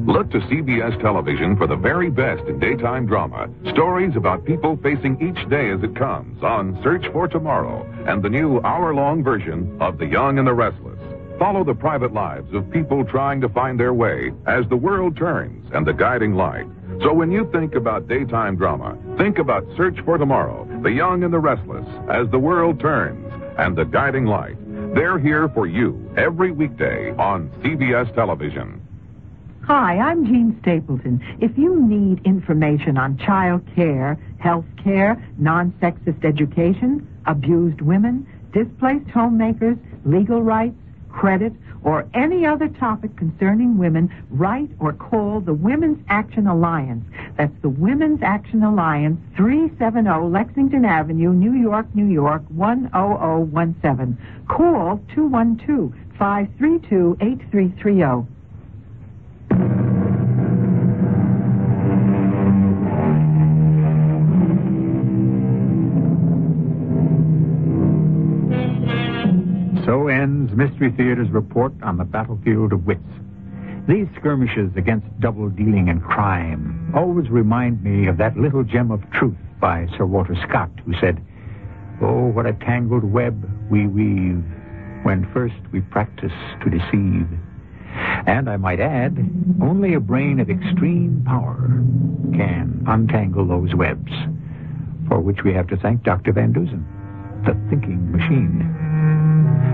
Look 0.07 0.31
to 0.31 0.39
CBS 0.39 1.01
television 1.01 1.57
for 1.57 1.67
the 1.67 1.75
very 1.75 2.09
best 2.09 2.47
in 2.47 2.59
daytime 2.59 3.07
drama. 3.07 3.49
Stories 3.73 4.15
about 4.15 4.45
people 4.45 4.79
facing 4.81 5.15
each 5.21 5.49
day 5.49 5.69
as 5.69 5.83
it 5.83 5.97
comes 5.97 6.41
on 6.41 6.81
Search 6.81 7.05
for 7.11 7.27
Tomorrow 7.27 7.85
and 8.07 8.23
the 8.23 8.29
new 8.29 8.61
hour 8.61 8.95
long 8.95 9.21
version 9.21 9.75
of 9.81 9.97
The 9.97 10.05
Young 10.05 10.39
and 10.39 10.47
the 10.47 10.53
Restless. 10.53 10.97
Follow 11.37 11.65
the 11.65 11.73
private 11.73 12.13
lives 12.13 12.53
of 12.53 12.71
people 12.71 13.03
trying 13.03 13.41
to 13.41 13.49
find 13.49 13.77
their 13.77 13.93
way 13.93 14.31
as 14.45 14.63
the 14.69 14.77
world 14.77 15.17
turns 15.17 15.69
and 15.73 15.85
the 15.85 15.91
guiding 15.91 16.35
light. 16.35 16.67
So 17.01 17.11
when 17.11 17.29
you 17.29 17.51
think 17.51 17.75
about 17.75 18.07
daytime 18.07 18.55
drama, 18.55 18.97
think 19.17 19.39
about 19.39 19.67
Search 19.75 19.99
for 20.05 20.17
Tomorrow, 20.17 20.69
The 20.83 20.91
Young 20.91 21.25
and 21.25 21.33
the 21.33 21.39
Restless, 21.39 21.85
as 22.09 22.29
the 22.31 22.39
world 22.39 22.79
turns 22.79 23.29
and 23.57 23.77
the 23.77 23.83
guiding 23.83 24.25
light. 24.25 24.55
They're 24.95 25.19
here 25.19 25.49
for 25.49 25.67
you 25.67 26.09
every 26.15 26.51
weekday 26.51 27.11
on 27.17 27.49
CBS 27.61 28.15
television. 28.15 28.76
Hi, 29.68 29.97
I'm 29.99 30.26
Jean 30.26 30.57
Stapleton. 30.61 31.20
If 31.41 31.57
you 31.57 31.86
need 31.86 32.26
information 32.26 32.97
on 32.97 33.18
child 33.18 33.68
care, 33.76 34.18
health 34.39 34.63
care, 34.82 35.22
non-sexist 35.38 36.24
education, 36.24 37.05
abused 37.26 37.82
women, 37.82 38.26
displaced 38.53 39.09
homemakers, 39.09 39.76
legal 40.05 40.41
rights, 40.41 40.78
credit, 41.09 41.51
or 41.84 42.07
any 42.13 42.45
other 42.45 42.70
topic 42.70 43.18
concerning 43.18 43.78
women, 43.78 44.09
write 44.30 44.70
or 44.80 44.93
call 44.93 45.41
the 45.41 45.53
Women's 45.53 46.01
Action 46.07 46.47
Alliance. 46.47 47.03
That's 47.38 47.61
the 47.61 47.68
Women's 47.68 48.22
Action 48.24 48.63
Alliance, 48.63 49.20
370 49.36 50.30
Lexington 50.30 50.86
Avenue, 50.86 51.34
New 51.34 51.55
York, 51.61 51.93
New 51.93 52.07
York, 52.07 52.43
10017. 52.55 54.18
Call 54.47 55.01
212 55.13 55.93
532 56.18 57.18
8330. 57.20 58.36
So 69.87 70.07
ends 70.09 70.51
Mystery 70.51 70.91
Theater's 70.91 71.29
report 71.29 71.71
on 71.81 71.95
the 71.95 72.03
battlefield 72.03 72.73
of 72.73 72.85
wits. 72.85 73.01
These 73.87 74.07
skirmishes 74.17 74.69
against 74.75 75.07
double 75.21 75.47
dealing 75.47 75.87
and 75.87 76.03
crime 76.03 76.91
always 76.93 77.29
remind 77.29 77.81
me 77.81 78.07
of 78.07 78.17
that 78.17 78.35
little 78.35 78.65
gem 78.65 78.91
of 78.91 79.09
truth 79.11 79.37
by 79.61 79.87
Sir 79.97 80.05
Walter 80.05 80.35
Scott, 80.47 80.71
who 80.85 80.93
said, 80.99 81.23
Oh, 82.01 82.25
what 82.27 82.45
a 82.45 82.51
tangled 82.51 83.05
web 83.05 83.49
we 83.71 83.87
weave 83.87 84.43
when 85.03 85.29
first 85.33 85.55
we 85.71 85.79
practice 85.79 86.33
to 86.63 86.69
deceive. 86.69 87.27
And 88.27 88.49
I 88.49 88.57
might 88.57 88.79
add, 88.79 89.17
only 89.61 89.93
a 89.93 89.99
brain 89.99 90.39
of 90.39 90.49
extreme 90.49 91.23
power 91.25 91.55
can 92.33 92.83
untangle 92.87 93.47
those 93.47 93.73
webs, 93.73 94.11
for 95.07 95.19
which 95.19 95.43
we 95.43 95.53
have 95.53 95.67
to 95.67 95.77
thank 95.77 96.03
Dr. 96.03 96.33
Van 96.33 96.51
Dusen, 96.51 96.85
the 97.45 97.53
thinking 97.69 98.11
machine. 98.11 98.61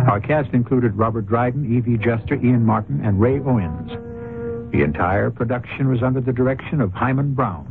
Our 0.07 0.19
cast 0.19 0.53
included 0.53 0.95
Robert 0.95 1.27
Dryden, 1.27 1.65
Evie 1.73 1.97
Juster, 1.97 2.35
Ian 2.35 2.65
Martin, 2.65 3.01
and 3.03 3.19
Ray 3.19 3.39
Owens. 3.39 3.91
The 4.71 4.83
entire 4.83 5.29
production 5.31 5.87
was 5.89 6.03
under 6.03 6.19
the 6.21 6.33
direction 6.33 6.81
of 6.81 6.91
Himan 6.93 7.33
Brown. 7.33 7.69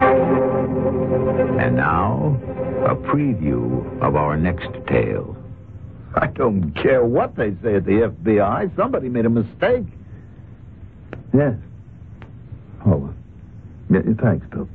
And 0.00 1.76
now, 1.76 2.40
a 2.86 2.96
preview 2.96 4.02
of 4.02 4.16
our 4.16 4.36
next 4.36 4.70
tale. 4.88 5.36
I 6.14 6.26
don't 6.26 6.72
care 6.72 7.04
what 7.04 7.36
they 7.36 7.50
say 7.62 7.76
at 7.76 7.84
the 7.84 8.12
FBI. 8.24 8.74
Somebody 8.76 9.08
made 9.08 9.26
a 9.26 9.30
mistake. 9.30 9.86
Yes. 11.34 11.54
Oh, 12.86 13.12
yeah, 13.90 14.00
thanks, 14.20 14.46
Bill. 14.50 14.68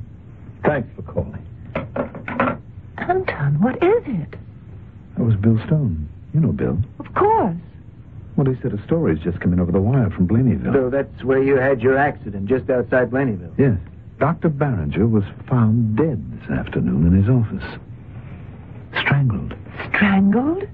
Thanks 0.64 0.88
for 0.96 1.02
calling. 1.02 1.44
Anton, 2.96 3.60
what 3.60 3.76
is 3.76 4.02
it? 4.06 4.34
That 5.16 5.24
was 5.24 5.36
Bill 5.36 5.58
Stone. 5.66 6.08
You 6.34 6.40
know 6.40 6.52
Bill. 6.52 6.78
Of 6.98 7.14
course. 7.14 7.56
Well, 8.36 8.46
he 8.46 8.60
said 8.62 8.72
a 8.72 8.82
story's 8.84 9.18
just 9.20 9.40
come 9.40 9.52
in 9.52 9.60
over 9.60 9.72
the 9.72 9.80
wire 9.80 10.10
from 10.10 10.28
Blaneyville. 10.28 10.72
So 10.72 10.90
that's 10.90 11.24
where 11.24 11.42
you 11.42 11.56
had 11.56 11.80
your 11.82 11.98
accident, 11.98 12.46
just 12.46 12.70
outside 12.70 13.10
Blaneyville. 13.10 13.52
Yes. 13.58 13.78
Dr. 14.18 14.48
Barringer 14.48 15.06
was 15.06 15.24
found 15.48 15.96
dead 15.96 16.40
this 16.40 16.50
afternoon 16.50 17.06
in 17.06 17.22
his 17.22 17.28
office. 17.28 17.80
Strangled 19.00 19.54
Strangled? 19.88 20.64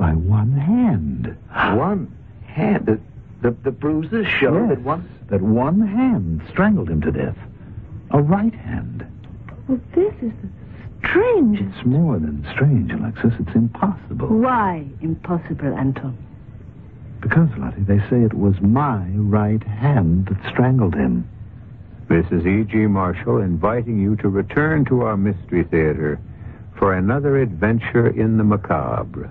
By 0.00 0.12
one 0.14 0.50
hand. 0.52 1.36
One 1.76 2.10
hand. 2.46 2.86
The, 2.86 2.98
the, 3.42 3.54
the 3.64 3.70
bruises 3.70 4.26
show 4.26 4.54
Yes, 4.56 4.70
that 4.70 4.80
one. 4.80 5.08
that 5.28 5.42
one 5.42 5.80
hand 5.86 6.40
strangled 6.50 6.88
him 6.88 7.02
to 7.02 7.12
death. 7.12 7.36
A 8.10 8.20
right 8.22 8.54
hand. 8.54 9.06
Well, 9.68 9.78
this 9.94 10.14
is 10.22 10.32
strange. 11.04 11.60
It's 11.60 11.84
more 11.84 12.18
than 12.18 12.46
strange, 12.50 12.90
Alexis. 12.92 13.34
It's 13.40 13.54
impossible. 13.54 14.28
Why 14.28 14.86
impossible, 15.02 15.74
Anton? 15.74 16.16
Because, 17.20 17.50
Lottie, 17.58 17.82
they 17.82 17.98
say 18.08 18.22
it 18.22 18.32
was 18.32 18.54
my 18.62 19.04
right 19.14 19.62
hand 19.62 20.26
that 20.28 20.50
strangled 20.50 20.94
him. 20.94 21.28
This 22.08 22.24
is 22.32 22.46
E.G. 22.46 22.74
Marshall 22.86 23.42
inviting 23.42 24.00
you 24.00 24.16
to 24.16 24.30
return 24.30 24.86
to 24.86 25.02
our 25.02 25.18
Mystery 25.18 25.62
Theater 25.64 26.18
for 26.78 26.94
another 26.94 27.36
adventure 27.36 28.08
in 28.08 28.38
the 28.38 28.44
macabre. 28.44 29.30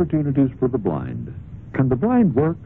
Opportunities 0.00 0.48
for 0.58 0.66
the 0.66 0.78
Blind. 0.78 1.30
Can 1.74 1.90
the 1.90 1.94
blind 1.94 2.34
work? 2.34 2.56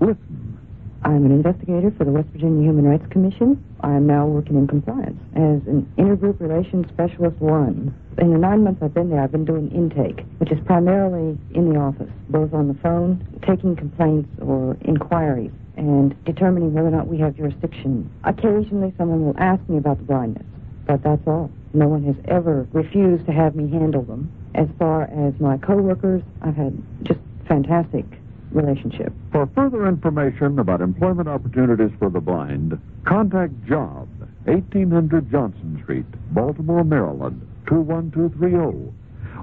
Listen. 0.00 0.58
I'm 1.02 1.26
an 1.26 1.30
investigator 1.30 1.90
for 1.90 2.04
the 2.06 2.10
West 2.10 2.28
Virginia 2.32 2.62
Human 2.62 2.86
Rights 2.86 3.04
Commission. 3.10 3.62
I 3.82 3.92
am 3.96 4.06
now 4.06 4.26
working 4.26 4.56
in 4.56 4.66
compliance 4.66 5.20
as 5.34 5.60
an 5.68 5.86
intergroup 5.98 6.40
relations 6.40 6.86
specialist 6.88 7.38
one. 7.38 7.94
In 8.16 8.32
the 8.32 8.38
nine 8.38 8.64
months 8.64 8.80
I've 8.82 8.94
been 8.94 9.10
there, 9.10 9.20
I've 9.20 9.30
been 9.30 9.44
doing 9.44 9.70
intake, 9.72 10.24
which 10.38 10.50
is 10.50 10.58
primarily 10.64 11.36
in 11.54 11.70
the 11.70 11.78
office, 11.78 12.10
both 12.30 12.54
on 12.54 12.68
the 12.68 12.74
phone, 12.80 13.28
taking 13.46 13.76
complaints 13.76 14.30
or 14.40 14.74
inquiries, 14.80 15.52
and 15.76 16.16
determining 16.24 16.72
whether 16.72 16.88
or 16.88 16.92
not 16.92 17.08
we 17.08 17.18
have 17.18 17.36
jurisdiction. 17.36 18.10
Occasionally 18.24 18.94
someone 18.96 19.26
will 19.26 19.36
ask 19.36 19.60
me 19.68 19.76
about 19.76 19.98
the 19.98 20.04
blindness, 20.04 20.46
but 20.86 21.02
that's 21.02 21.26
all. 21.26 21.50
No 21.74 21.88
one 21.88 22.04
has 22.04 22.16
ever 22.24 22.66
refused 22.72 23.26
to 23.26 23.32
have 23.32 23.54
me 23.54 23.70
handle 23.70 24.02
them. 24.02 24.32
As 24.54 24.68
far 24.78 25.04
as 25.04 25.38
my 25.40 25.56
coworkers, 25.58 26.22
I've 26.42 26.56
had 26.56 26.76
just 27.04 27.20
fantastic 27.46 28.04
relationship. 28.50 29.12
For 29.30 29.48
further 29.54 29.86
information 29.86 30.58
about 30.58 30.80
employment 30.80 31.28
opportunities 31.28 31.92
for 31.98 32.10
the 32.10 32.20
blind, 32.20 32.78
contact 33.04 33.52
JOB, 33.66 34.08
1800 34.44 35.30
Johnson 35.30 35.80
Street, 35.82 36.06
Baltimore, 36.32 36.84
Maryland, 36.84 37.46
21230, 37.66 38.92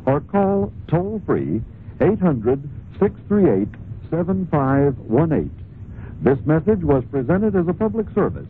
or 0.06 0.22
call 0.22 0.72
toll 0.88 1.22
free 1.26 1.62
800 2.02 2.62
638 3.00 3.68
7518. 4.10 5.52
This 6.22 6.38
message 6.46 6.84
was 6.84 7.04
presented 7.10 7.56
as 7.56 7.68
a 7.68 7.74
public 7.74 8.08
service. 8.14 8.46